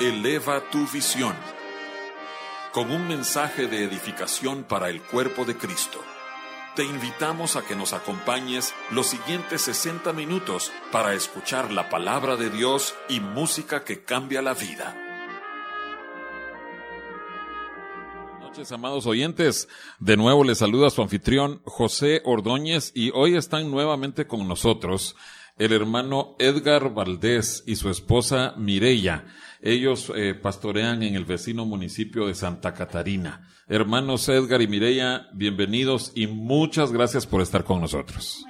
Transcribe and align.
Eleva 0.00 0.60
tu 0.70 0.86
visión 0.86 1.34
con 2.72 2.92
un 2.92 3.08
mensaje 3.08 3.66
de 3.66 3.82
edificación 3.82 4.62
para 4.62 4.90
el 4.90 5.02
cuerpo 5.02 5.44
de 5.44 5.56
Cristo. 5.56 5.98
Te 6.76 6.84
invitamos 6.84 7.56
a 7.56 7.62
que 7.62 7.74
nos 7.74 7.92
acompañes 7.92 8.74
los 8.92 9.08
siguientes 9.08 9.62
60 9.62 10.12
minutos 10.12 10.70
para 10.92 11.14
escuchar 11.14 11.72
la 11.72 11.90
palabra 11.90 12.36
de 12.36 12.48
Dios 12.48 12.94
y 13.08 13.18
música 13.18 13.82
que 13.82 14.04
cambia 14.04 14.40
la 14.40 14.54
vida. 14.54 14.96
Buenas 18.28 18.40
noches, 18.40 18.70
amados 18.70 19.04
oyentes. 19.06 19.68
De 19.98 20.16
nuevo 20.16 20.44
les 20.44 20.58
saluda 20.58 20.90
su 20.90 21.02
anfitrión 21.02 21.60
José 21.64 22.22
Ordóñez 22.24 22.92
y 22.94 23.10
hoy 23.14 23.34
están 23.34 23.68
nuevamente 23.68 24.28
con 24.28 24.46
nosotros 24.46 25.16
el 25.58 25.72
hermano 25.72 26.36
Edgar 26.38 26.94
Valdés 26.94 27.64
y 27.66 27.76
su 27.76 27.90
esposa 27.90 28.54
Mireya. 28.56 29.26
Ellos 29.60 30.12
eh, 30.14 30.34
pastorean 30.34 31.02
en 31.02 31.14
el 31.14 31.24
vecino 31.24 31.66
municipio 31.66 32.26
de 32.26 32.34
Santa 32.34 32.74
Catarina. 32.74 33.48
Hermanos 33.68 34.28
Edgar 34.28 34.62
y 34.62 34.68
Mireya, 34.68 35.28
bienvenidos 35.34 36.12
y 36.14 36.26
muchas 36.28 36.92
gracias 36.92 37.26
por 37.26 37.42
estar 37.42 37.64
con 37.64 37.80
nosotros. 37.80 38.44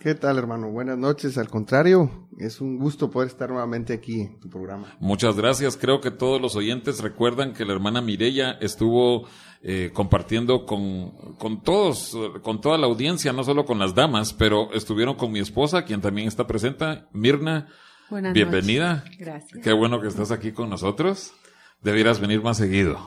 ¿Qué 0.00 0.14
tal, 0.14 0.38
hermano? 0.38 0.70
Buenas 0.70 0.96
noches. 0.96 1.38
Al 1.38 1.48
contrario, 1.48 2.28
es 2.38 2.60
un 2.60 2.78
gusto 2.78 3.10
poder 3.10 3.28
estar 3.28 3.50
nuevamente 3.50 3.92
aquí 3.92 4.20
en 4.20 4.38
tu 4.38 4.48
programa. 4.48 4.96
Muchas 5.00 5.36
gracias. 5.36 5.76
Creo 5.76 6.00
que 6.00 6.12
todos 6.12 6.40
los 6.40 6.54
oyentes 6.54 7.00
recuerdan 7.00 7.52
que 7.52 7.64
la 7.64 7.72
hermana 7.72 8.00
Mireya 8.00 8.52
estuvo 8.60 9.26
eh, 9.60 9.90
compartiendo 9.92 10.66
con, 10.66 11.34
con 11.36 11.64
todos, 11.64 12.16
con 12.42 12.60
toda 12.60 12.78
la 12.78 12.86
audiencia, 12.86 13.32
no 13.32 13.42
solo 13.42 13.64
con 13.64 13.80
las 13.80 13.96
damas, 13.96 14.32
pero 14.32 14.72
estuvieron 14.72 15.16
con 15.16 15.32
mi 15.32 15.40
esposa, 15.40 15.84
quien 15.84 16.00
también 16.00 16.28
está 16.28 16.46
presente, 16.46 17.02
Mirna. 17.12 17.66
Buenas 18.08 18.32
bienvenida. 18.32 19.04
Gracias. 19.18 19.60
Qué 19.64 19.72
bueno 19.72 20.00
que 20.00 20.06
estás 20.06 20.30
aquí 20.30 20.52
con 20.52 20.70
nosotros. 20.70 21.34
Debieras 21.80 22.18
venir 22.18 22.42
más 22.42 22.56
seguido. 22.56 22.98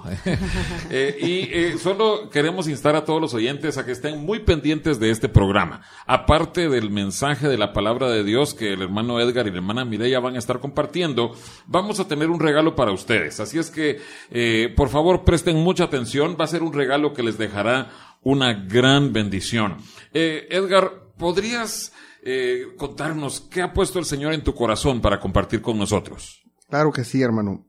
eh, 0.89 1.17
y 1.19 1.53
eh, 1.53 1.77
solo 1.77 2.30
queremos 2.30 2.69
instar 2.69 2.95
a 2.95 3.03
todos 3.03 3.19
los 3.19 3.33
oyentes 3.33 3.78
a 3.78 3.86
que 3.86 3.91
estén 3.91 4.23
muy 4.23 4.39
pendientes 4.39 4.97
de 4.97 5.09
este 5.09 5.28
programa. 5.28 5.81
Aparte 6.08 6.69
del 6.69 6.89
mensaje 6.89 7.50
de 7.50 7.57
la 7.57 7.73
palabra 7.73 8.09
de 8.09 8.23
Dios 8.23 8.53
que 8.53 8.72
el 8.72 8.81
hermano 8.81 9.19
Edgar 9.19 9.45
y 9.45 9.51
la 9.51 9.57
hermana 9.57 9.84
Mireya 9.84 10.22
van 10.22 10.35
a 10.35 10.40
estar 10.40 10.62
compartiendo, 10.62 11.35
vamos 11.68 12.00
a 12.00 12.07
tener 12.07 12.29
un 12.29 12.40
regalo 12.40 12.73
para 12.73 12.94
ustedes. 12.94 13.41
Así 13.41 13.59
es 13.59 13.69
que, 13.72 14.00
eh, 14.29 14.74
por 14.74 14.88
favor, 14.88 15.25
presten 15.25 15.57
mucha 15.57 15.84
atención. 15.84 16.38
Va 16.40 16.45
a 16.45 16.47
ser 16.47 16.63
un 16.63 16.72
regalo 16.72 17.12
que 17.13 17.24
les 17.24 17.38
dejará 17.38 17.90
una 18.22 18.53
gran 18.53 19.12
bendición. 19.12 19.79
Edgar, 20.13 21.09
¿podrías 21.18 21.91
contarnos 22.78 23.41
qué 23.41 23.63
ha 23.63 23.74
puesto 23.74 24.00
el 24.00 24.06
Señor 24.06 24.34
en 24.34 24.45
tu 24.45 24.56
corazón 24.56 25.01
para 25.01 25.19
compartir 25.19 25.62
con 25.62 25.78
nosotros? 25.78 26.41
Claro 26.69 26.94
que 26.94 27.03
sí, 27.03 27.22
hermano. 27.22 27.66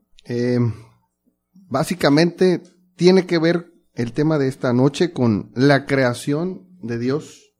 Básicamente 1.73 2.61
tiene 2.95 3.25
que 3.25 3.39
ver 3.39 3.73
el 3.95 4.13
tema 4.13 4.37
de 4.37 4.47
esta 4.47 4.73
noche 4.73 5.11
con 5.11 5.51
la 5.55 5.87
creación 5.87 6.67
de 6.83 6.99
Dios 6.99 7.51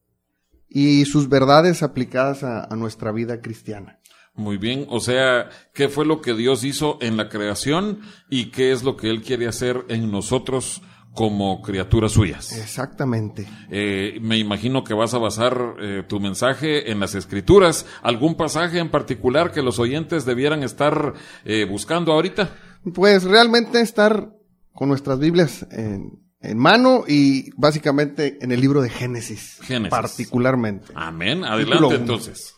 y 0.69 1.05
sus 1.05 1.29
verdades 1.29 1.81
aplicadas 1.81 2.43
a, 2.43 2.63
a, 2.63 2.75
nuestra 2.75 3.11
vida 3.11 3.41
cristiana. 3.41 3.99
Muy 4.35 4.57
bien, 4.57 4.85
o 4.89 4.99
sea, 4.99 5.49
¿qué 5.73 5.89
fue 5.89 6.05
lo 6.05 6.21
que 6.21 6.35
Dios 6.35 6.63
hizo 6.63 6.99
en 7.01 7.17
la 7.17 7.27
creación 7.27 8.01
y 8.29 8.51
qué 8.51 8.71
es 8.71 8.83
lo 8.83 8.97
que 8.97 9.09
Él 9.09 9.23
quiere 9.23 9.47
hacer 9.47 9.83
en 9.89 10.11
nosotros 10.11 10.83
como 11.13 11.61
criaturas 11.63 12.11
suyas? 12.11 12.51
Exactamente. 12.57 13.47
Eh, 13.71 14.19
me 14.21 14.37
imagino 14.37 14.83
que 14.83 14.93
vas 14.93 15.15
a 15.15 15.19
basar 15.19 15.75
eh, 15.81 16.03
tu 16.07 16.19
mensaje 16.19 16.91
en 16.91 16.99
las 16.99 17.15
escrituras. 17.15 17.87
¿Algún 18.03 18.35
pasaje 18.35 18.77
en 18.77 18.89
particular 18.89 19.51
que 19.51 19.63
los 19.63 19.79
oyentes 19.79 20.25
debieran 20.25 20.61
estar 20.61 21.13
eh, 21.45 21.65
buscando 21.65 22.11
ahorita? 22.13 22.55
Pues 22.91 23.23
realmente 23.23 23.79
estar 23.81 24.33
con 24.73 24.89
nuestras 24.89 25.19
Biblias 25.19 25.65
en, 25.71 26.19
en, 26.41 26.57
mano 26.57 27.05
y 27.07 27.51
básicamente 27.55 28.37
en 28.41 28.51
el 28.51 28.59
libro 28.59 28.81
de 28.81 28.89
Génesis. 28.89 29.59
Génesis. 29.61 29.91
Particularmente. 29.91 30.87
Amén. 30.95 31.43
Adelante 31.43 31.95
entonces. 31.95 32.55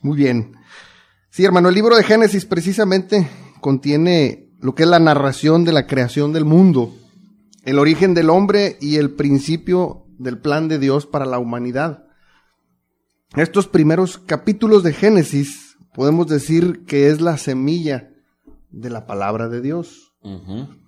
Muy 0.00 0.16
bien. 0.16 0.54
Sí, 1.30 1.44
hermano, 1.44 1.68
el 1.68 1.74
libro 1.74 1.96
de 1.96 2.04
Génesis 2.04 2.46
precisamente 2.46 3.28
contiene 3.60 4.48
lo 4.60 4.74
que 4.74 4.84
es 4.84 4.88
la 4.88 4.98
narración 4.98 5.64
de 5.64 5.72
la 5.72 5.86
creación 5.86 6.32
del 6.32 6.44
mundo, 6.44 6.94
el 7.64 7.78
origen 7.78 8.14
del 8.14 8.30
hombre 8.30 8.76
y 8.80 8.96
el 8.96 9.10
principio 9.10 10.06
del 10.18 10.38
plan 10.38 10.68
de 10.68 10.78
Dios 10.78 11.06
para 11.06 11.26
la 11.26 11.38
humanidad. 11.38 12.04
Estos 13.36 13.68
primeros 13.68 14.18
capítulos 14.18 14.82
de 14.82 14.92
Génesis 14.92 15.76
podemos 15.94 16.26
decir 16.26 16.84
que 16.86 17.08
es 17.08 17.20
la 17.20 17.36
semilla 17.36 18.10
de 18.70 18.90
la 18.90 19.06
palabra 19.06 19.48
de 19.48 19.60
Dios. 19.60 20.14
Uh 20.22 20.40
-huh. 20.40 20.78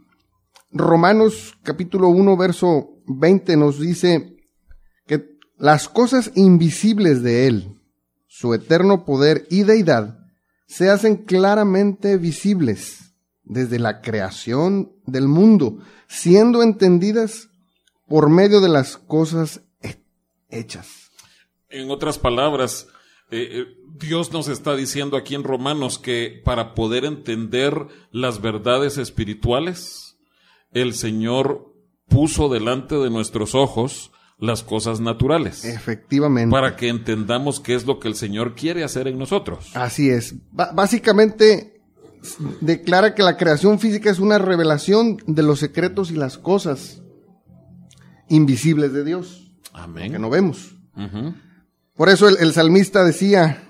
Romanos 0.72 1.56
capítulo 1.62 2.08
1 2.08 2.36
verso 2.36 2.91
20 3.06 3.56
nos 3.56 3.80
dice 3.80 4.36
que 5.06 5.38
las 5.58 5.88
cosas 5.88 6.30
invisibles 6.34 7.22
de 7.22 7.46
Él, 7.46 7.80
su 8.28 8.54
eterno 8.54 9.04
poder 9.04 9.46
y 9.50 9.64
deidad, 9.64 10.19
se 10.66 10.88
hacen 10.88 11.16
claramente 11.16 12.16
visibles 12.16 13.12
desde 13.42 13.80
la 13.80 14.00
creación 14.00 14.92
del 15.06 15.26
mundo, 15.26 15.78
siendo 16.06 16.62
entendidas 16.62 17.48
por 18.06 18.30
medio 18.30 18.60
de 18.60 18.69
las 18.69 18.96
cosas 18.96 19.62
hechas. 20.48 21.10
En 21.69 21.90
otras 21.90 22.19
palabras, 22.19 22.86
eh, 23.30 23.66
Dios 23.98 24.32
nos 24.32 24.48
está 24.48 24.74
diciendo 24.76 25.16
aquí 25.16 25.34
en 25.34 25.44
Romanos 25.44 25.98
que 25.98 26.41
para 26.44 26.74
poder 26.74 27.04
entender 27.04 27.86
las 28.12 28.41
verdades 28.41 28.98
espirituales, 28.98 30.16
el 30.72 30.94
Señor 30.94 31.74
puso 32.08 32.48
delante 32.48 32.96
de 32.96 33.10
nuestros 33.10 33.54
ojos 33.54 34.10
las 34.38 34.62
cosas 34.62 35.00
naturales. 35.00 35.64
Efectivamente. 35.64 36.50
Para 36.50 36.76
que 36.76 36.88
entendamos 36.88 37.60
qué 37.60 37.74
es 37.74 37.86
lo 37.86 38.00
que 38.00 38.08
el 38.08 38.14
Señor 38.14 38.54
quiere 38.54 38.82
hacer 38.84 39.06
en 39.06 39.19
nosotros. 39.19 39.70
Así 39.74 40.08
es. 40.08 40.34
B 40.50 40.64
básicamente 40.74 41.82
declara 42.60 43.14
que 43.14 43.22
la 43.22 43.36
creación 43.36 43.78
física 43.78 44.10
es 44.10 44.19
una 44.19 44.38
revelación 44.38 45.19
de 45.26 45.42
los 45.42 45.58
secretos 45.58 46.10
y 46.10 46.14
las 46.14 46.38
cosas 46.38 47.02
invisibles 48.28 48.93
de 48.93 49.05
Dios. 49.05 49.52
Amén. 49.72 50.12
Que 50.12 50.19
no 50.19 50.31
vemos. 50.31 50.76
Uh 50.96 51.00
-huh. 51.00 51.50
Por 52.00 52.08
eso 52.08 52.29
el, 52.29 52.38
el, 52.41 52.55
salmista 52.55 53.05
decía 53.05 53.62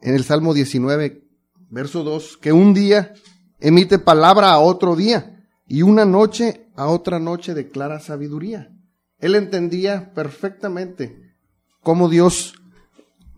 en 0.00 0.16
el 0.16 0.24
Salmo 0.24 0.54
19, 0.54 1.22
verso 1.70 2.02
2, 2.02 2.36
que 2.38 2.50
un 2.50 2.74
día 2.74 3.14
emite 3.60 4.00
palabra 4.00 4.50
a 4.50 4.58
otro 4.58 4.96
día 4.96 5.46
y 5.64 5.82
una 5.82 6.04
noche 6.04 6.66
a 6.74 6.88
otra 6.88 7.20
noche 7.20 7.54
declara 7.54 8.00
sabiduría. 8.00 8.72
Él 9.20 9.36
entendía 9.36 10.12
perfectamente 10.14 11.32
cómo 11.80 12.08
Dios 12.08 12.54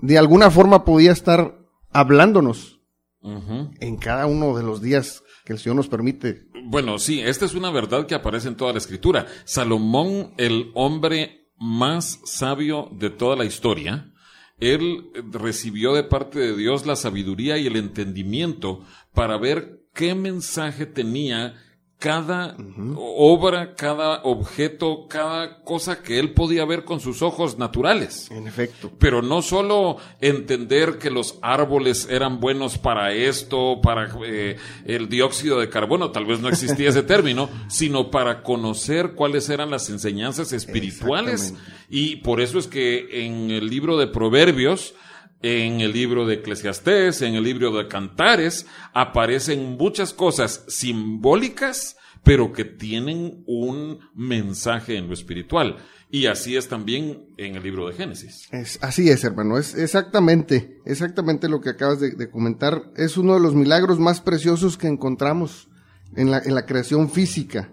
de 0.01 0.17
alguna 0.17 0.51
forma 0.51 0.87
podía 0.87 1.13
estar 1.13 1.59
hablándonos 1.91 2.81
uh 3.21 3.29
-huh. 3.29 3.71
en 3.81 3.99
cada 3.99 4.25
uno 4.25 4.57
de 4.57 4.63
los 4.63 4.81
días 4.81 5.23
que 5.45 5.53
el 5.53 5.59
Señor 5.59 5.77
nos 5.77 5.89
permite. 5.89 6.47
Bueno, 6.65 6.99
sí, 6.99 7.21
esta 7.21 7.45
es 7.45 7.53
una 7.53 7.71
verdad 7.71 8.07
que 8.07 8.15
aparece 8.15 8.49
en 8.49 8.57
toda 8.57 8.73
la 8.73 8.79
escritura. 8.79 9.27
Salomón, 9.45 10.33
el 10.39 10.71
hombre 10.75 11.40
más 11.61 12.21
sabio 12.25 12.89
de 12.91 13.11
toda 13.11 13.37
la 13.37 13.45
historia, 13.45 14.11
él 14.59 15.11
recibió 15.31 15.95
de 15.95 16.05
parte 16.05 16.39
de 16.39 16.57
Dios 16.57 16.87
la 16.87 16.97
sabiduría 16.97 17.59
y 17.59 17.67
el 17.67 17.77
entendimiento 17.77 18.85
para 19.15 19.39
ver 19.39 19.83
qué 19.95 20.15
mensaje 20.15 20.87
tenía 20.87 21.55
cada 22.01 22.57
obra, 22.97 23.75
cada 23.75 24.23
objeto, 24.23 25.07
cada 25.07 25.63
cosa 25.63 26.03
que 26.03 26.19
él 26.19 26.33
podía 26.33 26.65
ver 26.65 26.85
con 26.85 26.99
sus 26.99 27.21
ojos 27.21 27.59
naturales. 27.59 28.31
En 28.31 28.47
efecto. 28.47 28.91
Pero 28.99 29.21
no 29.21 29.43
solo 29.43 29.99
entender 30.19 30.97
que 30.97 31.11
los 31.11 31.39
árboles 31.43 32.09
eran 32.11 32.41
buenos 32.41 32.79
para 32.79 33.13
esto, 33.13 33.81
para 33.83 34.09
eh, 34.25 34.57
el 34.87 35.11
dióxido 35.11 35.61
de 35.61 35.69
carbono, 35.69 36.11
tal 36.11 36.25
vez 36.25 36.41
no 36.41 36.49
existía 36.49 36.89
ese 36.89 37.03
término, 37.05 37.51
sino 37.69 38.11
para 38.11 38.43
conocer 38.43 39.13
cuáles 39.13 39.51
eran 39.51 39.71
las 39.71 39.91
enseñanzas 39.91 40.55
espirituales. 40.55 41.53
Y 41.91 42.17
por 42.17 42.41
eso 42.41 42.59
es 42.59 42.67
que 42.67 43.27
en 43.27 43.51
el 43.51 43.69
libro 43.69 43.99
de 43.99 44.07
Proverbios, 44.07 44.95
en 45.43 45.81
el 45.81 45.93
libro 45.93 46.27
de 46.27 46.35
Eclesiastés, 46.35 47.23
en 47.23 47.35
el 47.35 47.45
libro 47.45 47.73
de 47.73 47.89
Cantares, 47.89 48.67
aparecen 48.93 49.77
muchas 49.79 50.13
cosas 50.13 50.65
simbólicas, 50.69 51.97
pero 52.23 52.53
que 52.53 52.65
tienen 52.65 53.43
un 53.47 54.01
mensaje 54.15 54.97
en 54.97 55.09
lo 55.09 55.15
espiritual. 55.15 55.79
Y 56.11 56.27
así 56.27 56.57
es 56.57 56.69
también 56.69 57.25
en 57.37 57.55
el 57.57 57.63
libro 57.63 57.89
de 57.89 57.95
Génesis. 57.95 58.49
Es, 58.51 58.79
así 58.83 59.09
es, 59.09 59.23
hermano. 59.25 59.57
Es 59.57 59.75
exactamente, 59.77 60.81
exactamente 60.85 61.49
lo 61.49 61.61
que 61.61 61.71
acabas 61.71 62.01
de, 62.01 62.31
comentar. 62.31 62.91
Es 62.97 63.17
uno 63.17 63.35
de 63.35 63.41
los 63.41 63.55
milagros 63.55 63.99
más 63.99 64.21
preciosos 64.21 64.77
que 64.77 64.89
encontramos 64.89 65.69
en 66.17 66.31
la, 66.31 66.39
en 66.39 66.55
la 66.55 66.67
creación 66.67 67.11
física. 67.11 67.73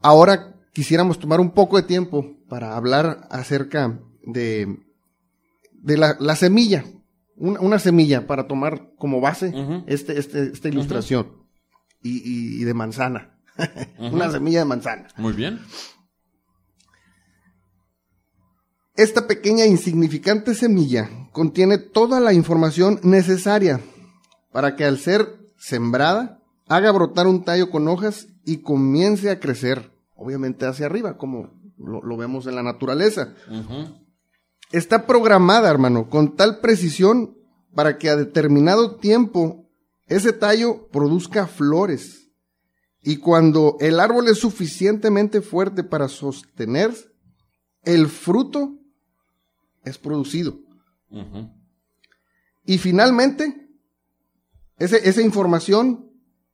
Ahora 0.00 0.54
quisiéramos 0.72 1.18
tomar 1.18 1.40
un 1.40 1.50
poco 1.50 1.76
de 1.76 1.82
tiempo 1.82 2.36
para 2.48 2.76
hablar 2.76 3.26
acerca 3.30 4.00
de 4.22 4.85
de 5.86 5.96
la, 5.96 6.34
semilla, 6.34 6.84
una, 7.36 7.78
semilla 7.78 8.26
para 8.26 8.48
tomar 8.48 8.90
como 8.98 9.20
base 9.20 9.54
este, 9.86 10.18
este, 10.18 10.50
esta 10.52 10.68
ilustración. 10.68 11.28
y, 12.02 12.64
de 12.64 12.74
manzana. 12.74 13.38
una 13.98 14.30
semilla 14.30 14.58
de 14.58 14.64
manzana. 14.64 15.06
Muy 15.16 15.32
bien. 15.32 15.60
Esta 18.96 19.28
pequeña 19.28 19.64
e 19.64 19.68
insignificante 19.68 20.54
semilla 20.54 21.08
contiene 21.30 21.78
toda 21.78 22.18
la 22.18 22.32
información 22.32 22.98
necesaria 23.04 23.80
para 24.50 24.74
que 24.74 24.84
al 24.84 24.98
ser 24.98 25.38
sembrada 25.56 26.42
haga 26.66 26.90
brotar 26.90 27.28
un 27.28 27.44
tallo 27.44 27.70
con 27.70 27.86
hojas 27.86 28.26
y 28.44 28.58
comience 28.58 29.30
a 29.30 29.38
crecer, 29.38 29.92
obviamente 30.16 30.66
hacia 30.66 30.86
arriba, 30.86 31.16
como 31.16 31.52
lo, 31.78 32.16
vemos 32.16 32.46
en 32.46 32.56
la 32.56 32.62
naturaleza 32.64 33.34
está 34.72 35.06
programada, 35.06 35.70
hermano, 35.70 36.08
con 36.08 36.36
tal 36.36 36.60
precisión 36.60 37.36
para 37.74 37.98
que 37.98 38.08
a 38.08 38.16
determinado 38.16 38.96
tiempo 38.96 39.68
ese 40.06 40.32
tallo 40.32 40.88
produzca 40.88 41.46
flores. 41.46 42.30
Y 43.02 43.18
cuando 43.18 43.76
el 43.80 44.00
árbol 44.00 44.28
es 44.28 44.38
suficientemente 44.38 45.40
fuerte 45.40 45.84
para 45.84 46.08
sostener, 46.08 46.92
el 47.82 48.08
fruto 48.08 48.78
es 49.84 49.98
producido. 49.98 50.58
Y 52.64 52.78
finalmente, 52.78 53.68
esa 54.78 55.22
información 55.22 56.10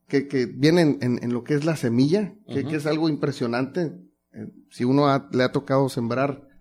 que, 0.06 0.46
viene 0.46 0.98
en, 1.00 1.32
lo 1.32 1.42
que 1.42 1.54
es 1.54 1.64
la 1.64 1.76
semilla, 1.76 2.34
que, 2.46 2.76
es 2.76 2.84
algo 2.84 3.08
impresionante, 3.08 3.98
eh, 4.32 4.52
si 4.70 4.84
uno 4.84 5.06
le 5.32 5.42
ha 5.42 5.52
tocado 5.52 5.88
sembrar 5.88 6.51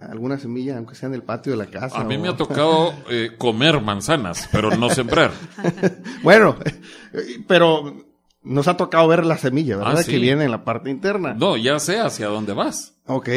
alguna 0.00 0.38
semilla, 0.38 0.76
aunque 0.76 0.94
sea 0.94 1.08
en 1.08 1.14
el 1.14 1.22
patio 1.22 1.52
de 1.52 1.58
la 1.58 1.66
casa. 1.66 2.00
A 2.00 2.04
mí 2.04 2.18
me 2.18 2.28
ha 2.28 2.36
tocado 2.36 2.94
eh, 3.10 3.32
comer 3.38 3.80
manzanas, 3.80 4.48
pero 4.50 4.76
no 4.76 4.90
sembrar. 4.90 5.32
bueno, 6.22 6.56
pero 7.46 8.06
nos 8.42 8.68
ha 8.68 8.76
tocado 8.76 9.06
ver 9.08 9.24
la 9.26 9.38
semilla, 9.38 9.76
¿verdad? 9.76 9.98
Ah, 9.98 10.04
que 10.04 10.18
viene 10.18 10.44
en 10.44 10.50
la 10.50 10.64
parte 10.64 10.90
interna. 10.90 11.34
No, 11.34 11.56
ya 11.56 11.78
sé 11.78 12.00
hacia 12.00 12.28
dónde 12.28 12.54
vas. 12.54 12.94
Ok. 13.06 13.28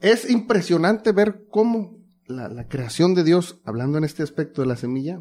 Es 0.00 0.28
impresionante 0.28 1.12
ver 1.12 1.46
cómo 1.50 1.98
la, 2.26 2.48
la 2.48 2.68
creación 2.68 3.14
de 3.14 3.24
Dios, 3.24 3.60
hablando 3.64 3.98
en 3.98 4.04
este 4.04 4.22
aspecto 4.22 4.60
de 4.60 4.68
la 4.68 4.76
semilla, 4.76 5.20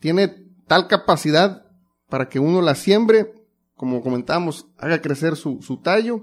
tiene 0.00 0.28
tal 0.66 0.88
capacidad 0.88 1.66
para 2.08 2.28
que 2.28 2.38
uno 2.38 2.62
la 2.62 2.74
siembre, 2.74 3.32
como 3.74 4.00
comentamos, 4.00 4.66
haga 4.78 5.02
crecer 5.02 5.36
su, 5.36 5.60
su 5.62 5.80
tallo, 5.80 6.22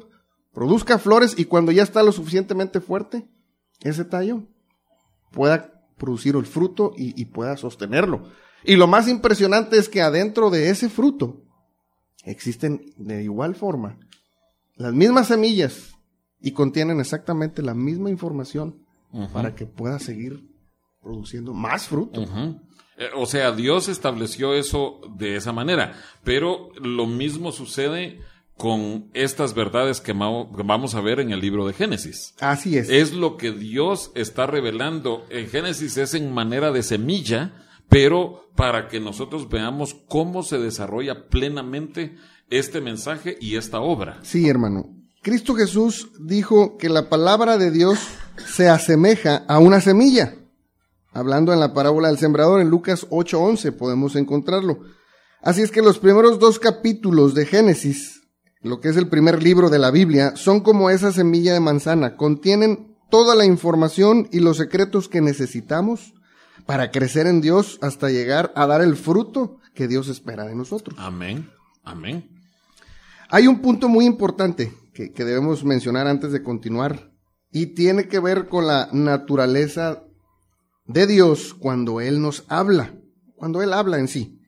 produzca 0.54 0.98
flores 0.98 1.36
y 1.38 1.46
cuando 1.46 1.72
ya 1.72 1.84
está 1.84 2.04
lo 2.04 2.12
suficientemente 2.12 2.82
fuerte, 2.82 3.28
ese 3.84 4.06
tallo 4.06 4.44
pueda 5.32 5.72
producir 5.98 6.36
el 6.36 6.46
fruto 6.46 6.94
y, 6.98 7.26
pueda 7.26 7.58
sostenerlo. 7.58 8.30
Y 8.64 8.76
lo 8.76 8.88
más 8.88 9.08
impresionante 9.08 9.78
es 9.78 9.90
que 9.90 10.02
adentro 10.02 10.50
de 10.50 10.70
ese 10.70 10.90
fruto 10.90 11.44
existen 12.24 12.94
de 12.98 13.24
igual 13.24 13.56
forma 13.56 13.98
las 14.76 14.94
mismas 14.94 15.28
semillas 15.28 15.96
y 16.40 16.52
contienen 16.52 17.00
exactamente 17.00 17.62
la 17.62 17.74
misma 17.74 18.10
información 18.10 18.84
para 19.34 19.56
que 19.56 19.66
pueda 19.66 20.00
seguir 20.00 20.50
produciendo 21.02 21.54
más 21.54 21.88
fruto. 21.88 22.24
Eh, 22.98 23.10
o 23.16 23.26
sea, 23.26 23.52
Dios 23.52 23.90
estableció 23.90 24.54
eso 24.54 25.02
de 25.16 25.36
esa 25.36 25.52
manera, 25.52 25.94
pero 26.24 26.70
lo 26.82 27.06
mismo 27.08 27.52
sucede 27.52 28.20
con 28.62 29.10
estas 29.16 29.56
verdades 29.56 30.02
que 30.02 30.14
vamos 30.14 30.94
a 30.94 31.02
ver 31.02 31.20
en 31.20 31.32
el 31.32 31.40
libro 31.40 31.66
de 31.66 31.74
Génesis. 31.74 32.36
Así 32.40 32.78
es. 32.78 32.92
Es 32.92 33.12
lo 33.12 33.36
que 33.36 33.52
Dios 33.52 34.12
está 34.14 34.46
revelando. 34.46 35.26
En 35.32 35.48
Génesis 35.48 35.98
es 35.98 36.14
en 36.14 36.32
manera 36.32 36.72
de 36.72 36.84
semilla, 36.84 37.56
pero 37.90 38.52
para 38.56 38.88
que 38.88 39.00
nosotros 39.00 39.50
veamos 39.50 39.96
cómo 40.08 40.44
se 40.44 40.60
desarrolla 40.60 41.28
plenamente 41.28 42.18
este 42.52 42.82
mensaje 42.82 43.36
y 43.42 43.56
esta 43.56 43.80
obra. 43.80 44.20
Sí, 44.22 44.48
hermano. 44.48 44.96
Cristo 45.24 45.56
Jesús 45.56 46.12
dijo 46.20 46.78
que 46.78 46.90
la 46.90 47.10
palabra 47.10 47.58
de 47.58 47.72
Dios 47.72 47.98
se 48.46 48.70
asemeja 48.70 49.38
a 49.48 49.58
una 49.58 49.82
semilla. 49.82 50.36
Hablando 51.14 51.52
en 51.52 51.60
la 51.60 51.74
parábola 51.74 52.10
del 52.10 52.20
sembrador 52.20 52.62
en 52.62 52.70
Lucas 52.70 53.08
8:11 53.10 53.72
podemos 53.72 54.16
encontrarlo. 54.16 54.82
Así 55.42 55.64
es 55.64 55.72
que 55.72 55.82
los 55.82 55.98
primeros 55.98 56.38
dos 56.38 56.60
capítulos 56.60 57.34
de 57.34 57.48
Génesis 57.48 58.21
lo 58.62 58.80
que 58.80 58.90
es 58.90 58.98
el 58.98 59.08
primer 59.08 59.42
libro 59.42 59.70
de 59.70 59.80
la 59.80 59.92
Biblia, 59.92 60.34
son 60.36 60.62
como 60.62 60.90
esa 60.90 61.12
semilla 61.12 61.54
de 61.54 61.60
manzana, 61.60 62.16
contienen 62.16 62.96
toda 63.10 63.36
la 63.36 63.46
información 63.46 64.28
y 64.32 64.40
los 64.40 64.58
secretos 64.58 65.10
que 65.10 65.22
necesitamos 65.22 66.14
para 66.66 66.92
crecer 66.92 67.28
en 67.28 67.42
Dios 67.42 67.80
hasta 67.82 68.10
llegar 68.10 68.52
a 68.56 68.68
dar 68.68 68.82
el 68.82 68.96
fruto 68.96 69.58
que 69.74 69.88
Dios 69.88 70.08
espera 70.08 70.46
de 70.46 70.56
nosotros. 70.56 70.98
Amén, 71.00 71.50
amén. 71.84 72.30
Hay 73.30 73.48
un 73.48 73.62
punto 73.62 73.90
muy 73.90 74.06
importante 74.06 74.74
que, 74.94 75.12
que 75.12 75.26
debemos 75.26 75.64
mencionar 75.64 76.08
antes 76.08 76.32
de 76.32 76.44
continuar 76.44 77.12
y 77.52 77.68
tiene 77.68 78.08
que 78.08 78.20
ver 78.20 78.48
con 78.48 78.68
la 78.68 78.90
naturaleza 78.92 80.04
de 80.86 81.08
Dios 81.08 81.54
cuando 81.54 82.02
Él 82.02 82.22
nos 82.22 82.46
habla, 82.48 82.94
cuando 83.36 83.62
Él 83.62 83.74
habla 83.74 83.98
en 83.98 84.08
sí. 84.08 84.41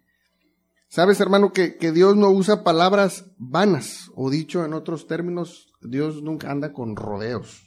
Sabes, 0.93 1.19
hermano, 1.19 1.53
que, 1.53 1.75
Dios 1.91 2.15
no 2.15 2.29
usa 2.29 2.63
palabras 2.63 3.25
vanas, 3.39 4.11
o 4.13 4.29
dicho 4.29 4.63
en 4.63 4.75
otros 4.75 5.07
términos, 5.07 5.73
Dios 5.81 6.21
nunca 6.21 6.51
anda 6.51 6.71
con 6.71 6.95
rodeos. 6.95 7.63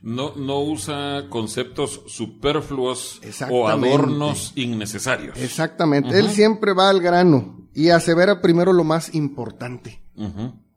No, 0.00 0.34
no 0.34 0.62
usa 0.62 1.26
conceptos 1.28 2.00
superfluos 2.06 3.20
o 3.50 3.68
adornos 3.68 4.52
innecesarios. 4.54 5.36
Exactamente. 5.36 6.18
Él 6.18 6.30
siempre 6.30 6.72
va 6.72 6.88
al 6.88 7.02
grano 7.02 7.68
y 7.74 7.90
asevera 7.90 8.40
primero 8.40 8.72
lo 8.72 8.82
más 8.82 9.14
importante. 9.14 10.02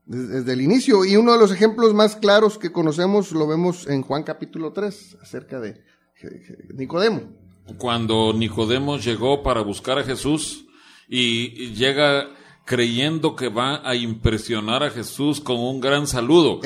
desde, 0.06 0.52
el 0.52 0.60
inicio. 0.60 1.06
Y 1.06 1.16
uno 1.16 1.32
de 1.32 1.40
los 1.40 1.54
ejemplos 1.54 1.94
más 1.94 2.18
claros 2.18 2.58
que 2.58 2.74
conocemos 2.74 3.32
lo 3.32 3.48
vemos 3.48 3.88
en 3.88 4.02
Juan 4.02 4.24
capítulo 4.24 4.74
3, 4.74 5.20
acerca 5.22 5.62
de 5.62 5.80
Nicodemo. 6.76 7.22
Cuando 7.78 8.34
Nicodemo 8.34 8.98
llegó 8.98 9.42
para 9.42 9.62
buscar 9.62 10.00
a 10.00 10.04
Jesús, 10.04 10.66
y 11.08 11.74
llega 11.74 12.30
creyendo 12.66 13.36
que 13.36 13.50
va 13.50 13.88
a 13.88 13.96
impresionar 13.96 14.84
a 14.84 14.90
Jesús 14.90 15.42
con 15.42 15.60
un 15.60 15.82
gran 15.82 16.08
saludo, 16.08 16.62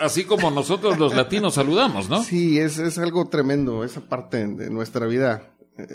así 0.00 0.24
como 0.24 0.50
nosotros 0.50 0.98
los 0.98 1.14
latinos 1.14 1.54
saludamos, 1.54 2.10
¿no? 2.10 2.22
Sí, 2.22 2.58
es, 2.58 2.78
es 2.78 2.98
algo 2.98 3.28
tremendo 3.28 3.84
esa 3.84 4.02
parte 4.02 4.46
de 4.46 4.70
nuestra 4.70 5.06
vida 5.06 5.54
eh, 5.78 5.86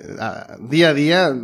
día 0.62 0.90
a 0.90 0.94
día. 0.94 1.36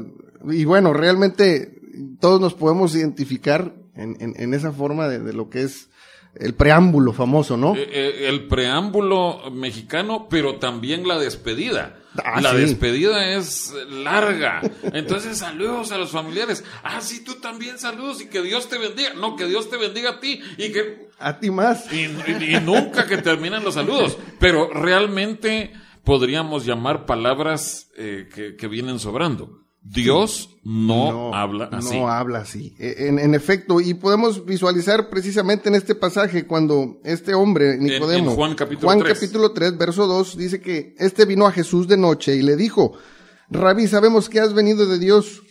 Y 0.50 0.66
bueno, 0.66 0.94
realmente 0.94 1.80
todos 2.20 2.42
nos 2.42 2.56
podemos 2.56 2.96
identificar 2.96 3.76
en, 3.96 4.16
en, 4.20 4.54
esa 4.54 4.72
forma 4.72 5.08
de, 5.08 5.20
de, 5.20 5.34
lo 5.34 5.50
que 5.50 5.62
es 5.62 5.90
el 6.36 6.54
preámbulo 6.54 7.14
famoso, 7.14 7.58
¿no? 7.58 7.76
Eh, 7.76 7.90
eh, 7.92 8.30
el 8.30 8.48
preámbulo 8.48 9.52
mexicano, 9.52 10.28
pero 10.30 10.56
también 10.56 11.08
la 11.08 11.20
despedida. 11.20 11.98
Ah, 12.24 12.42
la 12.42 12.54
despedida 12.54 13.36
es 13.36 13.74
larga. 13.90 14.62
Entonces, 14.94 15.38
saludos 15.38 15.92
a 15.92 15.98
los 15.98 16.12
familiares. 16.12 16.64
Ah, 16.84 17.00
sí, 17.00 17.24
tú 17.24 17.36
también 17.36 17.80
saludos 17.80 18.22
y 18.22 18.28
que 18.28 18.42
Dios 18.42 18.68
te 18.68 18.78
bendiga. 18.78 19.14
No, 19.14 19.36
que 19.36 19.46
Dios 19.46 19.70
te 19.70 19.78
bendiga 19.78 20.12
a 20.12 20.20
ti 20.20 20.42
y 20.58 20.72
que... 20.72 21.10
A 21.20 21.40
ti 21.40 21.52
más. 21.52 21.92
Y, 21.94 22.08
nunca 22.64 23.08
que 23.08 23.18
terminen 23.18 23.64
los 23.64 23.76
saludos. 23.76 24.18
Pero 24.40 24.70
realmente 24.74 25.72
podríamos 26.04 26.66
llamar 26.66 27.06
palabras 27.06 27.90
eh, 27.96 28.28
que, 28.58 28.68
vienen 28.68 29.00
sobrando. 29.00 29.61
Dios 29.84 30.50
no, 30.64 31.34
habla 31.34 31.70
así. 31.72 31.98
No 31.98 32.08
habla 32.08 32.40
así. 32.40 32.76
E, 32.78 33.08
en, 33.08 33.18
en, 33.18 33.34
efecto, 33.34 33.82
y 33.82 33.96
podemos 33.96 34.46
visualizar 34.46 35.10
precisamente 35.10 35.70
en 35.70 35.76
este 35.76 35.96
pasaje 35.96 36.46
cuando 36.46 37.00
este 37.04 37.34
hombre, 37.34 37.78
Nicodemo, 37.78 38.32
en, 38.32 38.36
Juan 38.36 38.56
capítulo 38.56 38.88
Juan 38.88 39.00
3. 39.00 39.14
capítulo 39.14 39.52
3, 39.52 39.78
verso 39.78 40.06
2, 40.06 40.38
dice 40.38 40.62
que 40.62 40.96
este 41.00 41.26
vino 41.26 41.48
a 41.48 41.52
Jesús 41.52 41.88
de 41.88 41.98
noche 41.98 42.36
y 42.36 42.44
le 42.44 42.56
dijo, 42.56 42.94
Rabí, 43.50 43.88
sabemos 43.88 44.30
que 44.30 44.40
has 44.40 44.54
venido 44.54 44.86
de 44.86 45.00
Dios 45.00 45.42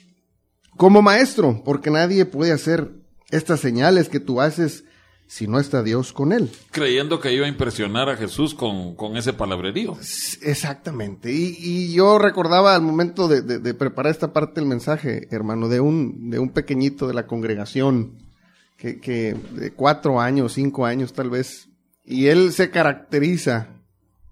como 0.76 1.02
maestro, 1.02 1.62
porque 1.64 1.90
nadie 1.90 2.24
puede 2.24 2.52
hacer 2.52 2.92
estas 3.30 3.60
señales 3.60 4.08
que 4.08 4.20
tú 4.20 4.40
haces 4.40 4.84
si 5.30 5.46
no 5.46 5.60
está 5.60 5.84
Dios 5.84 6.12
con 6.12 6.32
él. 6.32 6.50
Creyendo 6.72 7.20
que 7.20 7.32
iba 7.32 7.46
a 7.46 7.48
impresionar 7.48 8.08
a 8.08 8.16
Jesús 8.16 8.52
con, 8.52 8.96
con 8.96 9.16
ese 9.16 9.32
palabrerío. 9.32 9.96
Exactamente. 10.42 11.32
Y, 11.32 11.56
y 11.56 11.92
yo 11.94 12.18
recordaba 12.18 12.74
al 12.74 12.82
momento 12.82 13.28
de, 13.28 13.40
de, 13.40 13.60
de, 13.60 13.74
preparar 13.74 14.10
esta 14.10 14.32
parte 14.32 14.60
del 14.60 14.68
mensaje, 14.68 15.28
hermano, 15.30 15.68
de 15.68 15.78
un, 15.78 16.30
de 16.30 16.40
un 16.40 16.50
pequeñito 16.50 17.06
de 17.06 17.14
la 17.14 17.28
congregación, 17.28 18.18
que, 18.76 18.98
que 18.98 19.36
de 19.52 19.72
cuatro 19.72 20.20
años, 20.20 20.54
cinco 20.54 20.84
años 20.84 21.12
tal 21.12 21.30
vez, 21.30 21.68
y 22.04 22.26
él 22.26 22.50
se 22.50 22.70
caracteriza 22.70 23.68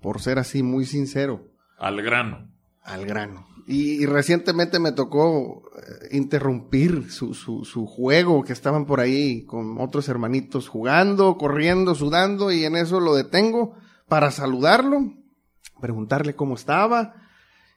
por 0.00 0.20
ser 0.20 0.40
así 0.40 0.64
muy 0.64 0.84
sincero. 0.84 1.46
Al 1.78 2.02
grano. 2.02 2.50
Al 2.82 3.06
grano. 3.06 3.46
Y, 3.70 4.02
y, 4.02 4.06
recientemente 4.06 4.78
me 4.78 4.92
tocó 4.92 5.62
eh, 5.76 6.08
interrumpir 6.12 7.10
su, 7.10 7.34
su, 7.34 7.66
su, 7.66 7.84
juego, 7.86 8.42
que 8.42 8.54
estaban 8.54 8.86
por 8.86 8.98
ahí 8.98 9.44
con 9.44 9.78
otros 9.78 10.08
hermanitos 10.08 10.68
jugando, 10.68 11.36
corriendo, 11.36 11.94
sudando, 11.94 12.50
y 12.50 12.64
en 12.64 12.76
eso 12.76 12.98
lo 12.98 13.14
detengo 13.14 13.74
para 14.08 14.30
saludarlo, 14.30 15.12
preguntarle 15.82 16.34
cómo 16.34 16.54
estaba, 16.54 17.14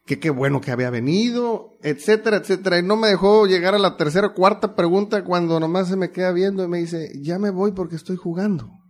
que 0.05 0.17
qué 0.17 0.29
bueno 0.29 0.61
que 0.61 0.71
había 0.71 0.89
venido, 0.89 1.77
etcétera, 1.83 2.37
etcétera. 2.37 2.79
Y 2.79 2.83
no 2.83 2.95
me 2.95 3.09
dejó 3.09 3.45
llegar 3.45 3.75
a 3.75 3.79
la 3.79 3.97
tercera 3.97 4.27
o 4.27 4.33
cuarta 4.33 4.75
pregunta 4.77 5.25
cuando 5.25 5.59
nomás 5.59 5.89
se 5.89 5.97
me 5.97 6.11
queda 6.11 6.31
viendo 6.31 6.63
y 6.63 6.69
me 6.69 6.77
dice, 6.77 7.11
ya 7.21 7.37
me 7.37 7.49
voy 7.49 7.73
porque 7.73 7.97
estoy 7.97 8.15
jugando. 8.15 8.80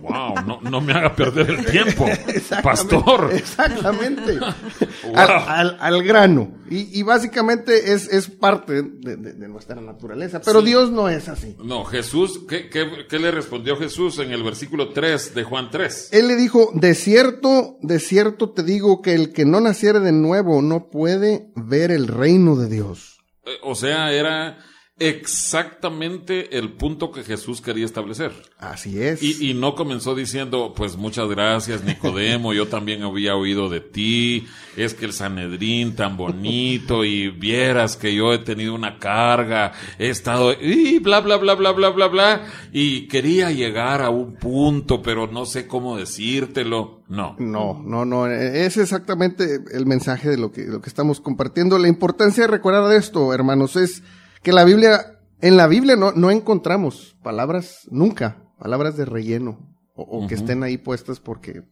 Wow, 0.00 0.34
no, 0.46 0.60
no, 0.60 0.80
me 0.80 0.92
haga 0.92 1.14
perder 1.14 1.50
el 1.50 1.66
tiempo, 1.66 2.06
pastor. 2.62 3.30
Exactamente. 3.32 4.38
wow. 5.04 5.16
al, 5.16 5.30
al, 5.48 5.76
al, 5.80 6.02
grano. 6.02 6.52
Y, 6.70 6.98
y 6.98 7.02
básicamente 7.02 7.92
es, 7.92 8.08
es 8.08 8.28
parte 8.28 8.82
de, 8.82 9.16
de, 9.16 9.32
de, 9.34 9.48
nuestra 9.48 9.80
naturaleza. 9.80 10.40
Pero 10.44 10.60
sí. 10.60 10.66
Dios 10.66 10.90
no 10.90 11.08
es 11.08 11.28
así. 11.28 11.56
No, 11.62 11.84
Jesús, 11.84 12.40
¿qué, 12.48 12.68
¿qué, 12.68 13.06
qué, 13.08 13.18
le 13.18 13.30
respondió 13.30 13.76
Jesús 13.76 14.18
en 14.18 14.32
el 14.32 14.42
versículo 14.42 14.90
3 14.90 15.34
de 15.34 15.44
Juan 15.44 15.70
3? 15.70 16.10
Él 16.12 16.28
le 16.28 16.36
dijo, 16.36 16.70
de 16.74 16.94
cierto, 16.94 17.78
de 17.82 17.98
cierto 17.98 18.50
te 18.50 18.62
digo 18.62 19.02
que 19.02 19.14
el 19.14 19.32
que 19.32 19.44
no 19.44 19.60
naciere 19.60 20.00
de 20.00 20.12
nuevo 20.12 20.62
no 20.62 20.88
puede 20.88 21.50
ver 21.54 21.90
el 21.90 22.08
reino 22.08 22.56
de 22.56 22.68
Dios. 22.68 23.20
Eh, 23.44 23.50
o 23.62 23.74
sea, 23.74 24.12
era 24.12 24.58
exactamente 24.98 26.56
el 26.56 26.72
punto 26.72 27.12
que 27.12 27.22
Jesús 27.22 27.60
quería 27.60 27.84
establecer. 27.84 28.32
Así 28.58 29.02
es. 29.02 29.22
Y, 29.22 29.50
y, 29.50 29.54
no 29.54 29.74
comenzó 29.74 30.14
diciendo, 30.14 30.72
pues 30.74 30.96
muchas 30.96 31.28
gracias 31.28 31.84
Nicodemo, 31.84 32.54
yo 32.54 32.68
también 32.68 33.02
había 33.02 33.36
oído 33.36 33.68
de 33.68 33.80
ti, 33.80 34.46
es 34.74 34.94
que 34.94 35.04
el 35.04 35.12
Sanedrín 35.12 35.94
tan 35.96 36.16
bonito 36.16 37.04
y 37.04 37.28
vieras 37.28 37.96
que 37.96 38.14
yo 38.14 38.32
he 38.32 38.38
tenido 38.38 38.74
una 38.74 38.98
carga, 38.98 39.72
he 39.98 40.08
estado 40.08 40.54
y 40.54 40.98
bla 40.98 41.20
bla 41.20 41.36
bla 41.36 41.54
bla 41.54 41.72
bla 41.72 41.90
bla 41.90 42.06
bla 42.08 42.46
y 42.72 43.06
quería 43.08 43.50
llegar 43.50 44.00
a 44.00 44.08
un 44.08 44.36
punto, 44.36 45.02
pero 45.02 45.26
no 45.26 45.44
sé 45.44 45.66
cómo 45.66 45.98
decírtelo. 45.98 47.02
No. 47.08 47.36
No, 47.38 47.80
no, 47.84 48.04
no, 48.04 48.26
es 48.26 48.76
exactamente 48.78 49.60
el 49.72 49.86
mensaje 49.86 50.28
de 50.28 50.38
lo 50.38 50.50
que, 50.50 50.64
lo 50.64 50.80
que 50.80 50.88
estamos 50.88 51.20
compartiendo. 51.20 51.78
La 51.78 51.86
importancia 51.86 52.44
de 52.44 52.48
recordar 52.48 52.92
esto, 52.92 53.32
hermanos, 53.32 53.76
es 53.76 54.02
que 54.46 54.52
la 54.52 54.62
Biblia, 54.62 55.18
en 55.40 55.56
la 55.56 55.66
Biblia 55.66 55.96
no, 55.96 56.12
no 56.12 56.30
encontramos 56.30 57.16
palabras, 57.20 57.80
nunca, 57.90 58.44
palabras 58.60 58.96
de 58.96 59.04
relleno, 59.04 59.58
o, 59.96 60.02
o 60.02 60.18
uh 60.18 60.22
-huh. 60.22 60.28
que 60.28 60.36
estén 60.36 60.62
ahí 60.62 60.78
puestas 60.78 61.18
porque 61.18 61.64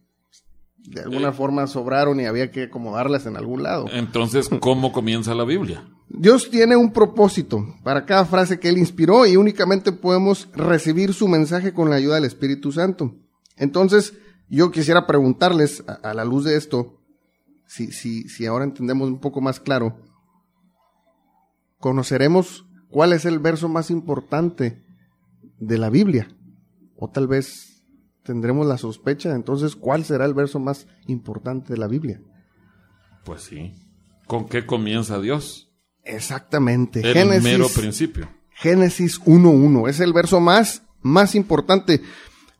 de 0.79 0.99
alguna 0.99 1.29
eh, 1.29 1.31
forma 1.31 1.67
sobraron 1.67 2.19
y 2.19 2.25
había 2.25 2.51
que 2.51 2.63
acomodarlas 2.63 3.27
en 3.27 3.37
algún 3.37 3.63
lado. 3.63 3.85
Entonces, 3.93 4.49
¿cómo 4.59 4.91
comienza 4.91 5.33
la 5.33 5.45
Biblia? 5.45 5.87
Dios 6.09 6.49
tiene 6.49 6.75
un 6.75 6.91
propósito 6.91 7.65
para 7.81 8.05
cada 8.05 8.25
frase 8.25 8.59
que 8.59 8.67
Él 8.67 8.77
inspiró 8.77 9.25
y 9.25 9.37
únicamente 9.37 9.93
podemos 9.93 10.49
recibir 10.53 11.13
su 11.13 11.29
mensaje 11.29 11.71
con 11.73 11.89
la 11.89 11.95
ayuda 11.95 12.15
del 12.15 12.25
Espíritu 12.25 12.73
Santo. 12.73 13.15
Entonces, 13.55 14.15
yo 14.49 14.69
quisiera 14.71 15.07
preguntarles, 15.07 15.81
a, 15.87 15.93
a 16.09 16.13
la 16.13 16.25
luz 16.25 16.43
de 16.43 16.57
esto, 16.57 16.99
si, 17.67 17.93
si, 17.93 18.27
si 18.27 18.45
ahora 18.45 18.65
entendemos 18.65 19.07
un 19.07 19.21
poco 19.21 19.39
más 19.39 19.61
claro, 19.61 19.95
conoceremos 21.79 22.64
cuál 22.95 23.11
es 23.11 23.25
el 23.25 23.39
verso 23.39 23.67
más 23.67 23.91
importante 23.91 24.81
de 25.59 25.77
la 25.77 25.89
Biblia. 25.89 26.33
O 26.95 27.09
tal 27.09 27.27
vez 27.27 27.83
tendremos 28.23 28.65
la 28.67 28.77
sospecha, 28.77 29.35
entonces, 29.35 29.75
¿cuál 29.75 30.05
será 30.05 30.23
el 30.23 30.33
verso 30.33 30.59
más 30.61 30.87
importante 31.07 31.73
de 31.73 31.77
la 31.77 31.89
Biblia? 31.89 32.21
Pues 33.25 33.41
sí. 33.41 33.73
¿Con 34.27 34.47
qué 34.47 34.65
comienza 34.65 35.19
Dios? 35.19 35.73
Exactamente. 36.05 37.01
El 37.01 37.13
Génesis, 37.13 37.43
mero 37.43 37.67
principio. 37.67 38.29
Génesis 38.51 39.19
1.1. 39.19 39.89
Es 39.89 39.99
el 39.99 40.13
verso 40.13 40.39
más, 40.39 40.83
más 41.01 41.35
importante. 41.35 42.01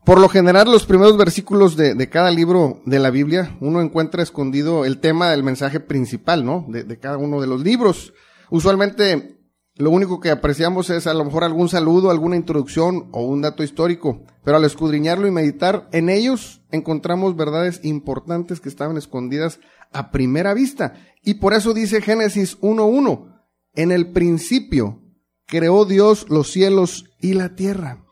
Por 0.04 0.20
lo 0.20 0.28
general, 0.28 0.70
los 0.70 0.84
primeros 0.84 1.16
versículos 1.16 1.78
de, 1.78 1.94
de, 1.94 2.10
cada 2.10 2.30
libro 2.30 2.82
de 2.84 2.98
la 2.98 3.08
Biblia, 3.08 3.56
uno 3.60 3.80
encuentra 3.80 4.22
escondido 4.22 4.84
el 4.84 4.98
tema 5.00 5.30
del 5.30 5.42
mensaje 5.42 5.80
principal, 5.80 6.44
¿no? 6.44 6.66
De, 6.68 6.84
de 6.84 6.98
cada 6.98 7.16
uno 7.16 7.40
de 7.40 7.46
los 7.46 7.62
libros. 7.62 8.12
Usualmente 8.50 9.35
lo 9.76 9.90
único 9.90 10.20
que 10.20 10.30
apreciamos 10.30 10.88
es 10.88 11.06
a 11.06 11.12
lo 11.12 11.24
mejor 11.24 11.44
algún 11.44 11.68
saludo, 11.68 12.10
alguna 12.10 12.36
introducción 12.36 13.08
o 13.12 13.26
un 13.26 13.42
dato 13.42 13.62
histórico, 13.62 14.22
pero 14.42 14.56
al 14.56 14.64
escudriñarlo 14.64 15.26
y 15.26 15.30
meditar 15.30 15.86
en 15.92 16.08
ellos 16.08 16.62
encontramos 16.70 17.36
verdades 17.36 17.80
importantes 17.82 18.60
que 18.60 18.70
estaban 18.70 18.96
escondidas 18.96 19.60
a 19.92 20.10
primera 20.10 20.54
vista. 20.54 20.94
Y 21.22 21.34
por 21.34 21.52
eso 21.52 21.74
dice 21.74 22.00
Génesis 22.00 22.58
1.1, 22.60 23.42
en 23.74 23.92
el 23.92 24.12
principio 24.12 25.02
creó 25.46 25.84
Dios 25.84 26.26
los 26.30 26.50
cielos 26.50 27.04
y 27.20 27.34
la 27.34 27.54
tierra. 27.54 28.02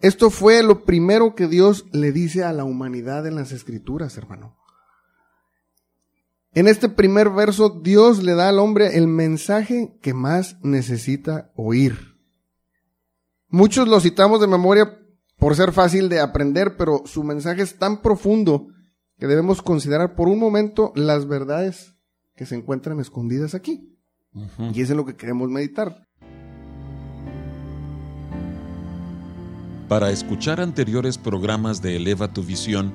Esto 0.00 0.28
fue 0.28 0.62
lo 0.62 0.84
primero 0.84 1.34
que 1.34 1.48
Dios 1.48 1.86
le 1.92 2.12
dice 2.12 2.44
a 2.44 2.52
la 2.52 2.64
humanidad 2.64 3.26
en 3.26 3.36
las 3.36 3.52
escrituras, 3.52 4.18
hermano. 4.18 4.57
En 6.54 6.66
este 6.66 6.88
primer 6.88 7.30
verso, 7.30 7.80
Dios 7.82 8.22
le 8.22 8.34
da 8.34 8.48
al 8.48 8.58
hombre 8.58 8.96
el 8.96 9.06
mensaje 9.06 9.98
que 10.00 10.14
más 10.14 10.56
necesita 10.62 11.52
oír. 11.54 12.16
Muchos 13.48 13.86
lo 13.86 14.00
citamos 14.00 14.40
de 14.40 14.46
memoria 14.46 14.98
por 15.36 15.54
ser 15.54 15.72
fácil 15.72 16.08
de 16.08 16.20
aprender, 16.20 16.76
pero 16.76 17.02
su 17.04 17.22
mensaje 17.22 17.62
es 17.62 17.78
tan 17.78 18.02
profundo 18.02 18.68
que 19.18 19.26
debemos 19.26 19.62
considerar 19.62 20.14
por 20.14 20.28
un 20.28 20.38
momento 20.38 20.92
las 20.94 21.26
verdades 21.28 21.94
que 22.34 22.46
se 22.46 22.54
encuentran 22.56 22.98
escondidas 23.00 23.54
aquí. 23.54 23.96
Uh 24.32 24.46
-huh. 24.58 24.76
Y 24.76 24.82
eso 24.82 24.92
es 24.92 24.96
lo 24.96 25.04
que 25.04 25.16
queremos 25.16 25.48
meditar. 25.50 26.06
Para 29.88 30.10
escuchar 30.10 30.60
anteriores 30.60 31.18
programas 31.18 31.80
de 31.80 31.96
Eleva 31.96 32.32
tu 32.32 32.42
Visión, 32.42 32.92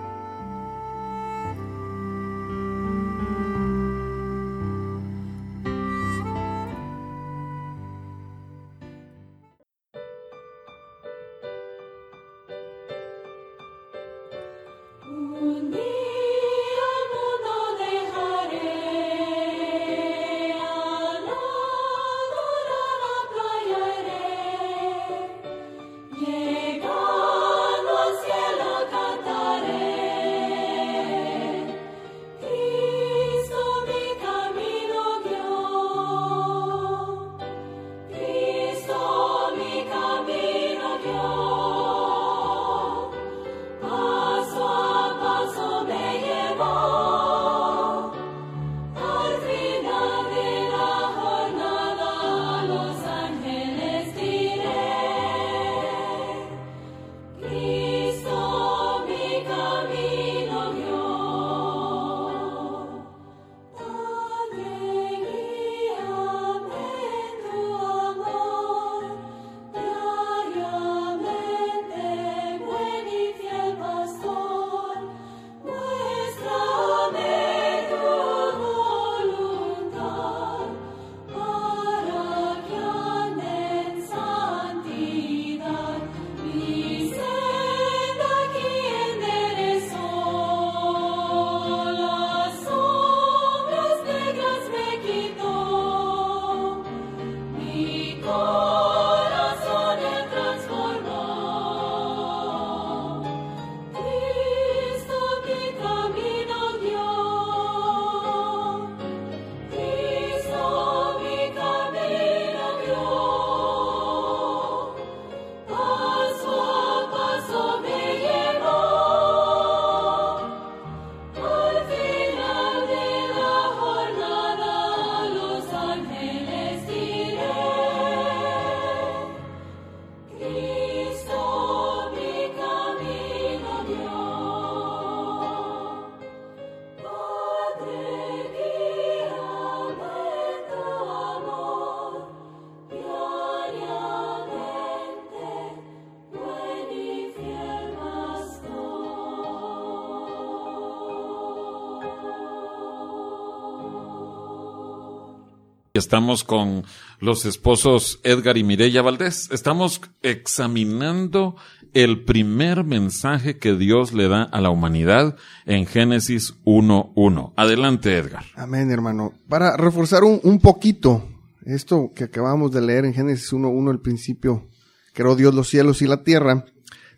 Estamos 155.96 156.44
con 156.44 156.84
los 157.20 157.44
esposos 157.46 158.20
Edgar 158.22 158.56
y 158.58 158.64
Mireya 158.64 159.02
Valdés. 159.02 159.48
Estamos 159.50 160.00
examinando 160.22 161.56
el 161.94 162.24
primer 162.24 162.84
mensaje 162.84 163.58
que 163.58 163.74
Dios 163.74 164.12
le 164.12 164.28
da 164.28 164.42
a 164.42 164.60
la 164.60 164.70
humanidad 164.70 165.36
en 165.64 165.86
Génesis 165.86 166.54
1.1. 166.64 167.52
Adelante, 167.56 168.16
Edgar. 168.16 168.44
Amén, 168.54 168.90
hermano. 168.90 169.32
Para 169.48 169.76
reforzar 169.76 170.24
un, 170.24 170.40
un 170.42 170.60
poquito 170.60 171.26
esto 171.64 172.12
que 172.14 172.24
acabamos 172.24 172.70
de 172.72 172.82
leer 172.82 173.04
en 173.04 173.14
Génesis 173.14 173.52
1.1, 173.52 173.90
el 173.90 174.00
principio, 174.00 174.68
creó 175.12 175.34
Dios 175.34 175.54
los 175.54 175.68
cielos 175.68 176.02
y 176.02 176.06
la 176.06 176.22
tierra, 176.22 176.64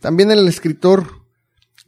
también 0.00 0.30
el 0.30 0.46
escritor 0.48 1.17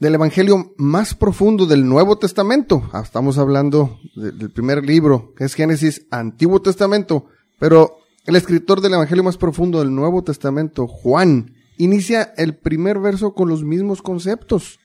del 0.00 0.14
Evangelio 0.14 0.72
más 0.78 1.14
profundo 1.14 1.66
del 1.66 1.86
Nuevo 1.86 2.16
Testamento. 2.16 2.88
Ah, 2.92 3.02
estamos 3.04 3.36
hablando 3.36 4.00
del 4.16 4.50
primer 4.50 4.84
libro, 4.84 5.34
que 5.36 5.44
es 5.44 5.52
Génesis, 5.52 6.06
Antiguo 6.10 6.62
Testamento, 6.62 7.26
pero 7.58 7.98
el 8.24 8.34
escritor 8.34 8.80
del 8.80 8.94
Evangelio 8.94 9.22
más 9.22 9.36
profundo 9.36 9.78
del 9.78 9.94
Nuevo 9.94 10.24
Testamento, 10.24 10.86
Juan, 10.86 11.54
inicia 11.76 12.32
el 12.38 12.56
primer 12.56 12.98
verso 12.98 13.34
con 13.34 13.50
los 13.50 13.62
mismos 13.62 14.00
conceptos 14.00 14.78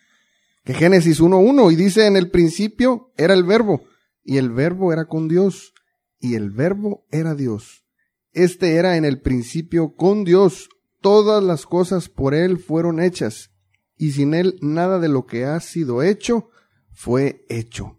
que 0.65 0.73
Génesis 0.73 1.21
1.1 1.21 1.71
y 1.71 1.75
dice, 1.75 2.07
en 2.07 2.17
el 2.17 2.29
principio 2.29 3.13
era 3.15 3.33
el 3.33 3.45
verbo, 3.45 3.83
y 4.21 4.37
el 4.37 4.49
verbo 4.49 4.91
era 4.91 5.05
con 5.05 5.29
Dios, 5.29 5.73
y 6.19 6.35
el 6.35 6.49
verbo 6.49 7.05
era 7.09 7.35
Dios. 7.35 7.85
Este 8.33 8.75
era 8.75 8.97
en 8.97 9.05
el 9.05 9.21
principio 9.21 9.95
con 9.95 10.25
Dios, 10.25 10.67
todas 10.99 11.41
las 11.41 11.65
cosas 11.65 12.09
por 12.09 12.33
él 12.33 12.57
fueron 12.57 12.99
hechas 12.99 13.54
y 13.97 14.11
sin 14.11 14.33
él 14.33 14.57
nada 14.61 14.99
de 14.99 15.09
lo 15.09 15.25
que 15.25 15.45
ha 15.45 15.59
sido 15.59 16.03
hecho 16.03 16.49
fue 16.91 17.45
hecho. 17.49 17.97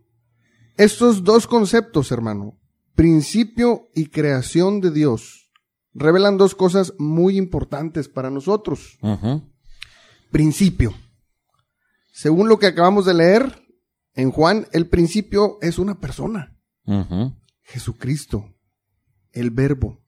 Estos 0.76 1.24
dos 1.24 1.46
conceptos, 1.46 2.12
hermano, 2.12 2.59
principio 2.94 3.88
y 3.94 4.06
creación 4.06 4.80
de 4.80 4.90
Dios, 4.90 5.50
revelan 5.94 6.37
dos 6.37 6.54
cosas 6.54 6.92
muy 6.98 7.37
importantes 7.38 8.09
para 8.09 8.30
nosotros. 8.30 8.98
Principio. 10.30 10.94
Según 12.12 12.48
lo 12.48 12.59
que 12.59 12.66
acabamos 12.66 13.06
de 13.06 13.14
leer 13.14 13.62
en 14.14 14.30
Juan, 14.30 14.66
el 14.72 14.88
principio 14.88 15.59
es 15.62 15.78
una 15.78 16.00
persona. 16.00 16.56
Jesucristo, 17.62 18.54
el 19.32 19.50
verbo. 19.50 20.02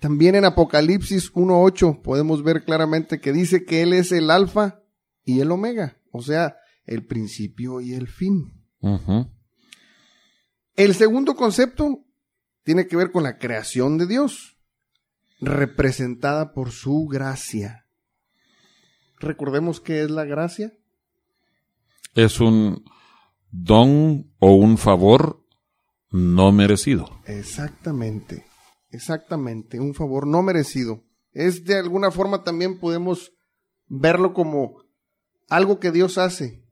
También 0.00 0.34
en 0.36 0.44
Apocalipsis 0.44 1.32
1.8 1.32 2.02
podemos 2.02 2.42
ver 2.44 2.64
claramente 2.64 3.20
que 3.20 3.32
dice 3.32 3.64
que 3.64 3.82
Él 3.82 3.92
es 3.92 4.12
el 4.12 4.30
alfa 4.30 4.82
y 5.28 5.40
el 5.40 5.50
omega, 5.50 5.98
o 6.10 6.22
sea, 6.22 6.56
el 6.86 7.04
principio 7.04 7.82
y 7.82 7.92
el 7.92 8.08
fin. 8.08 8.64
El 10.74 10.94
segundo 10.94 11.36
concepto 11.36 12.06
tiene 12.62 12.86
que 12.86 12.96
ver 12.96 13.12
con 13.12 13.24
la 13.24 13.36
creación 13.36 13.98
de 13.98 14.06
Dios, 14.06 14.56
representada 15.38 16.54
por 16.54 16.70
su 16.70 17.06
gracia. 17.08 17.84
Recordemos 19.18 19.82
qué 19.82 20.00
es 20.00 20.10
la 20.10 20.24
gracia. 20.24 20.72
Es 22.14 22.40
un 22.40 22.82
don 23.50 24.32
o 24.38 24.54
un 24.54 24.78
favor 24.78 25.44
no 26.10 26.52
merecido. 26.52 27.20
Exactamente, 27.26 28.46
exactamente, 28.90 29.78
un 29.78 29.92
favor 29.92 30.26
no 30.26 30.42
merecido. 30.42 31.04
Es 31.32 31.66
de 31.66 31.76
alguna 31.76 32.10
forma 32.10 32.44
también 32.44 32.80
podemos 32.80 33.34
verlo 33.88 34.32
como 34.32 34.87
algo 35.48 35.80
que 35.80 35.90
Dios 35.90 36.18
hace 36.18 36.62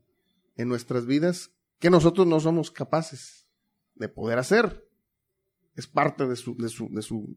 en 0.57 0.69
nuestras 0.69 1.07
vidas 1.07 1.51
que 1.79 1.91
nosotros 1.91 2.27
no 2.27 2.41
somos 2.41 2.71
capaces 2.71 3.47
de 3.95 4.09
poder 4.09 4.39
hacer. 4.39 4.85
Es 5.75 5.87
parte 5.87 6.27
de 6.27 6.37
su, 6.37 6.57
de 6.57 6.69
su, 6.69 6.89
de 6.91 7.03
su 7.03 7.37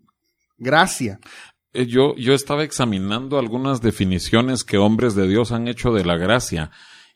gracia. 0.57 1.19
Eh, 1.73 1.85
yo, 1.85 2.15
yo 2.15 2.33
estaba 2.33 2.63
examinando 2.63 3.37
algunas 3.37 3.81
definiciones 3.81 4.63
que 4.63 4.77
hombres 4.77 5.15
de 5.15 5.27
Dios 5.27 5.51
han 5.51 5.67
hecho 5.67 5.91
de 5.91 6.05
la 6.05 6.17
gracia 6.17 6.71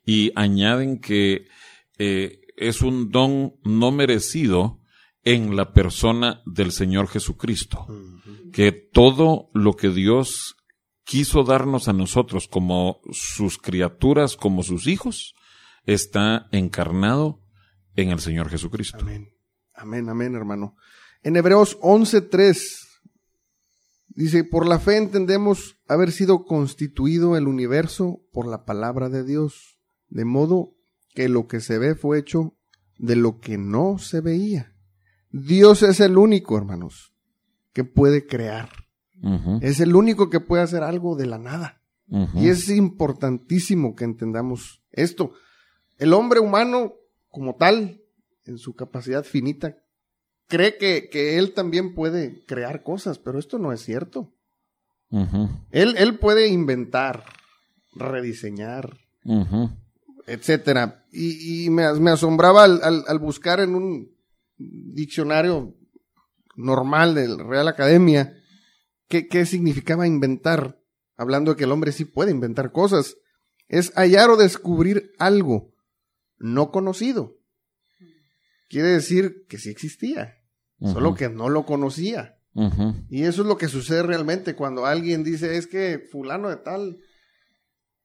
y 0.06 0.32
añaden 0.36 1.00
que 1.00 1.48
eh, 1.98 2.42
es 2.58 2.82
un 2.82 3.10
don 3.10 3.56
no 3.64 3.92
merecido 3.92 4.80
en 5.24 5.56
la 5.56 5.72
persona 5.72 6.42
del 6.46 6.72
Señor 6.72 7.08
Jesucristo. 7.08 7.88
Que 8.52 8.72
todo 8.72 9.50
lo 9.54 9.74
que 9.74 9.90
Dios 9.90 10.58
quiso 11.04 11.44
darnos 11.44 11.88
a 11.88 11.94
nosotros 11.94 12.48
como 12.48 13.02
sus 13.12 13.58
criaturas, 13.58 14.36
como 14.36 14.64
sus 14.64 14.88
hijos, 14.88 15.36
está 15.86 16.48
encarnado 16.52 17.42
en 17.96 18.10
el 18.10 18.20
Señor 18.20 18.50
Jesucristo. 18.50 19.00
Amén. 19.02 19.34
Amén, 19.74 20.10
amén, 20.10 20.36
hermano. 20.36 20.76
En 21.24 21.36
Hebreos 21.36 21.78
11:3 21.82 22.88
dice, 24.10 24.44
por 24.44 24.68
la 24.68 24.80
fe 24.80 24.98
entendemos 24.98 25.78
haber 25.88 26.12
sido 26.12 26.46
constituido 26.46 27.36
el 27.38 27.48
universo 27.48 28.22
por 28.32 28.48
la 28.48 28.66
palabra 28.66 29.10
de 29.10 29.24
Dios, 29.24 29.80
de 30.10 30.26
modo 30.26 30.76
que 31.14 31.30
lo 31.30 31.48
que 31.48 31.60
se 31.60 31.78
ve 31.78 31.96
fue 31.96 32.20
hecho 32.20 32.56
de 32.98 33.16
lo 33.16 33.40
que 33.40 33.58
no 33.58 33.98
se 33.98 34.22
veía. 34.22 34.76
Dios 35.32 35.82
es 35.82 36.00
el 36.00 36.18
único, 36.18 36.58
hermanos, 36.58 37.14
que 37.74 37.84
puede 37.84 38.28
crear. 38.28 38.70
Es 39.62 39.80
el 39.80 39.96
único 39.96 40.30
que 40.30 40.40
puede 40.40 40.64
hacer 40.64 40.84
algo 40.84 41.16
de 41.16 41.26
la 41.26 41.38
nada. 41.38 41.82
Y 42.36 42.50
es 42.50 42.70
importantísimo 42.70 43.96
que 43.96 44.04
entendamos 44.04 44.84
esto. 44.92 45.34
El 45.98 46.14
hombre 46.14 46.40
humano, 46.40 46.94
como 47.30 47.56
tal, 47.56 48.02
en 48.46 48.58
su 48.58 48.76
capacidad 48.76 49.24
finita, 49.24 49.78
cree 50.48 50.78
que, 50.78 51.10
que 51.10 51.38
él 51.38 51.54
también 51.54 51.96
puede 51.96 52.44
crear 52.46 52.84
cosas, 52.84 53.18
pero 53.18 53.40
esto 53.40 53.58
no 53.58 53.72
es 53.72 53.82
cierto. 53.82 54.34
él, 55.72 55.96
él, 55.98 56.20
puede 56.20 56.50
inventar, 56.50 57.24
rediseñar, 57.96 58.98
etcétera. 60.28 61.06
Y, 61.12 61.70
me, 61.70 61.84
asombraba 61.86 62.66
al, 62.66 62.82
al 63.08 63.20
buscar 63.20 63.60
en 63.60 63.76
un 63.76 64.12
diccionario 64.58 65.74
normal 66.56 67.16
de 67.16 67.28
la 67.30 67.44
Real 67.44 67.68
Academia 67.68 68.38
¿Qué, 69.22 69.46
significaba 69.46 70.08
inventar? 70.08 70.80
Hablando 71.16 71.52
de 71.52 71.58
que 71.58 71.66
el 71.66 71.72
hombre 71.72 71.92
sí 71.92 72.06
puede 72.06 72.32
inventar 72.32 72.72
cosas. 72.72 73.18
Es 73.68 73.92
hallar 73.94 74.32
o 74.32 74.38
descubrir 74.38 75.12
algo 75.20 75.74
no 76.40 76.72
conocido. 76.72 77.38
Quiere 78.70 78.90
decir 78.90 79.46
que 79.48 79.60
sí 79.60 79.70
existía, 79.70 80.40
solo 80.80 81.14
que 81.14 81.30
no 81.30 81.50
lo 81.50 81.66
conocía. 81.66 82.40
Y 83.10 83.24
eso 83.24 83.44
es 83.44 83.48
lo 83.48 83.58
que 83.58 83.68
sucede 83.68 84.02
realmente 84.02 84.56
cuando 84.56 84.86
alguien 84.86 85.24
dice, 85.24 85.58
es 85.58 85.68
que 85.68 86.00
fulano 86.12 86.50
de 86.50 86.58
tal 86.58 86.98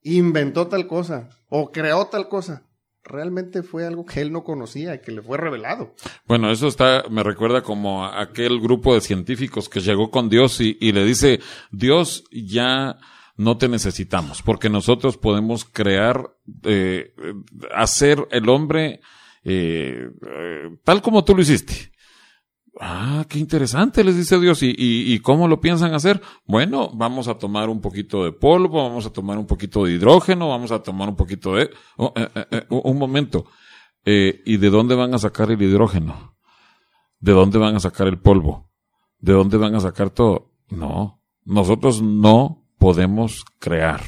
inventó 0.03 0.69
tal 0.69 0.87
cosa 0.87 1.29
o 1.49 1.73
creó 1.73 2.07
tal 2.07 2.29
cosa 2.29 2.68
realmente 3.05 3.63
fue 3.63 3.87
algo 3.87 4.05
que 4.05 4.21
él 4.21 4.33
no 4.33 4.45
conocía 4.45 5.01
que 5.01 5.13
le 5.13 5.23
fue 5.23 5.39
revelado. 5.39 5.95
Bueno, 6.27 6.51
eso 6.51 6.69
está, 6.69 7.05
me 7.11 7.23
recuerda 7.23 7.63
como 7.63 8.05
aquel 8.05 8.61
grupo 8.61 8.95
de 8.95 9.01
científicos 9.01 9.69
que 9.69 9.81
llegó 9.81 10.11
con 10.11 10.29
Dios 10.29 10.61
y, 10.61 10.93
le 10.93 11.05
dice, 11.05 11.41
Dios 11.71 12.25
ya 12.31 12.97
no 13.37 13.57
te 13.57 13.69
necesitamos, 13.69 14.43
porque 14.43 14.69
nosotros 14.69 15.17
podemos 15.17 15.65
crear, 15.65 16.31
eh, 16.65 17.13
hacer 17.75 18.27
el 18.31 18.49
hombre 18.49 19.01
eh, 19.45 20.11
eh, 20.27 20.77
tal 20.85 21.01
como 21.01 21.25
tú 21.25 21.35
lo 21.35 21.43
hiciste. 21.43 21.93
Ah, 22.81 23.25
qué 23.29 23.39
interesante, 23.39 24.05
les 24.05 24.17
dice 24.17 24.39
Dios. 24.39 24.63
¿Y, 24.63 24.75
y, 24.79 25.19
cómo 25.21 25.49
lo 25.49 25.61
piensan 25.61 25.95
hacer? 25.95 26.21
Bueno, 26.47 26.91
vamos 26.95 27.29
a 27.29 27.35
tomar 27.35 27.69
un 27.69 27.81
poquito 27.81 28.25
de 28.25 28.33
polvo, 28.33 28.83
vamos 28.89 29.07
a 29.07 29.11
tomar 29.11 29.39
un 29.39 29.47
poquito 29.47 29.85
de 29.85 29.93
hidrógeno, 29.93 30.49
vamos 30.49 30.71
a 30.71 30.83
tomar 30.83 31.09
un 31.09 31.17
poquito 31.17 31.55
de... 31.55 31.71
Oh, 31.97 32.13
eh, 32.15 32.29
eh, 32.35 32.47
eh, 32.51 32.67
un 32.69 32.99
momento. 32.99 33.47
¿Y 34.05 34.57
de 34.57 34.71
dónde 34.71 34.95
van 34.95 35.13
a 35.13 35.19
sacar 35.19 35.51
el 35.51 35.61
hidrógeno? 35.61 36.35
¿De 37.21 37.33
dónde 37.33 37.59
van 37.59 37.77
a 37.77 37.81
sacar 37.81 38.07
el 38.07 38.19
polvo? 38.19 38.71
¿De 39.19 39.35
dónde 39.35 39.59
van 39.59 39.75
a 39.75 39.81
sacar 39.81 40.09
todo? 40.09 40.53
No, 40.71 41.21
nosotros 41.45 42.01
no 42.01 42.65
podemos 42.79 43.45
crear. 43.59 44.01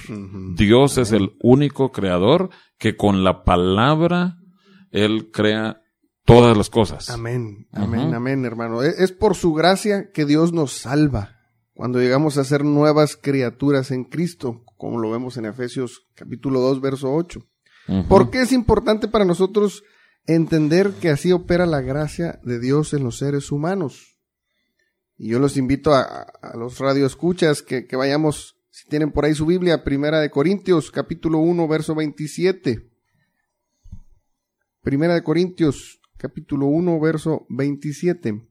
Dios 0.55 0.97
es 0.97 1.13
el 1.13 1.33
único 1.43 1.93
creador 1.93 2.51
que 2.79 2.97
con 2.97 3.25
la 3.25 3.45
palabra 3.45 4.39
Él 4.91 5.31
crea 5.31 5.83
todas 6.25 6.57
las 6.57 6.71
cosas. 6.71 7.11
Amén, 7.11 7.69
amén, 7.73 8.15
amén, 8.15 8.45
hermano. 8.45 8.83
E, 8.83 8.95
es 8.99 9.13
por 9.13 9.35
su 9.35 9.53
gracia 9.53 10.11
que 10.13 10.25
Dios 10.25 10.53
nos 10.53 10.73
salva 10.73 11.37
cuando 11.81 11.99
llegamos 11.99 12.37
a 12.37 12.45
ser 12.45 12.63
nuevas 12.63 13.17
criaturas 13.17 13.91
en 13.91 14.05
Cristo, 14.05 14.65
como 14.77 14.99
lo 14.99 15.11
vemos 15.11 15.39
en 15.39 15.47
Efesios 15.47 16.07
capítulo 16.15 16.61
2, 16.61 16.81
verso 16.81 17.11
8. 17.11 17.41
¿Por 18.07 18.31
qué 18.31 18.43
es 18.43 18.53
importante 18.53 19.09
para 19.09 19.25
nosotros 19.25 19.83
entender 20.27 20.93
que 21.01 21.09
así 21.09 21.33
opera 21.33 21.67
la 21.67 21.81
gracia 21.81 22.39
de 22.45 22.61
Dios 22.61 22.93
en 22.93 23.03
los 23.03 23.19
seres 23.19 23.51
humanos? 23.51 24.19
Y 25.17 25.29
yo 25.29 25.39
los 25.39 25.57
invito 25.57 25.95
a, 25.95 26.27
los 26.55 26.79
radioescuchas 26.79 27.63
que, 27.63 27.87
que 27.87 27.97
vayamos, 27.97 28.57
si 28.71 28.87
tienen 28.89 29.11
por 29.11 29.25
ahí 29.25 29.35
su 29.35 29.47
Biblia, 29.47 29.83
Primera 29.83 30.21
de 30.21 30.31
Corintios, 30.31 30.91
capítulo 30.91 31.39
1, 31.39 31.67
verso 31.67 31.95
27. 31.95 32.91
Primera 34.83 35.15
de 35.15 35.23
Corintios 35.23 36.00
capítulo 36.21 36.67
1, 36.67 37.01
verso 37.01 37.47
27. 37.49 38.47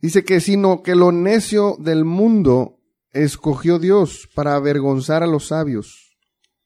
Dice 0.00 0.22
que 0.22 0.40
sino 0.40 0.82
que 0.82 0.94
lo 0.94 1.12
necio 1.12 1.76
del 1.80 2.04
mundo 2.04 2.78
escogió 3.12 3.78
Dios 3.78 4.28
para 4.34 4.54
avergonzar 4.54 5.22
a 5.22 5.26
los 5.26 5.46
sabios. 5.46 6.18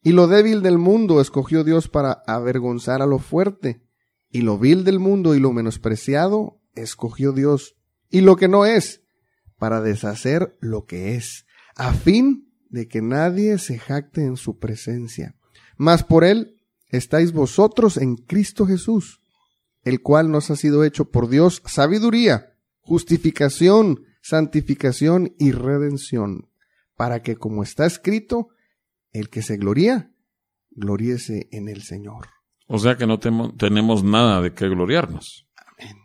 Y 0.03 0.11
lo 0.11 0.27
débil 0.27 0.61
del 0.61 0.77
mundo 0.77 1.21
escogió 1.21 1.63
Dios 1.63 1.87
para 1.87 2.23
avergonzar 2.27 3.01
a 3.01 3.05
lo 3.05 3.19
fuerte. 3.19 3.81
Y 4.29 4.41
lo 4.41 4.59
vil 4.59 4.83
del 4.83 4.99
mundo 4.99 5.35
y 5.35 5.39
lo 5.39 5.53
menospreciado 5.53 6.59
escogió 6.75 7.31
Dios. 7.31 7.77
Y 8.09 8.19
lo 8.19 8.35
que 8.35 8.49
no 8.49 8.65
es, 8.65 9.01
para 9.57 9.79
deshacer 9.81 10.57
lo 10.59 10.85
que 10.85 11.15
es, 11.15 11.45
a 11.75 11.93
fin 11.93 12.51
de 12.69 12.89
que 12.89 13.01
nadie 13.01 13.57
se 13.57 13.79
jacte 13.79 14.25
en 14.25 14.35
su 14.35 14.59
presencia. 14.59 15.35
Mas 15.77 16.03
por 16.03 16.25
él 16.25 16.57
estáis 16.89 17.31
vosotros 17.31 17.95
en 17.95 18.17
Cristo 18.17 18.65
Jesús, 18.65 19.18
el 19.89 20.01
cual 20.01 20.31
nos 20.31 20.51
ha 20.51 20.55
sido 20.55 20.83
hecho 20.83 21.09
por 21.09 21.27
Dios 21.29 21.61
sabiduría, 21.65 22.53
justificación, 22.79 24.05
santificación 24.21 25.33
y 25.39 25.51
redención, 25.51 26.49
para 26.95 27.21
que 27.21 27.35
como 27.35 27.63
está 27.63 27.85
escrito, 27.85 28.49
el 29.11 29.29
que 29.29 29.41
se 29.41 29.57
gloría, 29.57 30.11
gloríese 30.71 31.49
en 31.51 31.67
el 31.69 31.81
Señor. 31.81 32.27
O 32.67 32.77
sea 32.77 32.95
que 32.97 33.07
no 33.07 33.19
tenemos 33.19 34.03
nada 34.03 34.41
de 34.41 34.53
qué 34.53 34.69
gloriarnos. 34.69 35.47
Amén. 35.55 35.97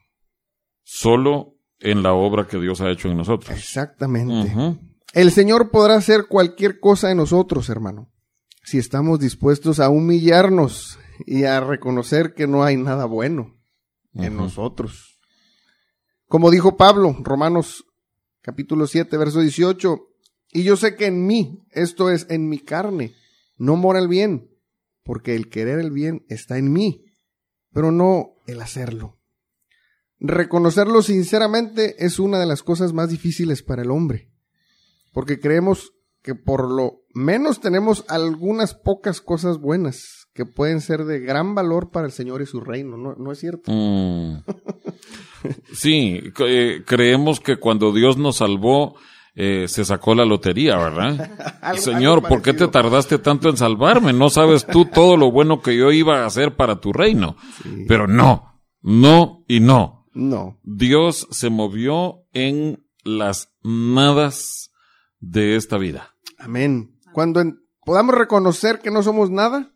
Solo 0.83 1.59
en 1.79 2.03
la 2.03 2.15
obra 2.15 2.47
que 2.47 2.59
Dios 2.59 2.81
ha 2.81 2.91
hecho 2.91 3.09
en 3.09 3.19
nosotros. 3.19 3.55
Exactamente. 3.57 4.51
El 5.13 5.31
Señor 5.31 5.71
podrá 5.71 5.97
hacer 5.97 6.27
cualquier 6.29 6.81
cosa 6.81 7.11
en 7.11 7.19
nosotros, 7.19 7.69
hermano, 7.69 8.11
si 8.63 8.79
estamos 8.79 9.21
dispuestos 9.21 9.79
a 9.79 9.91
humillarnos 9.91 10.99
y 11.27 11.45
a 11.45 11.61
reconocer 11.61 12.33
que 12.33 12.47
no 12.47 12.65
hay 12.65 12.79
nada 12.79 13.05
bueno 13.05 13.54
en 14.15 14.37
nosotros. 14.37 15.21
Como 16.29 16.51
dijo 16.51 16.77
Pablo, 16.77 17.17
Romanos 17.21 17.85
capítulo 18.41 18.87
7, 18.87 19.17
verso 19.17 19.41
18, 19.41 20.09
y 20.53 20.63
yo 20.63 20.77
sé 20.77 20.97
que 20.97 21.07
en 21.07 21.27
mí, 21.27 21.65
esto 21.71 22.11
es, 22.11 22.27
en 22.31 22.49
mi 22.49 22.59
carne, 22.59 23.15
no 23.57 23.77
mora 23.77 23.99
el 23.99 24.09
bien, 24.09 24.51
porque 25.03 25.35
el 25.35 25.49
querer 25.49 25.79
el 25.79 25.91
bien 25.91 26.25
está 26.29 26.59
en 26.59 26.73
mí, 26.73 27.05
pero 27.73 27.91
no 27.91 28.37
el 28.47 28.61
hacerlo. 28.61 29.19
Reconocerlo 30.19 31.03
sinceramente 31.03 32.05
es 32.05 32.19
una 32.19 32.39
de 32.39 32.47
las 32.47 32.63
cosas 32.63 32.93
más 32.93 33.11
difíciles 33.11 33.63
para 33.63 33.83
el 33.83 33.91
hombre, 33.91 34.31
porque 35.13 35.41
creemos 35.41 35.93
que 36.23 36.35
por 36.35 36.71
lo 36.71 37.05
menos 37.13 37.61
tenemos 37.61 38.05
algunas 38.09 38.75
pocas 38.75 39.21
cosas 39.21 39.59
buenas 39.59 40.24
que 40.35 40.45
pueden 40.45 40.81
ser 40.81 41.05
de 41.05 41.21
gran 41.21 41.55
valor 41.55 41.91
para 41.91 42.07
el 42.07 42.13
Señor 42.13 42.43
y 42.43 42.47
su 42.47 42.61
reino, 42.61 42.97
¿no, 42.97 43.33
es 43.33 43.39
cierto? 43.39 43.71
Mm. 43.71 44.43
sí, 45.73 46.21
eh, 46.41 46.83
creemos 46.85 47.39
que 47.39 47.57
cuando 47.57 47.93
Dios 47.93 48.17
nos 48.19 48.39
salvó, 48.39 48.97
eh, 49.37 49.67
se 49.69 49.85
sacó 49.85 50.15
la 50.17 50.25
lotería, 50.25 50.77
¿verdad? 50.77 51.31
Señor, 51.77 52.27
¿por 52.27 52.43
qué 52.43 52.53
te 52.53 52.67
tardaste 52.67 53.19
tanto 53.19 53.49
en 53.49 53.57
salvarme? 53.57 54.13
No 54.13 54.29
sabes 54.29 54.67
tú 54.67 54.87
todo 54.87 55.17
lo 55.17 55.31
bueno 55.31 55.63
que 55.63 55.77
yo 55.77 55.93
iba 55.93 56.23
a 56.23 56.27
hacer 56.27 56.57
para 56.57 56.81
tu 56.81 56.93
reino. 56.93 57.37
Pero 57.87 58.09
no, 58.09 58.61
no 58.83 59.45
y 59.47 59.61
no. 59.61 60.07
No. 60.15 60.59
Dios 60.65 61.29
se 61.31 61.49
movió 61.49 62.25
en 62.33 62.85
las 63.05 63.53
nadas 63.63 64.71
de 65.21 65.55
esta 65.55 65.79
vida. 65.79 66.15
Amén. 66.39 66.97
Cuando 67.13 67.43
podamos 67.85 68.17
reconocer 68.17 68.81
que 68.81 68.91
no 68.91 69.03
somos 69.03 69.31
nada 69.31 69.74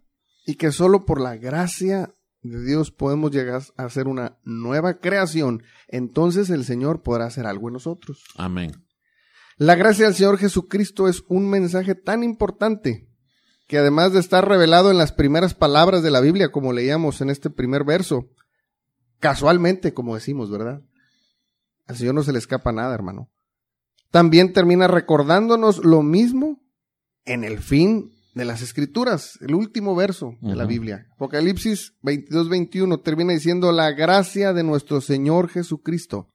y 0.49 0.55
que 0.55 0.73
solo 0.73 1.05
por 1.05 1.21
la 1.21 1.37
gracia 1.37 2.11
de 2.41 2.65
Dios 2.65 2.91
podemos 2.91 3.31
llegar 3.31 3.61
a 3.77 3.91
ser 3.91 4.09
una 4.09 4.39
nueva 4.45 4.99
creación, 4.99 5.63
entonces 5.89 6.49
el 6.49 6.65
Señor 6.65 7.03
podrá 7.03 7.27
hacer 7.27 7.45
algo 7.45 7.69
en 7.69 7.75
nosotros. 7.75 8.25
Amén. 8.35 8.73
La 9.59 9.75
gracia 9.75 10.07
del 10.07 10.15
Señor 10.15 10.39
Jesucristo 10.39 11.07
es 11.07 11.23
un 11.29 11.51
mensaje 11.51 11.95
tan 11.95 12.25
importante 12.25 13.11
que 13.67 13.77
además 13.77 14.15
de 14.15 14.21
estar 14.21 14.49
revelado 14.49 14.91
en 14.91 14.97
las 14.97 15.13
primeras 15.13 15.53
palabras 15.53 16.03
de 16.03 16.11
la 16.11 16.23
Biblia, 16.23 16.51
como 16.51 16.73
leíamos 16.73 17.21
en 17.21 17.29
este 17.29 17.51
primer 17.51 17.85
verso, 17.85 18.31
casualmente, 19.19 19.93
como 19.93 20.15
decimos, 20.15 20.51
¿verdad? 20.51 20.81
Al 21.87 21.97
Señor 21.99 22.15
no 22.15 22.23
se 22.23 22.33
le 22.33 22.39
escapa 22.39 22.73
nada, 22.73 22.95
hermano. 22.95 23.29
También 24.11 24.55
termina 24.55 24.89
recordándonos 24.89 25.85
lo 25.85 26.03
mismo 26.03 26.63
en 27.27 27.45
el 27.45 27.59
fin 27.59 28.18
de 28.39 28.45
las 28.45 28.63
escrituras, 28.63 29.37
el 29.41 29.53
último 29.55 29.97
verso 29.97 30.37
de 30.41 30.55
la 30.55 30.65
Biblia. 30.65 31.09
Apocalipsis 31.17 31.95
22, 32.03 32.49
21 32.49 33.01
termina 33.01 33.33
diciendo, 33.33 33.73
la 33.73 33.91
gracia 33.91 34.53
de 34.53 34.63
nuestro 34.63 35.01
Señor 35.01 35.49
Jesucristo 35.49 36.33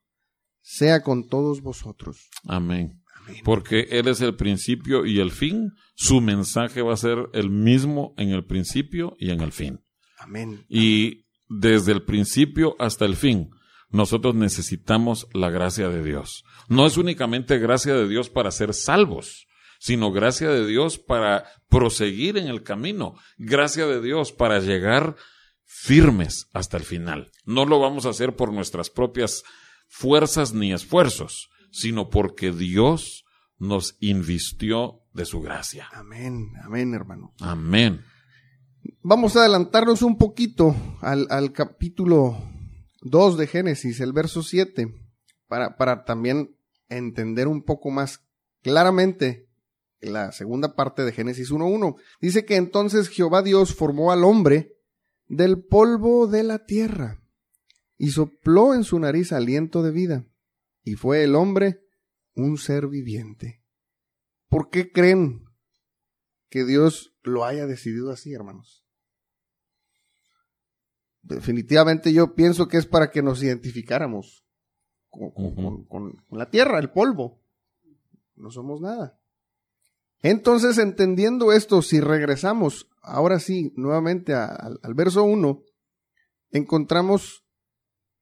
sea 0.60 1.02
con 1.02 1.26
todos 1.28 1.62
vosotros. 1.62 2.28
Amén. 2.46 3.02
Porque 3.42 3.86
Él 3.90 4.08
es 4.08 4.20
el 4.20 4.36
principio 4.36 5.06
y 5.06 5.18
el 5.18 5.30
fin. 5.30 5.72
Su 5.94 6.20
mensaje 6.20 6.82
va 6.82 6.92
a 6.92 6.98
ser 6.98 7.30
el 7.32 7.48
mismo 7.48 8.12
en 8.18 8.30
el 8.30 8.44
principio 8.44 9.16
y 9.18 9.30
en 9.30 9.40
el 9.40 9.52
fin. 9.52 9.80
Amén. 10.18 10.62
Y 10.68 11.24
desde 11.48 11.92
el 11.92 12.04
principio 12.04 12.76
hasta 12.78 13.06
el 13.06 13.16
fin, 13.16 13.48
nosotros 13.88 14.34
necesitamos 14.34 15.26
la 15.32 15.48
gracia 15.48 15.88
de 15.88 16.02
Dios. 16.02 16.44
No 16.68 16.84
es 16.84 16.98
únicamente 16.98 17.58
gracia 17.58 17.94
de 17.94 18.06
Dios 18.06 18.28
para 18.28 18.50
ser 18.50 18.74
salvos, 18.74 19.46
sino 19.84 20.12
gracia 20.12 20.48
de 20.48 20.66
Dios 20.66 20.98
para 20.98 21.44
proseguir 21.68 22.38
en 22.38 22.48
el 22.48 22.62
camino, 22.62 23.16
gracia 23.36 23.86
de 23.86 24.00
Dios 24.00 24.32
para 24.32 24.58
llegar 24.60 25.14
firmes 25.62 26.48
hasta 26.54 26.78
el 26.78 26.84
final. 26.84 27.30
No 27.44 27.66
lo 27.66 27.78
vamos 27.80 28.06
a 28.06 28.08
hacer 28.08 28.34
por 28.34 28.50
nuestras 28.50 28.88
propias 28.88 29.42
fuerzas 29.86 30.54
ni 30.54 30.72
esfuerzos, 30.72 31.50
sino 31.70 32.08
porque 32.08 32.50
Dios 32.50 33.26
nos 33.58 33.98
invistió 34.00 35.02
de 35.12 35.26
su 35.26 35.42
gracia. 35.42 35.86
Amén, 35.92 36.52
amén, 36.64 36.94
hermano. 36.94 37.34
Amén. 37.40 38.00
Vamos 39.02 39.36
a 39.36 39.40
adelantarnos 39.40 40.00
un 40.00 40.16
poquito 40.16 40.74
al, 41.02 41.52
capítulo 41.52 42.38
2 43.02 43.36
de 43.36 43.46
Génesis, 43.46 44.00
el 44.00 44.14
verso 44.14 44.42
7, 44.42 44.86
para, 45.46 45.76
para 45.76 46.04
también 46.04 46.56
entender 46.88 47.48
un 47.48 47.62
poco 47.62 47.90
más 47.90 48.24
claramente 48.62 49.44
la 50.12 50.32
segunda 50.32 50.74
parte 50.74 51.04
de 51.04 51.12
Génesis 51.12 51.50
1.1. 51.50 51.96
Dice 52.20 52.44
que 52.44 52.56
entonces 52.56 53.08
Jehová 53.08 53.42
Dios 53.42 53.74
formó 53.74 54.12
al 54.12 54.24
hombre 54.24 54.76
del 55.26 55.64
polvo 55.64 56.26
de 56.26 56.42
la 56.42 56.66
tierra 56.66 57.22
y 57.96 58.10
sopló 58.10 58.74
en 58.74 58.84
su 58.84 58.98
nariz 58.98 59.32
aliento 59.32 59.82
de 59.82 59.90
vida 59.90 60.26
y 60.82 60.94
fue 60.94 61.24
el 61.24 61.34
hombre 61.34 61.80
un 62.34 62.58
ser 62.58 62.88
viviente. 62.88 63.62
¿Por 64.48 64.70
qué 64.70 64.92
creen 64.92 65.44
que 66.48 66.64
Dios 66.64 67.16
lo 67.22 67.44
haya 67.44 67.66
decidido 67.66 68.10
así, 68.10 68.32
hermanos? 68.32 68.84
Definitivamente 71.22 72.12
yo 72.12 72.34
pienso 72.34 72.68
que 72.68 72.76
es 72.76 72.86
para 72.86 73.10
que 73.10 73.22
nos 73.22 73.42
identificáramos 73.42 74.44
con, 75.08 76.24
la 76.30 76.50
tierra, 76.50 76.78
el 76.78 76.90
polvo. 76.90 77.40
No 78.36 78.50
somos 78.50 78.80
nada. 78.80 79.18
Entonces, 80.24 80.78
entendiendo 80.78 81.52
esto, 81.52 81.82
si 81.82 82.00
regresamos 82.00 82.88
ahora 83.02 83.38
sí 83.38 83.74
nuevamente 83.76 84.32
al 84.32 84.94
verso 84.94 85.22
1, 85.22 85.60
encontramos 86.50 87.44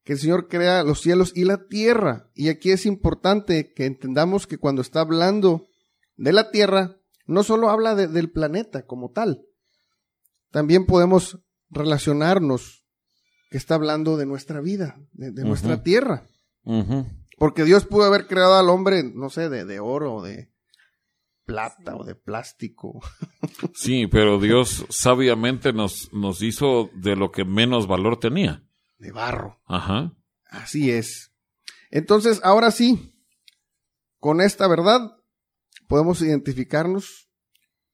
que 0.03 0.15
el 0.15 0.19
Señor 0.19 0.49
crea 0.49 0.83
los 0.83 1.01
cielos 1.01 1.31
y 1.37 1.45
la 1.45 1.69
tierra. 1.69 2.29
Y 2.35 2.49
aquí 2.49 2.73
es 2.73 2.87
importante 2.87 3.73
que 3.73 3.87
entendamos 3.87 4.49
que 4.49 4.59
cuando 4.59 4.83
está 4.83 5.03
hablando 5.03 5.69
de 6.17 6.33
la 6.33 6.51
tierra, 6.51 6.97
no 7.27 7.45
solo 7.45 7.71
habla 7.71 7.95
del 7.95 8.33
planeta 8.33 8.85
como 8.85 9.13
tal, 9.13 9.47
también 10.51 10.87
podemos 10.87 11.39
relacionarnos 11.71 12.85
que 13.49 13.59
está 13.59 13.77
hablando 13.77 14.17
de 14.17 14.27
nuestra 14.27 14.61
vida, 14.61 14.97
de, 15.13 15.45
nuestra 15.45 15.85
tierra. 15.85 16.27
Porque 17.39 17.63
Dios 17.63 17.87
pudo 17.87 18.03
haber 18.03 18.27
creado 18.27 18.55
al 18.55 18.71
hombre, 18.71 19.05
no 19.05 19.31
sé, 19.31 19.49
de, 19.49 19.65
de 19.65 19.79
oro, 19.79 20.21
de 20.21 20.52
plata 21.45 21.97
o 21.97 22.05
de 22.05 22.15
plástico. 22.15 23.01
sí, 23.75 24.07
pero 24.07 24.39
Dios 24.39 24.85
sabiamente 24.89 25.73
nos, 25.73 26.13
nos 26.13 26.43
hizo 26.43 26.91
de 26.95 27.17
lo 27.17 27.31
que 27.31 27.45
menos 27.45 27.87
valor 27.87 28.19
tenía 28.19 28.63
de 29.03 29.11
barro. 29.11 29.61
Ajá. 29.67 30.15
Así 30.49 30.91
es. 30.91 31.33
Entonces, 31.91 32.41
ahora 32.45 32.71
sí, 32.71 33.15
con 34.19 34.41
esta 34.41 34.69
verdad 34.69 35.17
podemos 35.89 36.23
identificarnos 36.23 37.29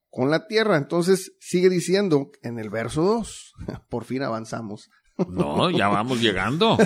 con 0.09 0.29
la 0.29 0.47
tierra. 0.47 0.77
Entonces, 0.77 1.35
sigue 1.39 1.69
diciendo 1.69 2.31
en 2.43 2.59
el 2.59 2.69
verso 2.69 3.01
2, 3.01 3.53
por 3.89 4.05
fin 4.05 4.21
avanzamos. 4.21 4.89
No, 5.27 5.69
ya 5.71 5.87
vamos 5.89 6.21
llegando. 6.21 6.77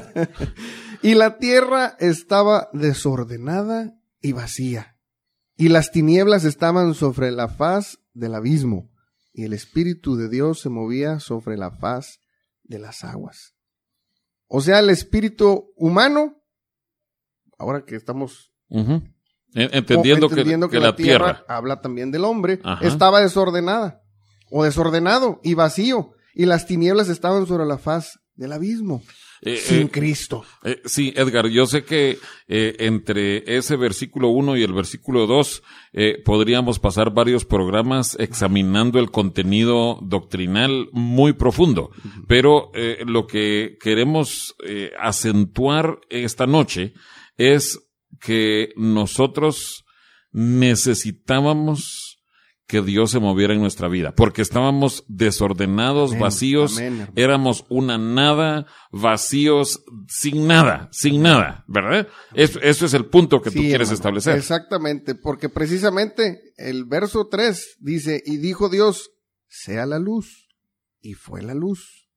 y 1.01 1.15
la 1.15 1.37
tierra 1.37 1.95
estaba 1.99 2.69
desordenada 2.71 3.93
y 4.21 4.31
vacía, 4.31 4.92
y 5.65 5.69
las 5.69 5.91
tinieblas 5.91 6.43
estaban 6.43 6.93
sobre 6.93 7.31
la 7.31 7.47
faz 7.47 7.99
del 8.13 8.35
abismo, 8.35 8.89
y 9.31 9.45
el 9.45 9.53
Espíritu 9.53 10.15
de 10.17 10.27
Dios 10.27 10.59
se 10.59 10.67
movía 10.69 11.19
sobre 11.19 11.57
la 11.57 11.71
faz 11.71 12.19
de 12.63 12.79
las 12.79 13.03
aguas. 13.05 13.53
O 14.47 14.59
sea, 14.61 14.79
el 14.79 14.89
espíritu 14.89 15.71
humano, 15.75 16.35
ahora 17.57 17.85
que 17.85 17.95
estamos. 17.95 18.51
En- 18.69 19.13
Entendiendo, 19.53 20.27
que- 20.27 20.33
entendiendo 20.35 20.69
que, 20.69 20.79
la 20.79 20.95
tierra, 20.95 21.43
habla 21.47 21.79
también 21.81 22.11
del 22.11 22.25
hombre, 22.25 22.59
Ajá. 22.63 22.85
estaba 22.85 23.21
desordenada 23.21 24.01
o 24.51 24.63
desordenado 24.63 25.39
y 25.43 25.53
vacío, 25.53 26.11
y 26.33 26.45
las 26.45 26.65
tinieblas 26.67 27.07
estaban 27.09 27.45
sobre 27.47 27.65
la 27.65 27.77
faz 27.77 28.19
del 28.35 28.51
abismo, 28.51 29.01
Eh, 29.45 29.57
sin 29.57 29.87
eh, 29.87 29.89
Cristo. 29.91 30.45
Eh, 30.63 30.81
sí, 30.85 31.13
Edgar, 31.15 31.47
yo 31.47 31.65
sé 31.65 31.83
que 31.83 32.17
entre 32.47 33.57
ese 33.57 33.75
versículo 33.75 34.29
1 34.29 34.57
y 34.57 34.63
el 34.63 34.73
versículo 34.73 35.27
2 35.27 35.63
eh, 35.93 36.21
podríamos 36.23 36.79
pasar 36.79 37.13
varios 37.13 37.43
programas 37.43 38.15
examinando 38.19 38.99
el 38.99 39.11
contenido 39.11 39.99
doctrinal 40.01 40.87
muy 40.93 41.33
profundo, 41.33 41.91
pero 42.27 42.71
lo 43.05 43.27
que 43.27 43.77
queremos 43.81 44.55
acentuar 44.99 45.99
esta 46.09 46.45
noche 46.45 46.93
es 47.37 47.79
que 48.21 48.69
nosotros 48.75 49.83
necesitábamos 50.31 52.02
que 52.73 52.81
Dios 52.81 53.11
se 53.11 53.19
moviera 53.19 53.53
en 53.53 53.61
nuestra 53.61 53.87
vida, 53.87 54.15
porque 54.15 54.41
estábamos 54.41 55.05
desordenados, 55.07 56.09
Amén, 56.09 56.21
vacíos, 56.21 56.79
amén, 56.79 57.07
éramos 57.15 57.65
una 57.69 57.99
nada, 57.99 58.65
vacíos, 58.91 59.85
sin 60.07 60.47
nada, 60.47 60.89
sin 60.91 61.21
nada, 61.21 61.65
¿verdad? 61.67 62.07
Eso, 62.33 62.59
eso 62.61 62.87
es 62.87 62.95
el 62.95 63.05
punto 63.05 63.43
que 63.43 63.51
tú 63.51 63.59
quieres 63.59 63.89
hermano, 63.89 63.93
establecer. 63.93 64.37
Exactamente, 64.37 65.13
porque 65.13 65.49
precisamente 65.49 66.41
el 66.57 66.85
verso 66.85 67.27
3 67.29 67.77
dice, 67.79 68.23
y 68.25 68.37
dijo 68.37 68.69
Dios, 68.69 69.11
sea 69.47 69.85
la 69.85 69.99
luz, 69.99 70.47
y 70.99 71.13
fue 71.13 71.43
la 71.43 71.53
luz. 71.53 72.09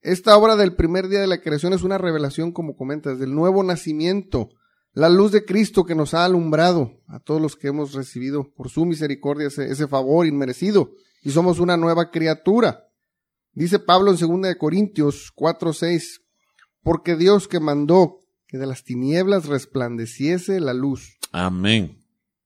Esta 0.00 0.36
obra 0.36 0.54
del 0.54 0.76
primer 0.76 1.08
día 1.08 1.22
de 1.22 1.26
la 1.26 1.40
creación 1.40 1.72
es 1.72 1.82
una 1.82 1.98
revelación, 1.98 2.52
como 2.52 2.76
comentas, 2.76 3.18
del 3.18 3.34
nuevo 3.34 3.64
nacimiento, 3.64 4.50
la 4.94 5.08
luz 5.08 5.32
de 5.32 5.44
Cristo 5.44 5.84
que 5.84 5.94
nos 5.94 6.14
ha 6.14 6.24
alumbrado 6.24 7.02
a 7.08 7.20
todos 7.20 7.40
los 7.40 7.56
que 7.56 7.68
hemos 7.68 7.92
recibido 7.92 8.50
por 8.54 8.70
su 8.70 8.86
misericordia 8.86 9.48
ese, 9.48 9.70
ese 9.70 9.86
favor 9.86 10.26
inmerecido, 10.26 10.92
y 11.22 11.30
somos 11.30 11.58
una 11.58 11.76
nueva 11.76 12.10
criatura. 12.10 12.88
Dice 13.52 13.78
Pablo 13.78 14.12
en 14.12 14.16
2 14.16 14.42
de 14.42 14.56
Corintios 14.56 15.32
4:6, 15.34 16.22
porque 16.82 17.16
Dios 17.16 17.48
que 17.48 17.60
mandó 17.60 18.20
que 18.46 18.58
de 18.58 18.66
las 18.66 18.84
tinieblas 18.84 19.46
resplandeciese 19.46 20.60
la 20.60 20.74
luz, 20.74 21.18
Amén. 21.32 22.04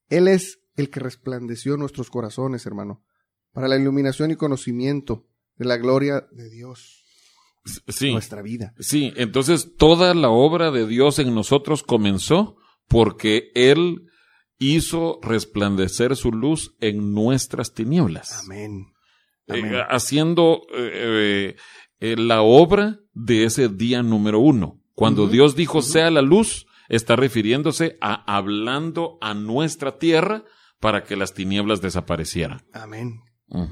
Él 0.08 0.28
es 0.28 0.60
el 0.76 0.88
que 0.88 1.00
resplandeció 1.00 1.76
nuestros 1.76 2.08
corazones, 2.08 2.64
hermano, 2.64 3.02
para 3.52 3.68
la 3.68 3.76
iluminación 3.76 4.30
y 4.30 4.36
conocimiento 4.36 5.26
de 5.56 5.66
la 5.66 5.76
gloria 5.76 6.26
de 6.32 6.48
Dios, 6.48 7.04
Sí. 7.86 8.12
nuestra 8.12 8.42
vida. 8.42 8.74
Sí, 8.78 9.12
entonces 9.16 9.74
toda 9.76 10.14
la 10.14 10.30
obra 10.30 10.70
de 10.70 10.86
Dios 10.86 11.18
en 11.18 11.34
nosotros 11.34 11.82
comenzó 11.82 12.56
porque 12.88 13.50
Él 13.54 14.08
hizo 14.58 15.18
resplandecer 15.22 16.16
su 16.16 16.32
luz 16.32 16.74
en 16.80 17.12
nuestras 17.12 17.74
tinieblas. 17.74 18.44
Amén. 18.44 18.86
Eh, 19.46 19.82
haciendo 19.88 20.62
eh, 20.76 21.56
eh, 22.00 22.16
la 22.16 22.42
obra 22.42 22.98
de 23.12 23.44
ese 23.44 23.68
día 23.68 24.02
número 24.02 24.40
uno. 24.40 24.80
Cuando 24.94 25.26
Dios 25.26 25.54
dijo 25.54 25.80
sea 25.80 26.10
la 26.10 26.22
luz, 26.22 26.66
está 26.88 27.16
refiriéndose 27.16 27.96
a 28.00 28.36
hablando 28.36 29.16
a 29.20 29.34
nuestra 29.34 29.98
tierra 29.98 30.44
para 30.80 31.04
que 31.04 31.16
las 31.16 31.34
tinieblas 31.34 31.80
desaparecieran. 31.80 32.62
Amén. 32.72 33.20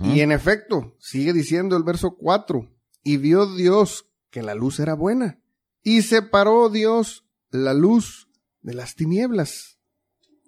Y 0.05 0.20
en 0.20 0.33
efecto, 0.33 0.96
sigue 0.99 1.35
diciendo 1.35 1.77
el 1.77 1.83
verso 1.85 2.16
4, 2.18 2.66
y 3.07 3.19
vio 3.19 3.47
Dios 3.55 4.09
que 4.31 4.42
la 4.42 4.57
luz 4.57 4.81
era 4.81 4.95
buena, 4.95 5.38
y 5.85 6.03
separó 6.03 6.69
Dios 6.71 7.25
la 7.51 7.73
luz 7.73 8.27
de 8.62 8.75
las 8.75 8.97
tinieblas. 8.97 9.79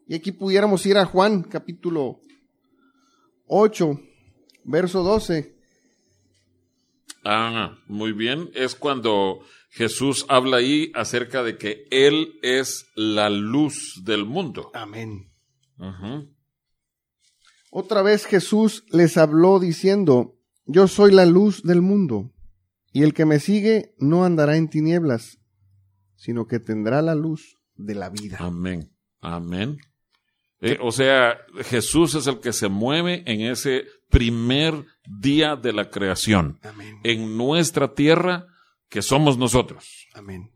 Y 0.08 0.16
aquí 0.16 0.32
pudiéramos 0.32 0.84
ir 0.84 0.98
a 0.98 1.04
Juan 1.04 1.44
capítulo 1.44 2.18
8, 3.46 4.00
verso 4.64 5.04
12. 5.04 5.56
Ah, 7.24 7.78
muy 7.86 8.10
bien. 8.10 8.50
Es 8.54 8.74
cuando 8.74 9.38
Jesús 9.70 10.26
habla 10.28 10.56
ahí 10.56 10.90
acerca 10.96 11.44
de 11.44 11.58
que 11.58 11.86
Él 11.92 12.40
es 12.42 12.86
la 12.96 13.30
luz 13.30 14.02
del 14.04 14.24
mundo. 14.24 14.72
Amén. 14.74 15.30
Otra 17.70 18.02
vez 18.02 18.26
Jesús 18.26 18.84
les 18.88 19.16
habló 19.16 19.60
diciendo, 19.60 20.34
Yo 20.66 20.88
soy 20.88 21.12
la 21.12 21.24
luz 21.24 21.62
del 21.62 21.82
mundo, 21.82 22.32
y 22.92 23.02
el 23.02 23.14
que 23.14 23.24
me 23.26 23.40
sigue 23.40 23.94
no 23.98 24.24
andará 24.24 24.56
en 24.56 24.68
tinieblas, 24.68 25.38
sino 26.16 26.46
que 26.46 26.58
tendrá 26.58 27.02
la 27.02 27.14
luz 27.14 27.56
de 27.76 27.94
la 27.94 28.10
vida. 28.10 28.38
Amén. 28.40 28.90
Amén. 29.20 29.78
Eh, 30.60 30.78
o 30.80 30.90
sea, 30.90 31.38
Jesús 31.64 32.14
es 32.14 32.26
el 32.26 32.40
que 32.40 32.52
se 32.52 32.68
mueve 32.68 33.22
en 33.26 33.42
ese 33.42 33.84
primer 34.08 34.84
día 35.20 35.54
de 35.54 35.72
la 35.72 35.90
creación, 35.90 36.58
Amén. 36.62 36.98
en 37.04 37.36
nuestra 37.36 37.94
tierra 37.94 38.46
que 38.88 39.02
somos 39.02 39.38
nosotros. 39.38 40.08
Amén. 40.14 40.50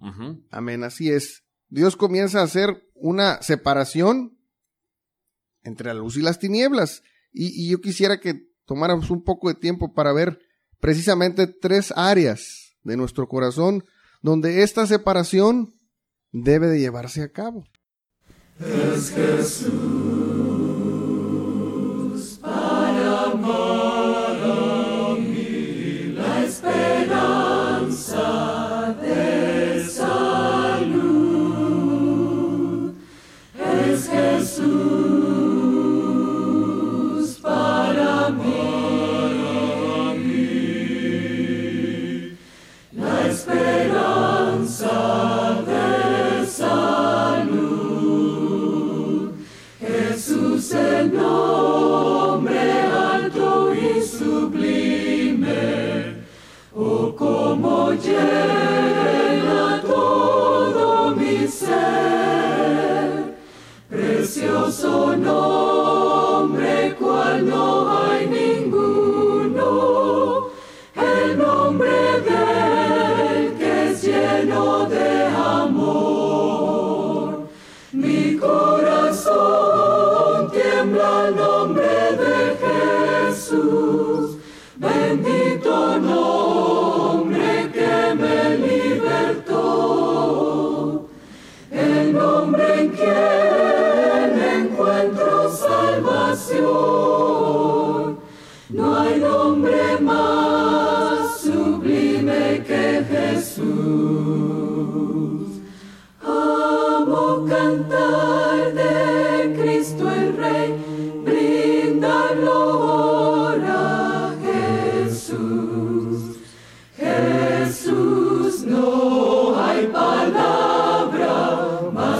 Amén, 0.51 0.83
así 0.83 1.11
es. 1.11 1.45
Dios 1.69 1.97
comienza 1.97 2.41
a 2.41 2.45
hacer 2.45 2.83
una 2.95 3.41
separación 3.43 4.39
entre 5.63 5.89
la 5.89 5.95
luz 5.95 6.17
y 6.17 6.23
las 6.23 6.39
tinieblas. 6.39 7.03
Y, 7.31 7.65
y 7.67 7.71
yo 7.71 7.81
quisiera 7.81 8.19
que 8.19 8.49
tomáramos 8.65 9.11
un 9.11 9.23
poco 9.23 9.49
de 9.49 9.55
tiempo 9.55 9.95
para 9.95 10.13
ver 10.13 10.41
precisamente 10.83 11.47
tres 11.47 11.95
áreas 11.95 12.75
de 12.83 12.97
nuestro 12.97 13.29
corazón 13.29 13.85
donde 14.21 14.65
esta 14.65 14.85
separación 14.85 15.79
debe 16.33 16.67
de 16.67 16.81
llevarse 16.81 17.23
a 17.23 17.31
cabo. 17.31 17.65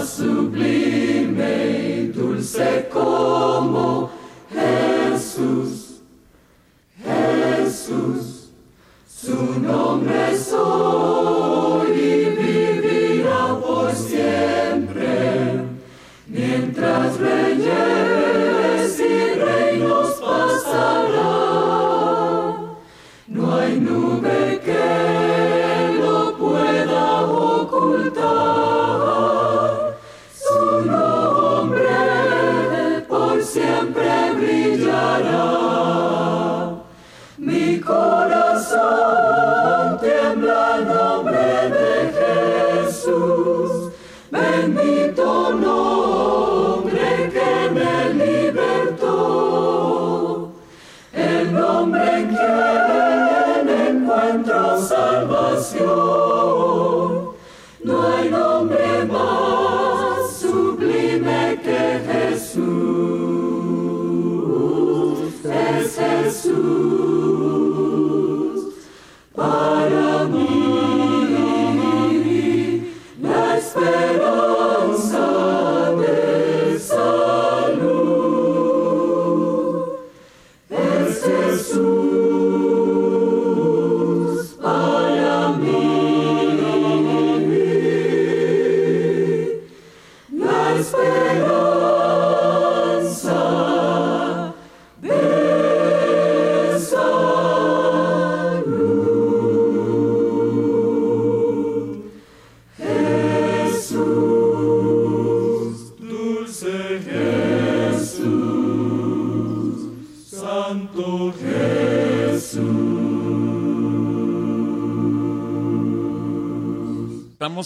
Palabra 0.03 0.09
más 0.09 0.09
sublime 0.09 1.69
y 1.79 2.07
dulce 2.07 2.89
como 2.91 4.02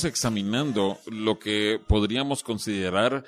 Examinando 0.04 1.00
lo 1.08 1.40
que 1.40 1.80
podríamos 1.88 2.44
considerar 2.44 3.26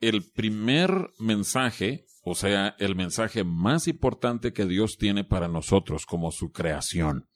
el 0.00 0.24
primer 0.32 1.10
mensaje, 1.18 2.06
o 2.24 2.34
sea, 2.34 2.76
el 2.78 2.96
mensaje 2.96 3.44
más 3.44 3.88
importante 3.88 4.52
que 4.52 4.66
Dios 4.66 4.96
tiene 4.98 5.24
para 5.24 5.48
nosotros 5.48 6.06
como 6.06 6.30
su 6.32 6.50
creación. 6.50 7.28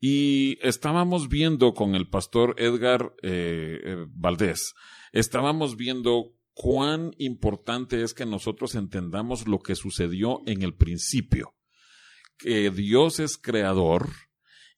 Y 0.00 0.58
estábamos 0.66 1.28
viendo 1.28 1.74
con 1.74 1.94
el 1.94 2.08
pastor 2.08 2.54
Edgar 2.58 3.14
eh, 3.22 3.80
eh, 3.82 4.06
Valdés, 4.10 4.74
estábamos 5.12 5.76
viendo 5.76 6.32
cuán 6.52 7.12
importante 7.18 8.02
es 8.02 8.14
que 8.14 8.26
nosotros 8.26 8.74
entendamos 8.74 9.48
lo 9.48 9.58
que 9.58 9.74
sucedió 9.74 10.40
en 10.46 10.62
el 10.62 10.74
principio, 10.74 11.54
que 12.36 12.70
Dios 12.70 13.18
es 13.18 13.38
creador 13.38 14.10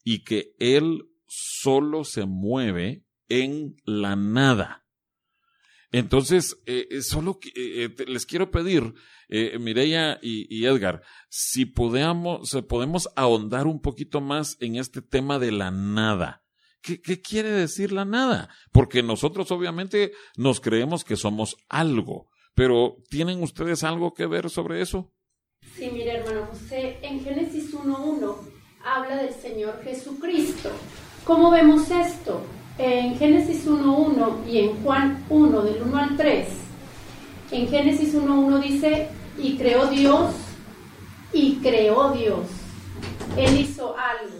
y 0.04 0.24
que 0.24 0.54
Él 0.58 1.06
solo 1.26 2.04
se 2.04 2.24
mueve 2.26 3.04
en 3.30 3.76
la 3.86 4.16
nada. 4.16 4.84
Entonces, 5.92 6.60
eh, 6.66 6.86
eh, 6.90 7.02
solo 7.02 7.40
eh, 7.56 7.88
les 8.06 8.26
quiero 8.26 8.50
pedir, 8.50 8.94
eh, 9.28 9.58
y, 10.22 10.64
Edgar, 10.64 11.02
si 11.28 11.64
podemos, 11.64 12.50
podemos 12.68 13.08
ahondar 13.16 13.66
un 13.66 13.80
poquito 13.80 14.20
más 14.20 14.56
en 14.60 14.76
este 14.76 15.02
tema 15.02 15.38
de 15.38 15.52
la 15.52 15.70
nada. 15.70 16.44
¿Qué, 16.82 17.00
¿Qué 17.00 17.20
quiere 17.20 17.50
decir 17.50 17.92
la 17.92 18.04
nada? 18.04 18.50
Porque 18.72 19.02
nosotros 19.02 19.50
obviamente 19.50 20.12
nos 20.36 20.60
creemos 20.60 21.04
que 21.04 21.16
somos 21.16 21.56
algo, 21.68 22.30
pero 22.54 22.96
¿tienen 23.08 23.42
ustedes 23.42 23.82
algo 23.82 24.14
que 24.14 24.26
ver 24.26 24.48
sobre 24.48 24.80
eso? 24.80 25.12
Sí, 25.74 25.90
mire, 25.92 26.18
hermano 26.18 26.46
José, 26.46 26.98
en 27.02 27.22
Génesis 27.22 27.74
1.1 27.74 28.36
habla 28.84 29.22
del 29.22 29.34
Señor 29.34 29.82
Jesucristo. 29.82 30.70
¿Cómo 31.24 31.50
vemos 31.50 31.90
esto? 31.90 32.46
En 32.82 33.16
Génesis 33.18 33.66
1.1 33.66 34.48
y 34.48 34.58
en 34.60 34.82
Juan 34.82 35.24
1, 35.28 35.62
del 35.62 35.82
1 35.82 35.96
al 35.98 36.16
3. 36.16 36.48
En 37.50 37.68
Génesis 37.68 38.14
1.1 38.14 38.60
dice, 38.62 39.08
y 39.36 39.56
creó 39.56 39.86
Dios, 39.88 40.32
y 41.32 41.56
creó 41.56 42.12
Dios. 42.12 42.46
Él 43.36 43.60
hizo 43.60 43.94
algo. 43.98 44.34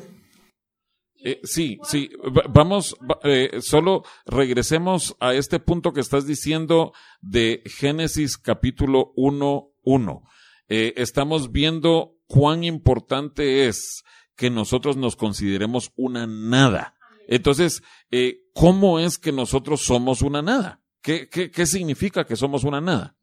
Eh, 1.23 1.39
sí, 1.45 1.79
sí, 1.83 2.09
va- 2.35 2.45
vamos, 2.49 2.97
va- 3.03 3.19
eh, 3.25 3.61
solo 3.61 4.05
regresemos 4.25 5.17
a 5.21 5.35
este 5.35 5.61
punto 5.61 5.93
que 5.93 6.01
estás 6.01 6.27
diciendo 6.27 6.93
de 7.21 7.63
Génesis 7.67 8.39
capítulo 8.39 9.13
1, 9.17 9.69
1. 9.83 10.23
Eh, 10.71 10.95
estamos 10.97 11.53
viendo 11.53 12.15
cuán 12.27 12.65
importante 12.65 13.67
es 13.69 14.03
que 14.35 14.49
nosotros 14.49 14.97
nos 14.97 15.15
consideremos 15.17 15.93
una 15.97 16.27
nada. 16.27 16.95
Entonces, 17.31 17.85
eh, 18.11 18.41
¿cómo 18.53 18.99
es 18.99 19.17
que 19.17 19.31
nosotros 19.31 19.83
somos 19.83 20.21
una 20.21 20.43
nada? 20.43 20.83
¿Qué, 21.01 21.29
qué, 21.29 21.49
qué 21.53 21.65
significa 21.65 22.27
que 22.27 22.35
somos 22.35 22.65
una 22.65 22.81
nada? 22.81 23.17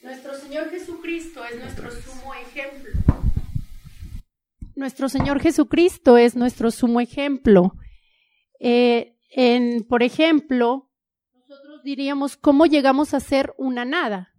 Nuestro 0.00 0.34
Señor 0.38 0.70
Jesucristo 0.70 1.44
es 1.44 1.60
nuestro 1.60 1.90
sumo 1.90 2.34
ejemplo. 2.34 2.92
Nuestro 4.74 5.08
Señor 5.10 5.40
Jesucristo 5.40 6.16
es 6.16 6.34
nuestro 6.34 6.70
sumo 6.70 7.02
ejemplo. 7.02 7.74
Eh, 8.58 9.14
en, 9.28 9.84
por 9.84 10.02
ejemplo, 10.02 10.90
nosotros 11.34 11.82
diríamos, 11.84 12.38
¿cómo 12.38 12.64
llegamos 12.64 13.12
a 13.12 13.20
ser 13.20 13.52
una 13.58 13.84
nada? 13.84 14.32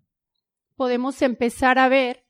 Podemos 0.76 1.22
empezar 1.22 1.78
a 1.78 1.90
ver 1.90 2.26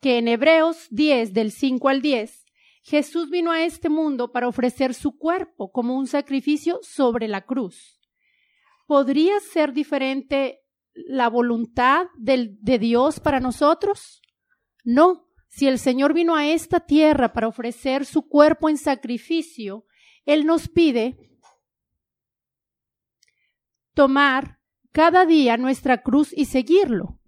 que 0.00 0.18
en 0.18 0.26
Hebreos 0.26 0.88
10, 0.90 1.32
del 1.32 1.52
5 1.52 1.88
al 1.88 2.02
10, 2.02 2.45
Jesús 2.86 3.30
vino 3.30 3.50
a 3.50 3.64
este 3.64 3.88
mundo 3.88 4.30
para 4.30 4.46
ofrecer 4.46 4.94
su 4.94 5.18
cuerpo 5.18 5.72
como 5.72 5.96
un 5.96 6.06
sacrificio 6.06 6.78
sobre 6.82 7.26
la 7.26 7.44
cruz. 7.44 8.00
¿Podría 8.86 9.40
ser 9.40 9.72
diferente 9.72 10.60
la 10.94 11.28
voluntad 11.28 12.06
de 12.16 12.78
Dios 12.78 13.18
para 13.18 13.40
nosotros? 13.40 14.22
No. 14.84 15.26
Si 15.48 15.66
el 15.66 15.80
Señor 15.80 16.14
vino 16.14 16.36
a 16.36 16.46
esta 16.46 16.78
tierra 16.78 17.32
para 17.32 17.48
ofrecer 17.48 18.06
su 18.06 18.28
cuerpo 18.28 18.68
en 18.68 18.78
sacrificio, 18.78 19.84
Él 20.24 20.46
nos 20.46 20.68
pide 20.68 21.40
tomar 23.94 24.60
cada 24.92 25.26
día 25.26 25.56
nuestra 25.56 26.02
cruz 26.02 26.32
y 26.32 26.44
seguirlo. 26.44 27.18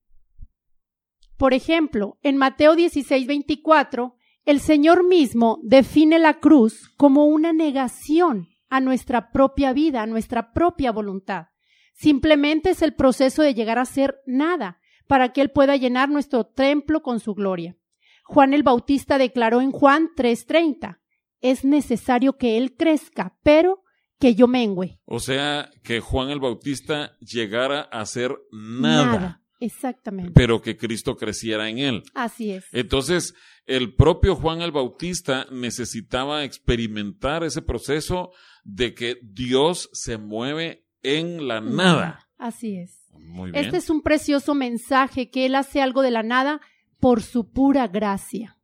Por 1.37 1.53
ejemplo, 1.53 2.17
en 2.23 2.37
Mateo 2.37 2.77
16, 2.77 3.27
24, 3.27 4.18
el 4.49 4.61
Señor 4.61 5.07
mismo 5.07 5.61
define 5.63 6.19
la 6.19 6.41
cruz 6.41 6.89
como 6.97 7.27
una 7.27 7.53
negación 7.53 8.49
a 8.71 8.81
nuestra 8.81 9.31
propia 9.31 9.75
vida, 9.75 10.01
a 10.01 10.07
nuestra 10.07 10.55
propia 10.55 10.91
voluntad. 10.91 11.49
Simplemente 11.93 12.71
es 12.71 12.81
el 12.81 12.95
proceso 12.95 13.43
de 13.43 13.53
llegar 13.53 13.79
a 13.79 13.85
ser 13.85 14.23
nada 14.25 14.81
para 15.07 15.35
que 15.35 15.43
Él 15.43 15.51
pueda 15.51 15.77
llenar 15.77 16.09
nuestro 16.09 16.45
templo 16.47 17.03
con 17.03 17.21
su 17.21 17.35
gloria. 17.35 17.77
Juan 18.25 18.55
el 18.55 18.63
Bautista 18.63 19.19
declaró 19.19 19.61
en 19.61 19.71
Juan 19.71 20.09
3:30, 20.17 20.99
es 21.43 21.67
necesario 21.67 22.39
que 22.39 22.57
Él 22.57 22.75
crezca, 22.75 23.37
pero 23.43 23.83
que 24.19 24.35
yo 24.35 24.49
mengüe. 24.49 24.99
O 25.05 25.21
sea, 25.21 25.71
que 25.83 26.01
Juan 26.01 26.31
el 26.31 26.41
Bautista 26.41 27.19
llegara 27.21 27.83
a 27.83 28.07
ser 28.07 28.35
nada. 28.51 29.43
Exactamente. 29.61 30.33
pero 30.35 30.63
que 30.63 30.77
Cristo 30.77 31.17
creciera 31.17 31.69
en 31.69 31.79
él. 31.79 32.03
Así 32.15 32.53
es. 32.53 32.65
Entonces, 32.73 33.35
el 33.69 33.95
propio 33.95 34.35
Juan 34.35 34.63
el 34.63 34.73
Bautista 34.73 35.47
necesitaba 35.53 36.43
experimentar 36.43 37.45
ese 37.45 37.61
proceso 37.61 38.33
de 38.65 38.95
que 38.95 39.19
Dios 39.23 39.91
se 39.93 40.17
mueve 40.17 40.87
en 41.03 41.47
la 41.47 41.61
nada. 41.61 42.27
Así 42.39 42.79
es. 42.79 42.99
Muy 43.13 43.51
bien. 43.51 43.63
Este 43.63 43.77
es 43.77 43.91
un 43.91 44.01
precioso 44.01 44.55
mensaje 44.55 45.31
que 45.31 45.45
Él 45.45 45.55
hace 45.55 45.83
algo 45.83 46.01
de 46.01 46.11
la 46.11 46.23
nada 46.23 46.63
por 46.99 47.23
su 47.23 47.51
pura 47.53 47.89
gracia, 47.89 48.57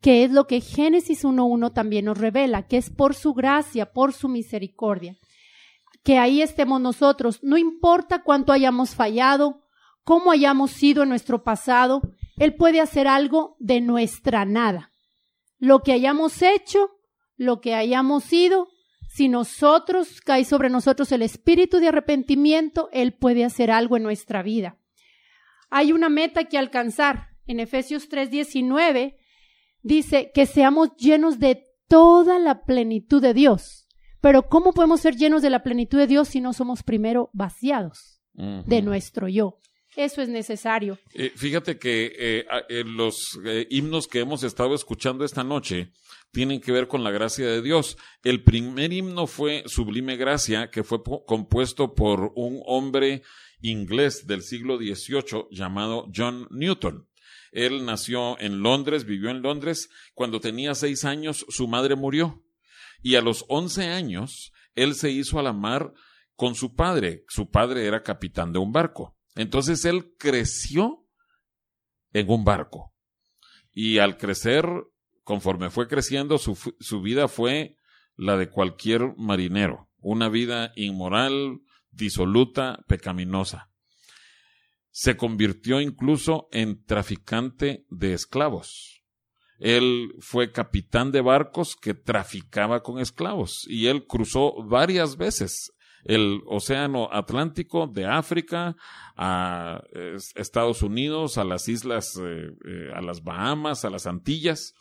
que 0.00 0.24
es 0.24 0.30
lo 0.30 0.46
que 0.46 0.62
Génesis 0.62 1.24
1.1 1.24 1.74
también 1.74 2.06
nos 2.06 2.16
revela, 2.16 2.66
que 2.66 2.78
es 2.78 2.88
por 2.88 3.14
su 3.14 3.34
gracia, 3.34 3.92
por 3.92 4.14
su 4.14 4.28
misericordia. 4.28 5.18
Que 6.02 6.18
ahí 6.18 6.40
estemos 6.40 6.80
nosotros, 6.80 7.40
no 7.42 7.58
importa 7.58 8.22
cuánto 8.22 8.52
hayamos 8.52 8.94
fallado, 8.94 9.66
cómo 10.02 10.30
hayamos 10.30 10.70
sido 10.70 11.02
en 11.02 11.10
nuestro 11.10 11.44
pasado, 11.44 12.00
Él 12.36 12.54
puede 12.54 12.80
hacer 12.80 13.08
algo 13.08 13.56
de 13.58 13.80
nuestra 13.80 14.44
nada. 14.44 14.92
Lo 15.58 15.80
que 15.80 15.92
hayamos 15.92 16.42
hecho, 16.42 16.90
lo 17.36 17.60
que 17.60 17.74
hayamos 17.74 18.24
sido, 18.24 18.68
si 19.08 19.28
nosotros 19.28 20.20
cae 20.20 20.44
sobre 20.44 20.68
nosotros 20.68 21.10
el 21.12 21.22
espíritu 21.22 21.78
de 21.78 21.88
arrepentimiento, 21.88 22.90
Él 22.92 23.14
puede 23.14 23.44
hacer 23.44 23.70
algo 23.70 23.96
en 23.96 24.02
nuestra 24.02 24.42
vida. 24.42 24.78
Hay 25.70 25.92
una 25.92 26.08
meta 26.08 26.44
que 26.44 26.58
alcanzar. 26.58 27.28
En 27.46 27.60
Efesios 27.60 28.08
3:19 28.10 29.16
dice 29.82 30.30
que 30.34 30.46
seamos 30.46 30.96
llenos 30.96 31.38
de 31.38 31.64
toda 31.88 32.38
la 32.38 32.64
plenitud 32.64 33.22
de 33.22 33.32
Dios. 33.34 33.86
Pero 34.20 34.48
¿cómo 34.48 34.72
podemos 34.72 35.00
ser 35.00 35.16
llenos 35.16 35.42
de 35.42 35.50
la 35.50 35.62
plenitud 35.62 35.98
de 35.98 36.06
Dios 36.06 36.28
si 36.28 36.40
no 36.40 36.52
somos 36.52 36.82
primero 36.82 37.30
vaciados 37.32 38.20
de 38.34 38.82
nuestro 38.82 39.28
yo? 39.28 39.60
Eso 39.96 40.20
es 40.20 40.28
necesario. 40.28 40.98
Eh, 41.14 41.32
fíjate 41.34 41.78
que 41.78 42.12
eh, 42.18 42.46
eh, 42.68 42.84
los 42.84 43.38
himnos 43.70 44.06
que 44.06 44.20
hemos 44.20 44.42
estado 44.42 44.74
escuchando 44.74 45.24
esta 45.24 45.42
noche 45.42 45.90
tienen 46.32 46.60
que 46.60 46.70
ver 46.70 46.86
con 46.86 47.02
la 47.02 47.10
gracia 47.10 47.46
de 47.46 47.62
Dios. 47.62 47.96
El 48.22 48.44
primer 48.44 48.92
himno 48.92 49.26
fue 49.26 49.64
Sublime 49.66 50.16
Gracia, 50.16 50.70
que 50.70 50.84
fue 50.84 50.98
compuesto 51.26 51.94
por 51.94 52.32
un 52.34 52.60
hombre 52.66 53.22
inglés 53.62 54.26
del 54.26 54.42
siglo 54.42 54.76
XVIII 54.76 55.46
llamado 55.50 56.10
John 56.14 56.46
Newton. 56.50 57.08
Él 57.52 57.86
nació 57.86 58.38
en 58.38 58.60
Londres, 58.60 59.06
vivió 59.06 59.30
en 59.30 59.40
Londres. 59.40 59.88
Cuando 60.12 60.40
tenía 60.40 60.74
seis 60.74 61.06
años, 61.06 61.46
su 61.48 61.68
madre 61.68 61.96
murió. 61.96 62.44
Y 63.02 63.14
a 63.14 63.22
los 63.22 63.46
once 63.48 63.88
años, 63.88 64.52
él 64.74 64.94
se 64.94 65.10
hizo 65.10 65.38
a 65.38 65.42
la 65.42 65.54
mar 65.54 65.94
con 66.34 66.54
su 66.54 66.74
padre. 66.74 67.24
Su 67.28 67.50
padre 67.50 67.86
era 67.86 68.02
capitán 68.02 68.52
de 68.52 68.58
un 68.58 68.72
barco. 68.72 69.15
Entonces 69.36 69.84
él 69.84 70.14
creció 70.18 71.06
en 72.12 72.30
un 72.30 72.44
barco. 72.44 72.94
Y 73.72 73.98
al 73.98 74.16
crecer, 74.16 74.66
conforme 75.22 75.70
fue 75.70 75.86
creciendo, 75.86 76.38
su, 76.38 76.58
su 76.80 77.02
vida 77.02 77.28
fue 77.28 77.76
la 78.16 78.36
de 78.38 78.48
cualquier 78.48 79.14
marinero. 79.18 79.90
Una 79.98 80.30
vida 80.30 80.72
inmoral, 80.74 81.60
disoluta, 81.90 82.82
pecaminosa. 82.88 83.70
Se 84.90 85.18
convirtió 85.18 85.82
incluso 85.82 86.48
en 86.52 86.82
traficante 86.84 87.84
de 87.90 88.14
esclavos. 88.14 89.02
Él 89.58 90.14
fue 90.20 90.52
capitán 90.52 91.12
de 91.12 91.20
barcos 91.20 91.76
que 91.76 91.92
traficaba 91.92 92.82
con 92.82 92.98
esclavos 92.98 93.66
y 93.68 93.86
él 93.86 94.06
cruzó 94.06 94.62
varias 94.64 95.16
veces 95.16 95.75
el 96.06 96.42
océano 96.46 97.08
Atlántico 97.12 97.86
de 97.86 98.06
África 98.06 98.76
a 99.16 99.82
Estados 100.34 100.82
Unidos, 100.82 101.38
a 101.38 101.44
las 101.44 101.68
islas, 101.68 102.18
eh, 102.22 102.50
eh, 102.66 102.90
a 102.94 103.00
las 103.00 103.22
Bahamas, 103.22 103.84
a 103.84 103.90
las 103.90 104.06
Antillas. 104.06 104.74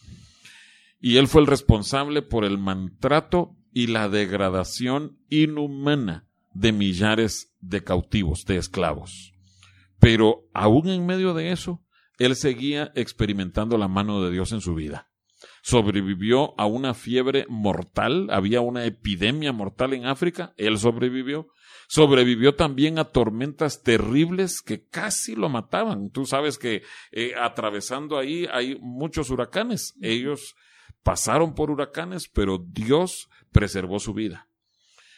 Y 1.00 1.18
él 1.18 1.28
fue 1.28 1.42
el 1.42 1.48
responsable 1.48 2.22
por 2.22 2.46
el 2.46 2.58
maltrato 2.58 3.56
y 3.74 3.88
la 3.88 4.10
degradación 4.10 5.20
inhumana 5.30 6.28
de 6.54 6.72
millares 6.72 7.54
de 7.60 7.84
cautivos, 7.84 8.46
de 8.46 8.58
esclavos. 8.58 9.34
Pero 10.00 10.48
aún 10.54 10.90
en 10.90 11.06
medio 11.06 11.34
de 11.34 11.52
eso, 11.52 11.84
él 12.18 12.36
seguía 12.36 12.92
experimentando 12.96 13.78
la 13.78 13.88
mano 13.88 14.24
de 14.24 14.32
Dios 14.32 14.52
en 14.52 14.62
su 14.62 14.74
vida. 14.74 15.10
Sobrevivió 15.62 16.60
a 16.60 16.66
una 16.66 16.94
fiebre 16.94 17.46
mortal, 17.50 18.28
había 18.32 18.62
una 18.62 18.86
epidemia 18.86 19.52
mortal 19.52 19.94
en 19.94 20.06
África, 20.06 20.54
él 20.58 20.78
sobrevivió. 20.78 21.48
Sobrevivió 21.88 22.56
también 22.56 22.98
a 22.98 23.06
tormentas 23.06 23.84
terribles 23.84 24.62
que 24.62 24.88
casi 24.88 25.36
lo 25.36 25.50
mataban. 25.50 26.10
Tú 26.10 26.26
sabes 26.26 26.58
que 26.58 26.82
eh, 27.12 27.34
atravesando 27.40 28.18
ahí 28.18 28.48
hay 28.52 28.76
muchos 28.82 29.30
huracanes. 29.30 29.96
Ellos 30.02 30.56
pasaron 31.04 31.54
por 31.54 31.70
huracanes, 31.70 32.28
pero 32.28 32.58
Dios 32.58 33.30
preservó 33.52 34.00
su 34.00 34.14
vida. 34.14 34.50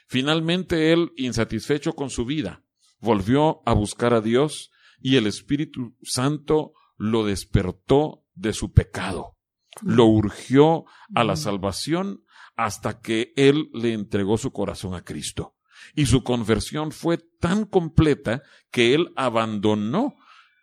Finalmente 0.07 0.91
él, 0.91 1.11
insatisfecho 1.15 1.93
con 1.93 2.09
su 2.09 2.25
vida, 2.25 2.63
volvió 2.99 3.61
a 3.65 3.73
buscar 3.73 4.13
a 4.13 4.21
Dios 4.21 4.71
y 4.99 5.15
el 5.15 5.27
Espíritu 5.27 5.95
Santo 6.01 6.73
lo 6.97 7.25
despertó 7.25 8.23
de 8.33 8.53
su 8.53 8.73
pecado, 8.73 9.36
lo 9.83 10.05
urgió 10.05 10.85
a 11.15 11.23
la 11.23 11.35
salvación 11.35 12.23
hasta 12.55 12.99
que 12.99 13.33
él 13.35 13.69
le 13.73 13.93
entregó 13.93 14.37
su 14.37 14.51
corazón 14.51 14.95
a 14.95 15.03
Cristo. 15.03 15.55
Y 15.95 16.07
su 16.07 16.23
conversión 16.23 16.91
fue 16.91 17.17
tan 17.39 17.65
completa 17.65 18.41
que 18.71 18.93
él 18.93 19.09
abandonó 19.15 20.15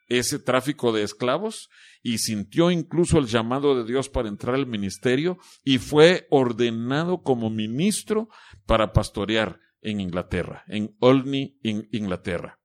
ese 0.09 0.39
tráfico 0.39 0.93
de 0.93 1.03
esclavos 1.03 1.71
y 2.03 2.19
sintió 2.19 2.71
incluso 2.71 3.19
el 3.19 3.27
llamado 3.27 3.75
de 3.77 3.91
Dios 3.91 4.09
para 4.11 4.29
entrar 4.29 4.55
al 4.55 4.67
ministerio 4.67 5.39
y 5.65 5.79
fue 5.79 6.27
ordenado 6.31 7.23
como 7.23 7.49
ministro 7.49 8.29
para 8.67 8.93
pastorear 8.93 9.61
en 9.81 10.01
Inglaterra, 10.01 10.65
en 10.67 10.95
Olney, 10.99 11.59
in- 11.63 11.89
Inglaterra. 11.93 12.59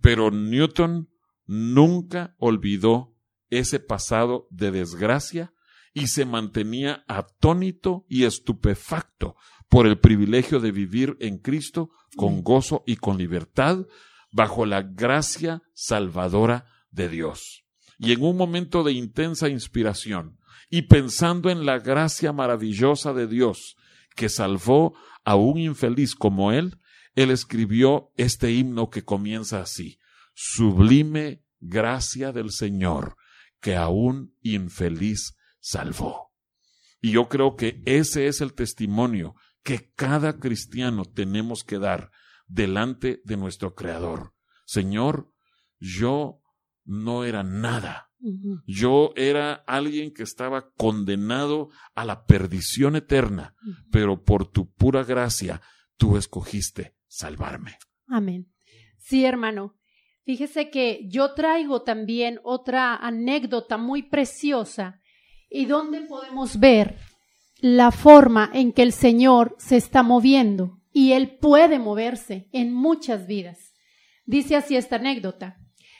Pero 0.00 0.30
Newton 0.30 1.08
nunca 1.46 2.34
olvidó 2.38 3.14
ese 3.50 3.80
pasado 3.80 4.46
de 4.50 4.70
desgracia 4.70 5.52
y 5.94 6.08
se 6.08 6.24
mantenía 6.24 7.04
atónito 7.08 8.04
y 8.08 8.24
estupefacto 8.24 9.36
por 9.68 9.86
el 9.86 9.98
privilegio 9.98 10.60
de 10.60 10.72
vivir 10.72 11.16
en 11.20 11.38
Cristo 11.38 11.90
con 12.16 12.42
gozo 12.42 12.82
y 12.86 12.96
con 12.96 13.18
libertad 13.18 13.86
bajo 14.30 14.66
la 14.66 14.82
gracia 14.82 15.62
salvadora 15.74 16.66
de 16.90 17.08
Dios. 17.08 17.64
Y 17.98 18.12
en 18.12 18.22
un 18.22 18.36
momento 18.36 18.82
de 18.82 18.92
intensa 18.92 19.48
inspiración 19.48 20.38
y 20.70 20.82
pensando 20.82 21.50
en 21.50 21.66
la 21.66 21.78
gracia 21.78 22.32
maravillosa 22.32 23.12
de 23.12 23.26
Dios 23.26 23.76
que 24.16 24.28
salvó 24.28 24.94
a 25.24 25.36
un 25.36 25.58
infeliz 25.58 26.14
como 26.14 26.52
él, 26.52 26.78
él 27.14 27.30
escribió 27.30 28.10
este 28.16 28.52
himno 28.52 28.90
que 28.90 29.04
comienza 29.04 29.60
así, 29.60 29.98
Sublime 30.34 31.44
gracia 31.60 32.32
del 32.32 32.50
Señor 32.50 33.16
que 33.60 33.76
a 33.76 33.88
un 33.88 34.34
infeliz 34.40 35.36
salvó. 35.62 36.32
Y 37.00 37.12
yo 37.12 37.28
creo 37.28 37.56
que 37.56 37.80
ese 37.86 38.26
es 38.26 38.40
el 38.40 38.52
testimonio 38.52 39.34
que 39.62 39.92
cada 39.94 40.38
cristiano 40.38 41.04
tenemos 41.04 41.64
que 41.64 41.78
dar 41.78 42.10
delante 42.46 43.22
de 43.24 43.36
nuestro 43.36 43.74
Creador. 43.74 44.34
Señor, 44.66 45.32
yo 45.78 46.42
no 46.84 47.24
era 47.24 47.42
nada. 47.42 48.10
Yo 48.66 49.12
era 49.16 49.52
alguien 49.66 50.14
que 50.14 50.22
estaba 50.22 50.70
condenado 50.76 51.70
a 51.96 52.04
la 52.04 52.24
perdición 52.24 52.94
eterna, 52.94 53.56
pero 53.90 54.22
por 54.22 54.46
tu 54.46 54.72
pura 54.72 55.02
gracia 55.02 55.60
tú 55.96 56.16
escogiste 56.16 56.94
salvarme. 57.08 57.78
Amén. 58.06 58.52
Sí, 58.98 59.24
hermano. 59.24 59.76
Fíjese 60.24 60.70
que 60.70 61.04
yo 61.08 61.34
traigo 61.34 61.82
también 61.82 62.38
otra 62.44 62.94
anécdota 62.94 63.76
muy 63.76 64.04
preciosa 64.04 65.00
y 65.52 65.66
donde 65.66 66.00
podemos 66.02 66.58
ver 66.58 66.96
la 67.60 67.90
forma 67.90 68.50
en 68.52 68.72
que 68.72 68.82
el 68.82 68.92
Señor 68.92 69.54
se 69.58 69.76
está 69.76 70.02
moviendo 70.02 70.80
y 70.92 71.12
Él 71.12 71.36
puede 71.40 71.78
moverse 71.78 72.48
en 72.52 72.72
muchas 72.72 73.26
vidas. 73.26 73.72
Dice 74.24 74.56
así 74.56 74.76
esta 74.76 74.96
anécdota. 74.96 75.58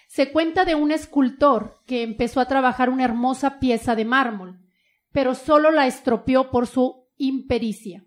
Se 0.09 0.33
cuenta 0.33 0.65
de 0.65 0.75
un 0.75 0.91
escultor 0.91 1.81
que 1.87 2.03
empezó 2.03 2.41
a 2.41 2.49
trabajar 2.49 2.91
una 2.91 3.05
hermosa 3.05 3.61
pieza 3.61 3.95
de 3.95 4.05
mármol, 4.05 4.59
pero 5.13 5.35
solo 5.35 5.71
la 5.71 5.87
estropeó 5.87 6.51
por 6.51 6.67
su 6.67 7.07
impericia. 7.17 8.05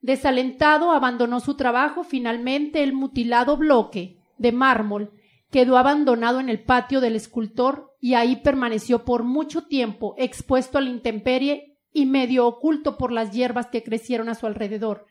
Desalentado, 0.00 0.92
abandonó 0.92 1.40
su 1.40 1.56
trabajo. 1.56 2.04
Finalmente, 2.04 2.82
el 2.82 2.92
mutilado 2.92 3.56
bloque 3.56 4.18
de 4.38 4.52
mármol 4.52 5.12
quedó 5.50 5.78
abandonado 5.78 6.38
en 6.38 6.48
el 6.48 6.62
patio 6.62 7.00
del 7.00 7.16
escultor 7.16 7.85
y 8.06 8.14
ahí 8.14 8.36
permaneció 8.36 9.04
por 9.04 9.24
mucho 9.24 9.66
tiempo 9.66 10.14
expuesto 10.16 10.78
a 10.78 10.80
la 10.80 10.90
intemperie 10.90 11.76
y 11.92 12.06
medio 12.06 12.46
oculto 12.46 12.96
por 12.96 13.10
las 13.10 13.32
hierbas 13.32 13.66
que 13.66 13.82
crecieron 13.82 14.28
a 14.28 14.36
su 14.36 14.46
alrededor. 14.46 15.06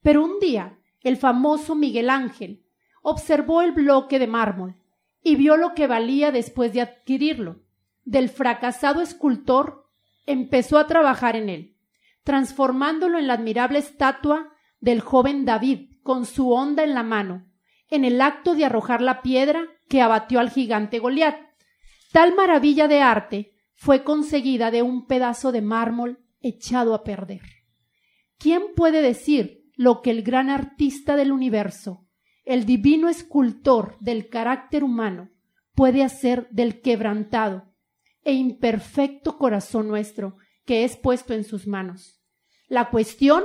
Pero 0.00 0.24
un 0.24 0.38
día, 0.40 0.78
el 1.02 1.18
famoso 1.18 1.74
Miguel 1.74 2.08
Ángel 2.08 2.64
observó 3.02 3.60
el 3.60 3.72
bloque 3.72 4.18
de 4.18 4.28
mármol 4.28 4.76
y 5.22 5.36
vio 5.36 5.58
lo 5.58 5.74
que 5.74 5.86
valía 5.86 6.32
después 6.32 6.72
de 6.72 6.80
adquirirlo. 6.80 7.60
Del 8.06 8.30
fracasado 8.30 9.02
escultor 9.02 9.86
empezó 10.24 10.78
a 10.78 10.86
trabajar 10.86 11.36
en 11.36 11.50
él 11.50 11.74
transformándolo 12.22 13.18
en 13.18 13.26
la 13.26 13.34
admirable 13.34 13.78
estatua 13.78 14.54
del 14.80 15.02
joven 15.02 15.44
David 15.44 15.98
con 16.02 16.24
su 16.24 16.52
honda 16.52 16.82
en 16.82 16.94
la 16.94 17.02
mano, 17.02 17.46
en 17.90 18.06
el 18.06 18.22
acto 18.22 18.54
de 18.54 18.64
arrojar 18.64 19.02
la 19.02 19.20
piedra 19.20 19.66
que 19.86 20.00
abatió 20.00 20.40
al 20.40 20.48
gigante 20.48 20.98
Goliat. 20.98 21.47
Tal 22.12 22.34
maravilla 22.34 22.88
de 22.88 23.00
arte 23.00 23.52
fue 23.74 24.02
conseguida 24.02 24.70
de 24.70 24.82
un 24.82 25.06
pedazo 25.06 25.52
de 25.52 25.62
mármol 25.62 26.18
echado 26.40 26.94
a 26.94 27.04
perder. 27.04 27.42
¿Quién 28.38 28.74
puede 28.74 29.02
decir 29.02 29.70
lo 29.76 30.00
que 30.00 30.10
el 30.10 30.22
gran 30.22 30.50
artista 30.50 31.16
del 31.16 31.32
universo, 31.32 32.06
el 32.44 32.64
divino 32.64 33.08
escultor 33.08 33.96
del 34.00 34.28
carácter 34.28 34.84
humano, 34.84 35.30
puede 35.74 36.02
hacer 36.02 36.48
del 36.50 36.80
quebrantado 36.80 37.72
e 38.24 38.32
imperfecto 38.32 39.38
corazón 39.38 39.86
nuestro 39.86 40.36
que 40.64 40.84
es 40.84 40.96
puesto 40.96 41.34
en 41.34 41.44
sus 41.44 41.66
manos? 41.66 42.20
La 42.68 42.90
cuestión 42.90 43.44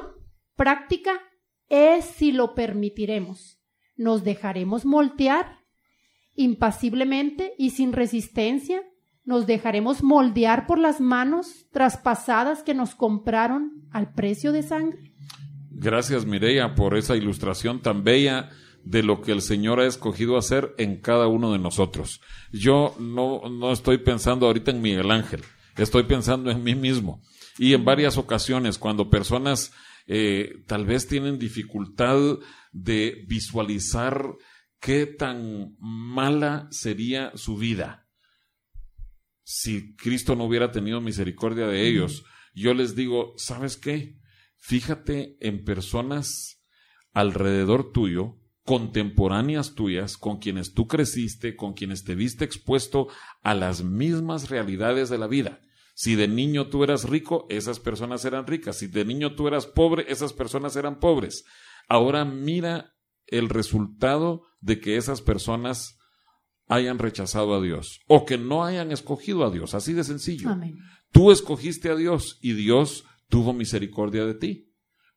práctica 0.55 1.20
es 1.70 2.05
si 2.05 2.32
lo 2.32 2.55
permitiremos. 2.55 3.59
¿Nos 3.95 4.24
dejaremos 4.24 4.86
moldear 4.86 5.62
impasiblemente 6.36 7.54
y 7.58 7.72
sin 7.72 7.94
resistencia? 7.94 8.82
¿Nos 9.26 9.48
dejaremos 9.48 10.04
moldear 10.04 10.68
por 10.68 10.80
las 10.80 11.00
manos 11.00 11.68
traspasadas 11.72 12.62
que 12.64 12.74
nos 12.74 12.96
compraron 12.96 13.88
al 13.92 14.14
precio 14.14 14.52
de 14.52 14.64
sangre? 14.64 15.14
Gracias, 15.72 16.26
Mireya, 16.26 16.76
por 16.76 16.98
esa 16.98 17.16
ilustración 17.16 17.82
tan 17.82 18.04
bella 18.04 18.50
de 18.84 19.02
lo 19.02 19.22
que 19.22 19.32
el 19.32 19.42
Señor 19.42 19.80
ha 19.80 19.88
escogido 19.88 20.38
hacer 20.38 20.74
en 20.78 21.00
cada 21.00 21.28
uno 21.28 21.54
de 21.54 21.60
nosotros. 21.60 22.22
Yo 22.52 22.96
no, 23.00 23.42
no 23.50 23.72
estoy 23.72 23.98
pensando 24.00 24.46
ahorita 24.46 24.72
en 24.72 24.82
Miguel 24.82 25.10
Ángel, 25.10 25.42
estoy 25.78 26.04
pensando 26.04 26.52
en 26.52 26.64
mí 26.64 26.76
mismo. 26.76 27.22
Y 27.58 27.74
en 27.74 27.86
varias 27.86 28.18
ocasiones, 28.18 28.78
cuando 28.78 29.10
personas 29.10 29.72
eh, 30.08 30.64
tal 30.68 30.86
vez 30.86 31.08
tienen 31.08 31.40
dificultad 31.40 32.18
de 32.72 33.24
visualizar 33.28 34.26
qué 34.84 35.08
tan 35.08 35.76
mala 35.80 36.68
sería 36.70 37.32
su 37.36 37.58
vida 37.58 38.04
si 39.44 39.96
Cristo 39.96 40.36
no 40.36 40.46
hubiera 40.46 40.72
tenido 40.72 41.02
misericordia 41.02 41.68
de 41.68 41.88
ellos, 41.88 42.24
yo 42.54 42.74
les 42.74 42.96
digo, 42.96 43.34
¿sabes 43.38 43.78
qué? 43.78 44.18
Fíjate 44.58 45.38
en 45.42 45.66
personas 45.66 46.64
alrededor 47.12 47.92
tuyo, 47.92 48.40
contemporáneas 48.64 49.76
tuyas, 49.76 50.18
con 50.18 50.40
quienes 50.40 50.74
tú 50.74 50.88
creciste, 50.88 51.56
con 51.56 51.74
quienes 51.74 52.06
te 52.06 52.16
viste 52.16 52.46
expuesto 52.46 53.10
a 53.42 53.54
las 53.54 53.84
mismas 53.84 54.50
realidades 54.50 55.10
de 55.10 55.18
la 55.18 55.28
vida. 55.28 55.60
Si 55.96 56.16
de 56.16 56.28
niño 56.28 56.70
tú 56.70 56.84
eras 56.84 57.08
rico, 57.08 57.46
esas 57.50 57.80
personas 57.80 58.24
eran 58.26 58.48
ricas. 58.48 58.78
Si 58.78 58.88
de 58.88 59.06
niño 59.06 59.36
tú 59.36 59.48
eras 59.48 59.68
pobre, 59.68 60.06
esas 60.08 60.34
personas 60.34 60.76
eran 60.76 61.00
pobres. 61.00 61.44
Ahora 61.90 62.24
mira 62.26 62.93
el 63.38 63.50
resultado 63.50 64.44
de 64.62 64.80
que 64.80 64.98
esas 64.98 65.22
personas 65.22 65.98
hayan 66.68 67.00
rechazado 67.00 67.54
a 67.56 67.62
Dios 67.62 68.00
o 68.08 68.26
que 68.26 68.38
no 68.38 68.64
hayan 68.64 68.92
escogido 68.92 69.46
a 69.46 69.52
Dios. 69.52 69.74
Así 69.74 69.94
de 69.94 70.04
sencillo. 70.04 70.50
Amén. 70.50 70.80
Tú 71.12 71.32
escogiste 71.32 71.90
a 71.90 71.96
Dios 71.96 72.40
y 72.42 72.54
Dios 72.54 73.06
tuvo 73.30 73.54
misericordia 73.54 74.26
de 74.26 74.36
ti. 74.36 74.70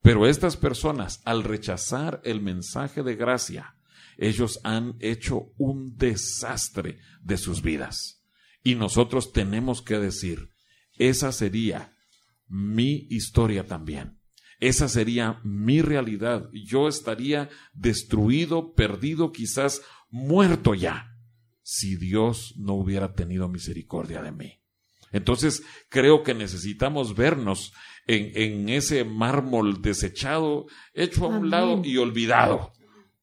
Pero 0.03 0.27
estas 0.27 0.57
personas, 0.57 1.21
al 1.25 1.43
rechazar 1.43 2.21
el 2.25 2.41
mensaje 2.41 3.03
de 3.03 3.17
gracia, 3.17 3.77
ellos 4.17 4.61
han 4.63 4.97
hecho 5.01 5.53
un 5.59 5.97
desastre 5.97 6.99
de 7.23 7.37
sus 7.37 7.63
vidas. 7.63 8.23
Y 8.63 8.75
nosotros 8.75 9.33
tenemos 9.33 9.83
que 9.83 9.99
decir, 9.99 10.51
esa 10.97 11.33
sería 11.33 11.93
mi 12.49 13.07
historia 13.11 13.67
también. 13.67 14.16
Esa 14.61 14.89
sería 14.89 15.41
mi 15.45 15.83
realidad. 15.83 16.49
Yo 16.53 16.89
estaría 16.89 17.51
destruido, 17.75 18.73
perdido, 18.75 19.33
quizás 19.33 19.83
muerto 20.09 20.75
ya, 20.75 21.13
si 21.63 21.97
Dios 21.97 22.55
no 22.57 22.75
hubiera 22.75 23.15
tenido 23.15 23.49
misericordia 23.49 24.23
de 24.23 24.33
mí. 24.33 24.61
Entonces 25.13 25.63
creo 25.89 26.23
que 26.23 26.35
necesitamos 26.35 27.15
vernos 27.15 27.73
en, 28.07 28.33
en 28.35 28.69
ese 28.69 29.05
mármol 29.05 29.83
desechado, 29.83 30.67
hecho 30.95 31.25
a 31.25 31.29
un 31.29 31.37
Amén. 31.37 31.51
lado 31.51 31.83
y 31.85 31.97
olvidado. 31.99 32.73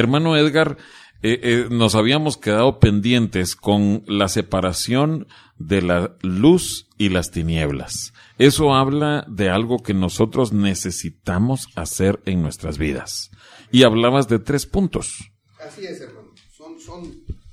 Hermano 0.00 0.34
Edgar, 0.34 0.78
eh, 1.22 1.40
eh, 1.42 1.66
nos 1.70 1.94
habíamos 1.94 2.38
quedado 2.38 2.78
pendientes 2.78 3.54
con 3.54 4.02
la 4.06 4.28
separación 4.28 5.28
de 5.58 5.82
la 5.82 6.16
luz 6.22 6.88
y 6.96 7.10
las 7.10 7.30
tinieblas. 7.30 8.14
Eso 8.38 8.74
habla 8.74 9.26
de 9.28 9.50
algo 9.50 9.82
que 9.82 9.92
nosotros 9.92 10.54
necesitamos 10.54 11.68
hacer 11.76 12.20
en 12.24 12.40
nuestras 12.40 12.78
vidas. 12.78 13.30
Y 13.70 13.82
hablabas 13.82 14.26
de 14.28 14.38
tres 14.38 14.64
puntos. 14.64 15.30
Así 15.62 15.84
es, 15.84 16.00
hermano. 16.00 16.30
Son, 16.56 17.04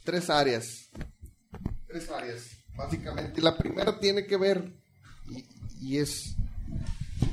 tres 0.06 0.30
áreas. 0.30 0.90
Tres 1.86 2.10
áreas, 2.10 2.52
básicamente. 2.78 3.42
La 3.42 3.58
primera 3.58 4.00
tiene 4.00 4.26
que 4.26 4.38
ver, 4.38 4.72
y 5.82 5.98
es, 5.98 6.38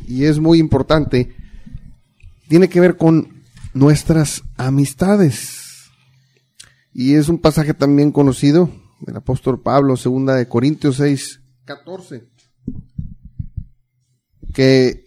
y 0.08 0.24
es 0.24 0.40
muy 0.40 0.58
importante, 0.58 1.36
tiene 2.48 2.68
que 2.68 2.80
ver 2.80 2.96
con 2.96 3.33
nuestras 3.74 4.42
amistades. 4.56 5.90
Y 6.92 7.14
es 7.14 7.28
un 7.28 7.38
pasaje 7.38 7.74
también 7.74 8.12
conocido 8.12 8.70
del 9.00 9.16
apóstol 9.16 9.60
Pablo, 9.60 9.96
segunda 9.96 10.36
de 10.36 10.48
Corintios 10.48 10.96
6, 10.96 11.40
14, 11.64 12.28
que 14.54 15.04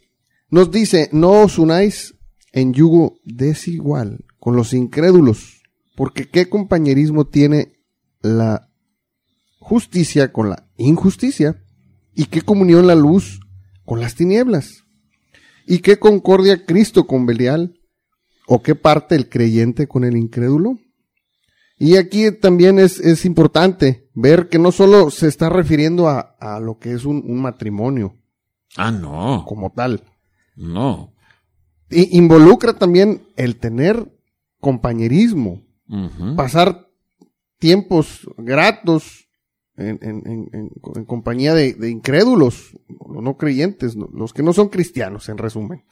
nos 0.49 0.69
dice, 0.69 1.09
no 1.13 1.43
os 1.43 1.57
unáis 1.57 2.15
en 2.51 2.73
yugo 2.73 3.19
desigual 3.23 4.25
con 4.39 4.55
los 4.55 4.73
incrédulos, 4.73 5.61
porque 5.95 6.27
qué 6.29 6.49
compañerismo 6.49 7.25
tiene 7.25 7.73
la 8.21 8.69
justicia 9.59 10.31
con 10.31 10.49
la 10.49 10.67
injusticia, 10.77 11.63
y 12.13 12.25
qué 12.25 12.41
comunión 12.41 12.87
la 12.87 12.95
luz 12.95 13.39
con 13.85 13.99
las 13.99 14.15
tinieblas, 14.15 14.83
y 15.65 15.79
qué 15.79 15.97
concordia 15.99 16.65
Cristo 16.65 17.07
con 17.07 17.25
Belial, 17.25 17.76
o 18.47 18.63
qué 18.63 18.73
parte 18.75 19.13
el 19.15 19.29
creyente 19.29 19.87
con 19.87 20.03
el 20.03 20.17
incrédulo. 20.17 20.79
Y 21.77 21.97
aquí 21.97 22.31
también 22.31 22.79
es, 22.79 22.99
es 22.99 23.23
importante 23.25 24.09
ver 24.15 24.49
que 24.49 24.57
no 24.57 24.71
solo 24.71 25.11
se 25.11 25.27
está 25.27 25.49
refiriendo 25.49 26.07
a, 26.07 26.19
a 26.39 26.59
lo 26.59 26.79
que 26.79 26.93
es 26.93 27.05
un, 27.05 27.17
un 27.25 27.39
matrimonio 27.41 28.15
Ah, 28.75 28.89
no. 28.91 29.45
como 29.47 29.71
tal, 29.71 30.03
No. 30.55 31.13
I- 31.91 32.17
involucra 32.17 32.73
también 32.73 33.27
el 33.35 33.57
tener 33.57 34.11
compañerismo, 34.59 35.63
pasar 36.35 36.87
tiempos 37.59 38.27
gratos 38.37 39.26
en, 39.77 39.99
en- 40.01 40.23
en- 40.25 40.49
en- 40.95 41.05
compañía 41.05 41.53
de, 41.53 41.73
de 41.73 41.89
incrédulos, 41.89 42.71
no 43.07 43.37
creyentes, 43.37 43.95
los 43.95 44.33
que 44.33 44.43
no 44.43 44.53
son 44.53 44.69
cristianos, 44.69 45.29
en 45.29 45.37
resumen. 45.37 45.83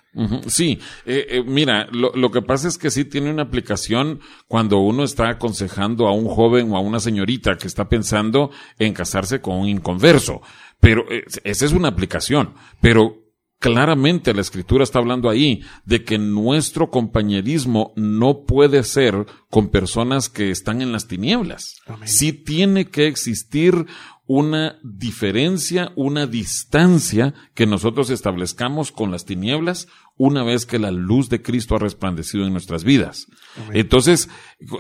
Sí, 0.48 0.80
eh, 1.06 1.26
eh, 1.30 1.44
mira, 1.46 1.88
lo, 1.92 2.12
lo 2.14 2.32
que 2.32 2.42
pasa 2.42 2.68
es 2.68 2.78
que 2.78 2.90
sí 2.90 3.06
tiene 3.06 3.30
una 3.32 3.44
aplicación 3.44 4.20
cuando 4.48 4.80
uno 4.80 5.04
está 5.04 5.30
aconsejando 5.30 6.08
a 6.08 6.14
un 6.14 6.28
joven 6.28 6.72
o 6.72 6.78
a 6.78 6.82
una 6.82 7.00
señorita 7.00 7.58
que 7.58 7.68
está 7.68 7.88
pensando 7.90 8.50
en 8.80 8.94
casarse 8.94 9.42
con 9.42 9.58
un 9.58 9.68
inconverso. 9.68 10.42
Pero 10.80 11.04
eh, 11.12 11.24
esa 11.44 11.66
es 11.66 11.72
una 11.74 11.90
aplicación. 11.90 12.54
Pero 12.82 13.25
claramente 13.60 14.34
la 14.34 14.42
escritura 14.42 14.84
está 14.84 15.00
hablando 15.00 15.30
ahí 15.30 15.62
de 15.86 16.04
que 16.04 16.18
nuestro 16.18 16.90
compañerismo 16.90 17.94
no 17.96 18.44
puede 18.46 18.84
ser 18.84 19.26
con 19.50 19.70
personas 19.70 20.30
que 20.30 20.52
están 20.52 20.82
en 20.82 20.92
las 20.92 21.08
tinieblas. 21.08 21.76
Sí 22.04 22.34
tiene 22.34 22.86
que 22.86 23.08
existir 23.08 23.86
una 24.28 24.80
diferencia, 24.84 25.92
una 25.96 26.26
distancia 26.26 27.34
que 27.54 27.68
nosotros 27.68 28.10
establezcamos 28.10 28.92
con 28.92 29.12
las 29.12 29.26
tinieblas 29.26 29.88
una 30.18 30.44
vez 30.44 30.66
que 30.66 30.80
la 30.80 30.92
luz 30.92 31.30
de 31.30 31.42
Cristo 31.42 31.76
ha 31.76 31.80
resplandecido 31.80 32.46
en 32.46 32.52
nuestras 32.52 32.84
vidas. 32.84 33.28
Entonces, 33.72 34.30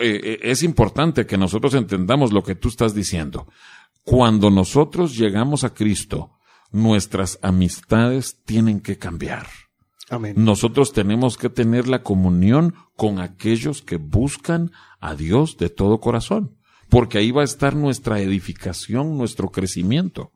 eh, 0.01 0.19
eh, 0.23 0.39
es 0.41 0.63
importante 0.63 1.25
que 1.25 1.37
nosotros 1.37 1.75
entendamos 1.75 2.31
lo 2.31 2.43
que 2.43 2.55
tú 2.55 2.69
estás 2.69 2.95
diciendo. 2.95 3.47
Cuando 4.03 4.49
nosotros 4.49 5.15
llegamos 5.15 5.63
a 5.63 5.73
Cristo, 5.73 6.34
nuestras 6.71 7.39
amistades 7.41 8.37
tienen 8.45 8.79
que 8.81 8.97
cambiar. 8.97 9.47
Amén. 10.09 10.33
Nosotros 10.37 10.93
tenemos 10.93 11.37
que 11.37 11.49
tener 11.49 11.87
la 11.87 12.03
comunión 12.03 12.75
con 12.95 13.19
aquellos 13.19 13.81
que 13.81 13.97
buscan 13.97 14.71
a 14.99 15.15
Dios 15.15 15.57
de 15.57 15.69
todo 15.69 15.99
corazón, 15.99 16.57
porque 16.89 17.17
ahí 17.17 17.31
va 17.31 17.41
a 17.41 17.45
estar 17.45 17.75
nuestra 17.75 18.19
edificación, 18.19 19.17
nuestro 19.17 19.49
crecimiento. 19.49 20.31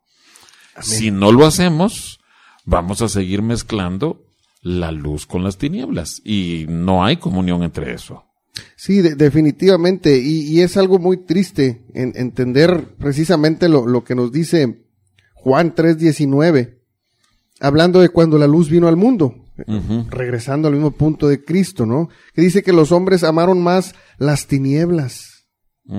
Si 0.82 1.12
no 1.12 1.32
lo 1.32 1.46
hacemos, 1.46 2.20
vamos 2.66 3.02
a 3.02 3.10
seguir 3.10 3.42
mezclando 3.42 4.26
la 4.62 4.92
luz 4.92 5.26
con 5.26 5.44
las 5.44 5.58
tinieblas 5.58 6.22
y 6.26 6.66
no 6.68 7.04
hay 7.04 7.18
comunión 7.18 7.64
entre 7.64 7.94
eso. 7.94 8.24
Sí, 8.76 9.02
de- 9.02 9.16
definitivamente. 9.16 10.18
Y, 10.18 10.42
y 10.50 10.62
es 10.62 10.78
algo 10.78 11.00
muy 11.00 11.18
triste 11.26 11.86
en, 11.94 12.14
entender 12.16 12.96
precisamente 12.98 13.70
lo, 13.70 13.86
lo 13.86 14.04
que 14.04 14.16
nos 14.16 14.32
dice 14.32 14.86
Juan 15.44 15.74
3:19, 15.76 16.80
hablando 17.60 18.02
de 18.02 18.10
cuando 18.10 18.38
la 18.38 18.48
luz 18.48 18.70
vino 18.70 18.88
al 18.88 18.96
mundo, 18.96 19.36
regresando 20.10 20.68
al 20.68 20.74
mismo 20.74 20.92
punto 20.92 21.28
de 21.28 21.44
Cristo, 21.44 21.86
¿no? 21.86 22.10
Que 22.34 22.42
dice 22.42 22.64
que 22.64 22.74
los 22.74 22.92
hombres 22.92 23.24
amaron 23.24 23.62
más 23.62 23.96
las 24.18 24.48
tinieblas 24.48 25.48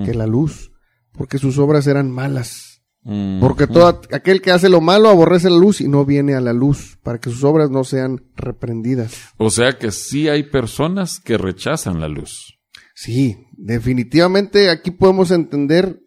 que 0.05 0.13
la 0.13 0.25
luz, 0.25 0.71
porque 1.11 1.37
sus 1.37 1.57
obras 1.57 1.87
eran 1.87 2.09
malas. 2.11 2.81
Mm. 3.03 3.39
Porque 3.39 3.65
todo 3.65 3.87
aquel 4.11 4.41
que 4.41 4.51
hace 4.51 4.69
lo 4.69 4.79
malo 4.79 5.09
aborrece 5.09 5.49
la 5.49 5.57
luz 5.57 5.81
y 5.81 5.87
no 5.87 6.05
viene 6.05 6.35
a 6.35 6.41
la 6.41 6.53
luz, 6.53 6.97
para 7.03 7.19
que 7.19 7.29
sus 7.29 7.43
obras 7.43 7.69
no 7.71 7.83
sean 7.83 8.23
reprendidas. 8.35 9.13
O 9.37 9.49
sea 9.49 9.77
que 9.77 9.91
sí 9.91 10.29
hay 10.29 10.43
personas 10.43 11.19
que 11.19 11.37
rechazan 11.37 11.99
la 11.99 12.07
luz. 12.07 12.59
Sí, 12.93 13.47
definitivamente 13.53 14.69
aquí 14.69 14.91
podemos 14.91 15.31
entender 15.31 15.99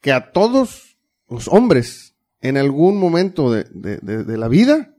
que 0.00 0.12
a 0.12 0.30
todos 0.30 0.96
los 1.28 1.48
hombres 1.48 2.09
en 2.40 2.56
algún 2.56 2.98
momento 2.98 3.52
de, 3.52 3.64
de- 3.72 3.98
de- 3.98 4.24
de 4.24 4.38
la 4.38 4.48
vida 4.48 4.94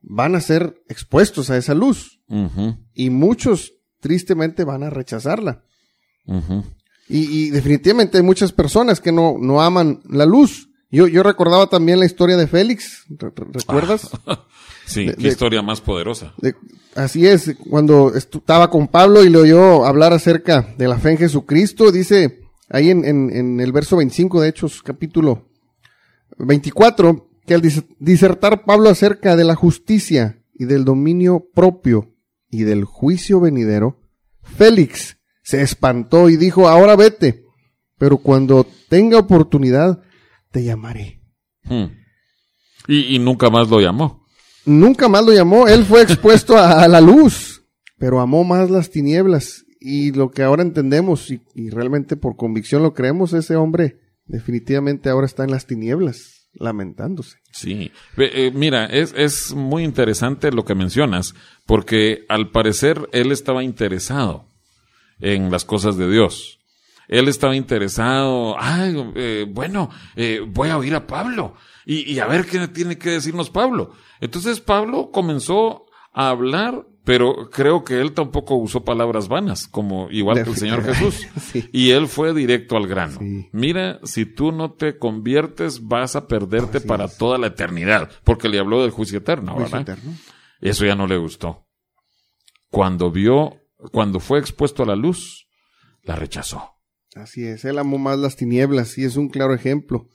van 0.00 0.34
a 0.34 0.40
ser 0.40 0.74
expuestos 0.88 1.50
a 1.50 1.56
esa 1.56 1.74
luz 1.74 2.20
y 2.94 3.10
muchos 3.10 3.72
tristemente 4.00 4.64
van 4.64 4.82
a 4.82 4.90
rechazarla. 4.90 5.62
Y, 7.08 7.46
y 7.46 7.50
definitivamente 7.50 8.16
hay 8.18 8.22
muchas 8.24 8.52
personas 8.52 9.00
que 9.00 9.12
no, 9.12 9.36
no 9.38 9.60
aman 9.60 10.00
la 10.08 10.24
luz. 10.24 10.68
Yo, 10.90 11.06
yo 11.08 11.22
recordaba 11.22 11.66
también 11.68 11.98
la 11.98 12.06
historia 12.06 12.36
de 12.36 12.46
Félix, 12.46 13.04
¿re- 13.08 13.30
re- 13.34 13.46
¿recuerdas? 13.52 14.10
Sí, 14.84 15.06
De- 15.06 15.14
qué 15.14 15.22
de- 15.22 15.28
historia 15.28 15.62
más 15.62 15.80
poderosa. 15.80 16.34
De- 16.38 16.56
así 16.96 17.24
es, 17.26 17.54
cuando 17.70 18.12
estaba 18.16 18.68
con 18.68 18.88
Pablo 18.88 19.22
y 19.24 19.28
le 19.30 19.38
oyó 19.38 19.86
hablar 19.86 20.12
acerca 20.12 20.74
de 20.76 20.88
la 20.88 20.98
fe 20.98 21.12
en 21.12 21.18
Jesucristo, 21.18 21.92
dice 21.92 22.40
ahí 22.68 22.90
en, 22.90 23.04
en- 23.04 23.30
en 23.30 23.60
el 23.60 23.70
verso 23.72 23.96
25 23.96 24.40
de 24.40 24.48
Hechos, 24.48 24.82
capítulo 24.82 25.48
24, 26.38 27.30
que 27.46 27.54
al 27.54 27.62
dis- 27.62 27.84
disertar 27.98 28.64
Pablo 28.64 28.88
acerca 28.88 29.36
de 29.36 29.44
la 29.44 29.54
justicia 29.54 30.42
y 30.54 30.64
del 30.64 30.84
dominio 30.84 31.48
propio 31.54 32.14
y 32.50 32.62
del 32.62 32.84
juicio 32.84 33.40
venidero, 33.40 34.00
Félix 34.42 35.18
se 35.42 35.62
espantó 35.62 36.28
y 36.28 36.36
dijo, 36.36 36.68
ahora 36.68 36.96
vete, 36.96 37.44
pero 37.98 38.18
cuando 38.18 38.66
tenga 38.88 39.18
oportunidad, 39.18 40.02
te 40.50 40.62
llamaré. 40.64 41.22
Hmm. 41.64 41.86
Y, 42.88 43.16
y 43.16 43.18
nunca 43.18 43.48
más 43.50 43.68
lo 43.68 43.80
llamó. 43.80 44.26
Nunca 44.64 45.08
más 45.08 45.24
lo 45.24 45.32
llamó, 45.32 45.66
él 45.66 45.84
fue 45.84 46.02
expuesto 46.02 46.56
a, 46.56 46.82
a 46.84 46.88
la 46.88 47.00
luz, 47.00 47.64
pero 47.98 48.20
amó 48.20 48.44
más 48.44 48.70
las 48.70 48.90
tinieblas. 48.90 49.64
Y 49.80 50.12
lo 50.12 50.30
que 50.30 50.44
ahora 50.44 50.62
entendemos, 50.62 51.30
y, 51.30 51.40
y 51.54 51.70
realmente 51.70 52.16
por 52.16 52.36
convicción 52.36 52.82
lo 52.84 52.94
creemos, 52.94 53.32
ese 53.32 53.56
hombre 53.56 53.98
definitivamente 54.32 55.10
ahora 55.10 55.26
está 55.26 55.44
en 55.44 55.50
las 55.50 55.66
tinieblas, 55.66 56.48
lamentándose. 56.54 57.38
Sí. 57.52 57.92
Eh, 58.16 58.50
mira, 58.52 58.86
es, 58.86 59.14
es 59.16 59.54
muy 59.54 59.84
interesante 59.84 60.50
lo 60.50 60.64
que 60.64 60.74
mencionas, 60.74 61.34
porque 61.66 62.24
al 62.28 62.50
parecer 62.50 63.08
él 63.12 63.30
estaba 63.30 63.62
interesado 63.62 64.48
en 65.20 65.52
las 65.52 65.64
cosas 65.64 65.96
de 65.96 66.10
Dios. 66.10 66.58
Él 67.08 67.28
estaba 67.28 67.54
interesado, 67.54 68.56
ay, 68.58 69.12
eh, 69.16 69.46
bueno, 69.48 69.90
eh, 70.16 70.40
voy 70.46 70.70
a 70.70 70.78
oír 70.78 70.94
a 70.94 71.06
Pablo 71.06 71.54
y, 71.84 72.10
y 72.10 72.18
a 72.18 72.26
ver 72.26 72.46
qué 72.46 72.66
tiene 72.68 72.96
que 72.96 73.10
decirnos 73.10 73.50
Pablo. 73.50 73.92
Entonces 74.20 74.60
Pablo 74.60 75.10
comenzó 75.12 75.84
a 76.14 76.30
hablar, 76.30 76.86
pero 77.04 77.50
creo 77.50 77.82
que 77.84 78.00
él 78.00 78.12
tampoco 78.12 78.54
usó 78.54 78.84
palabras 78.84 79.28
vanas, 79.28 79.66
como 79.66 80.10
igual 80.10 80.42
que 80.44 80.50
el 80.50 80.56
Señor 80.56 80.84
Jesús. 80.84 81.26
Sí. 81.52 81.68
Y 81.72 81.90
él 81.90 82.06
fue 82.08 82.32
directo 82.32 82.76
al 82.76 82.86
grano. 82.86 83.18
Sí. 83.18 83.48
Mira, 83.52 83.98
si 84.04 84.24
tú 84.26 84.52
no 84.52 84.72
te 84.72 84.98
conviertes, 84.98 85.86
vas 85.86 86.14
a 86.16 86.26
perderte 86.28 86.78
Así 86.78 86.86
para 86.86 87.06
es. 87.06 87.16
toda 87.18 87.38
la 87.38 87.48
eternidad, 87.48 88.08
porque 88.24 88.48
le 88.48 88.58
habló 88.58 88.82
del 88.82 88.90
juicio 88.90 89.18
eterno, 89.18 89.54
Juicio 89.54 89.78
¿verdad? 89.78 89.96
eterno. 89.96 90.16
Eso 90.60 90.84
ya 90.86 90.94
no 90.94 91.06
le 91.06 91.16
gustó. 91.16 91.66
Cuando 92.70 93.10
vio, 93.10 93.56
cuando 93.90 94.20
fue 94.20 94.38
expuesto 94.38 94.82
a 94.82 94.86
la 94.86 94.96
luz, 94.96 95.48
la 96.04 96.14
rechazó. 96.16 96.70
Así 97.14 97.44
es, 97.44 97.64
él 97.64 97.78
amó 97.78 97.98
más 97.98 98.18
las 98.18 98.36
tinieblas 98.36 98.96
y 98.96 99.04
es 99.04 99.16
un 99.16 99.28
claro 99.28 99.54
ejemplo. 99.54 100.08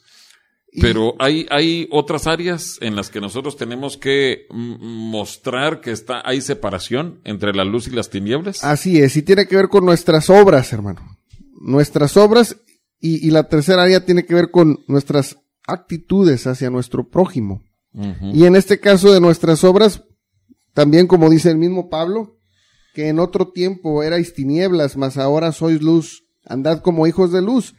Pero 0.79 1.15
hay, 1.19 1.47
hay 1.49 1.87
otras 1.91 2.27
áreas 2.27 2.77
en 2.81 2.95
las 2.95 3.09
que 3.09 3.21
nosotros 3.21 3.57
tenemos 3.57 3.97
que 3.97 4.45
mostrar 4.51 5.81
que 5.81 5.91
está, 5.91 6.21
hay 6.23 6.41
separación 6.41 7.21
entre 7.23 7.53
la 7.53 7.63
luz 7.63 7.87
y 7.87 7.91
las 7.91 8.09
tinieblas. 8.09 8.63
Así 8.63 8.99
es, 8.99 9.15
y 9.17 9.21
tiene 9.23 9.47
que 9.47 9.55
ver 9.55 9.69
con 9.69 9.85
nuestras 9.85 10.29
obras, 10.29 10.71
hermano. 10.73 11.17
Nuestras 11.59 12.15
obras 12.17 12.57
y, 12.99 13.25
y 13.25 13.31
la 13.31 13.47
tercera 13.47 13.83
área 13.83 14.05
tiene 14.05 14.25
que 14.25 14.35
ver 14.35 14.51
con 14.51 14.79
nuestras 14.87 15.37
actitudes 15.67 16.47
hacia 16.47 16.69
nuestro 16.69 17.09
prójimo. 17.09 17.61
Y 18.33 18.45
en 18.45 18.55
este 18.55 18.79
caso 18.79 19.11
de 19.11 19.19
nuestras 19.19 19.63
obras, 19.63 20.03
también 20.73 21.07
como 21.07 21.31
dice 21.31 21.49
el 21.49 21.57
mismo 21.57 21.89
Pablo, 21.89 22.37
que 22.93 23.07
en 23.07 23.17
otro 23.19 23.47
tiempo 23.47 24.03
erais 24.03 24.35
tinieblas, 24.35 24.97
mas 24.97 25.17
ahora 25.17 25.51
sois 25.51 25.81
luz, 25.81 26.23
andad 26.45 26.81
como 26.81 27.07
hijos 27.07 27.31
de 27.31 27.41
luz. 27.41 27.73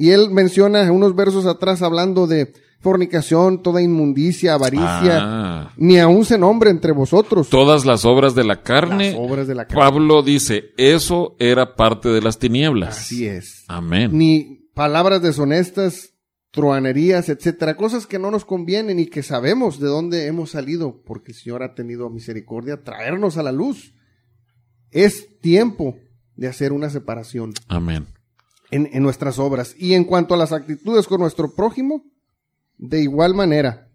Y 0.00 0.12
él 0.12 0.30
menciona 0.30 0.90
unos 0.90 1.14
versos 1.14 1.44
atrás 1.44 1.82
hablando 1.82 2.26
de 2.26 2.54
fornicación, 2.80 3.62
toda 3.62 3.82
inmundicia, 3.82 4.54
avaricia, 4.54 5.18
Ah. 5.20 5.72
ni 5.76 5.98
aun 5.98 6.24
se 6.24 6.38
nombre 6.38 6.70
entre 6.70 6.92
vosotros. 6.92 7.50
Todas 7.50 7.84
las 7.84 8.06
obras 8.06 8.34
de 8.34 8.44
la 8.44 8.62
carne, 8.62 9.10
Las 9.10 9.20
obras 9.20 9.46
de 9.46 9.54
la 9.54 9.66
carne. 9.66 9.78
Pablo 9.82 10.22
dice, 10.22 10.70
eso 10.78 11.36
era 11.38 11.74
parte 11.76 12.08
de 12.08 12.22
las 12.22 12.38
tinieblas. 12.38 12.96
Así 12.96 13.26
es. 13.26 13.64
Amén. 13.68 14.12
Ni 14.16 14.70
palabras 14.72 15.20
deshonestas, 15.20 16.14
truanerías, 16.50 17.28
etcétera, 17.28 17.76
cosas 17.76 18.06
que 18.06 18.18
no 18.18 18.30
nos 18.30 18.46
convienen 18.46 18.98
y 18.98 19.04
que 19.06 19.22
sabemos 19.22 19.78
de 19.80 19.88
dónde 19.88 20.26
hemos 20.28 20.52
salido, 20.52 21.02
porque 21.04 21.32
el 21.32 21.36
Señor 21.38 21.62
ha 21.62 21.74
tenido 21.74 22.08
misericordia 22.08 22.82
traernos 22.82 23.36
a 23.36 23.42
la 23.42 23.52
luz. 23.52 23.92
Es 24.90 25.38
tiempo 25.40 25.96
de 26.36 26.48
hacer 26.48 26.72
una 26.72 26.88
separación 26.88 27.52
Amén. 27.68 28.06
En, 28.70 28.88
en 28.92 29.02
nuestras 29.02 29.38
obras. 29.38 29.74
Y 29.78 29.94
en 29.94 30.04
cuanto 30.04 30.34
a 30.34 30.36
las 30.36 30.52
actitudes 30.52 31.06
con 31.06 31.20
nuestro 31.20 31.54
prójimo, 31.54 32.04
de 32.78 33.00
igual 33.02 33.34
manera, 33.34 33.88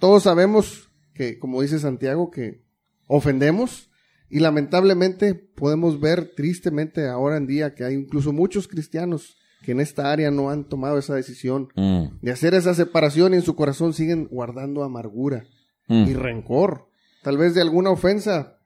todos 0.00 0.24
sabemos 0.24 0.90
que, 1.14 1.38
como 1.38 1.62
dice 1.62 1.78
Santiago, 1.78 2.30
que 2.30 2.62
ofendemos 3.06 3.90
y 4.28 4.40
lamentablemente 4.40 5.34
podemos 5.34 6.00
ver 6.00 6.32
tristemente 6.34 7.06
ahora 7.08 7.36
en 7.36 7.46
día 7.46 7.74
que 7.74 7.84
hay 7.84 7.94
incluso 7.94 8.32
muchos 8.32 8.66
cristianos 8.68 9.36
que 9.62 9.72
en 9.72 9.80
esta 9.80 10.12
área 10.12 10.30
no 10.30 10.50
han 10.50 10.68
tomado 10.68 10.98
esa 10.98 11.14
decisión 11.14 11.68
Mm. 11.76 12.18
de 12.20 12.30
hacer 12.32 12.54
esa 12.54 12.74
separación 12.74 13.32
y 13.32 13.36
en 13.36 13.42
su 13.42 13.54
corazón 13.56 13.94
siguen 13.94 14.26
guardando 14.30 14.82
amargura 14.84 15.44
Mm. 15.88 16.04
y 16.08 16.14
rencor, 16.14 16.88
tal 17.22 17.38
vez 17.38 17.54
de 17.54 17.62
alguna 17.62 17.90
ofensa 17.90 18.58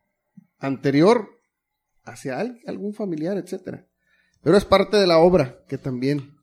anterior 0.59 1.29
hacia 2.05 2.41
al- 2.41 2.59
algún 2.67 2.95
familiar, 2.95 3.37
etcétera. 3.37 3.87
Pero 4.43 4.57
es 4.57 4.65
parte 4.65 4.97
de 4.97 5.07
la 5.07 5.19
obra 5.19 5.59
que 5.69 5.79
también 5.79 6.37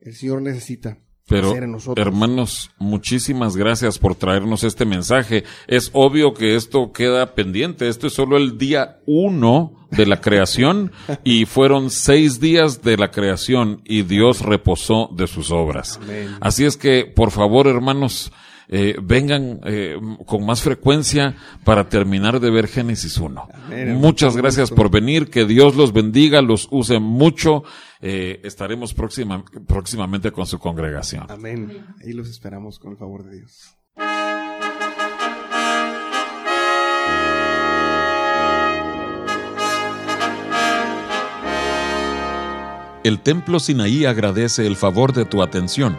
el 0.00 0.14
Señor 0.14 0.42
necesita 0.42 0.98
Pero, 1.28 1.50
hacer 1.50 1.64
en 1.64 1.72
nosotros. 1.72 2.06
hermanos, 2.06 2.70
muchísimas 2.78 3.56
gracias 3.56 3.98
por 3.98 4.14
traernos 4.14 4.64
este 4.64 4.84
mensaje. 4.84 5.44
Es 5.66 5.90
obvio 5.92 6.34
que 6.34 6.56
esto 6.56 6.92
queda 6.92 7.34
pendiente. 7.34 7.88
Esto 7.88 8.06
es 8.06 8.12
solo 8.14 8.36
el 8.36 8.58
día 8.58 9.00
uno 9.06 9.86
de 9.90 10.06
la 10.06 10.20
creación 10.20 10.92
y 11.24 11.44
fueron 11.46 11.90
seis 11.90 12.40
días 12.40 12.82
de 12.82 12.96
la 12.96 13.10
creación 13.10 13.80
y 13.84 14.02
Dios 14.02 14.40
reposó 14.40 15.08
de 15.14 15.26
sus 15.26 15.50
obras. 15.50 15.98
Amén. 16.02 16.36
Así 16.40 16.64
es 16.64 16.76
que, 16.76 17.04
por 17.04 17.30
favor, 17.30 17.66
hermanos, 17.66 18.32
eh, 18.68 18.96
vengan 19.02 19.60
eh, 19.64 19.96
con 20.26 20.44
más 20.46 20.62
frecuencia 20.62 21.36
para 21.64 21.88
terminar 21.88 22.40
de 22.40 22.50
ver 22.50 22.66
Génesis 22.68 23.18
1. 23.18 23.48
Amén. 23.66 23.94
Muchas 23.96 24.36
gracias 24.36 24.70
por 24.70 24.90
venir, 24.90 25.30
que 25.30 25.44
Dios 25.44 25.76
los 25.76 25.92
bendiga, 25.92 26.40
los 26.42 26.68
use 26.70 26.98
mucho. 26.98 27.62
Eh, 28.00 28.40
estaremos 28.44 28.92
próxima- 28.94 29.44
próximamente 29.66 30.30
con 30.30 30.46
su 30.46 30.58
congregación. 30.58 31.26
Amén. 31.30 31.84
Ahí 32.04 32.12
los 32.12 32.28
esperamos 32.28 32.78
con 32.78 32.92
el 32.92 32.98
favor 32.98 33.24
de 33.24 33.36
Dios. 33.38 33.76
El 43.04 43.20
Templo 43.20 43.60
Sinaí 43.60 44.06
agradece 44.06 44.66
el 44.66 44.76
favor 44.76 45.12
de 45.12 45.26
tu 45.26 45.42
atención. 45.42 45.98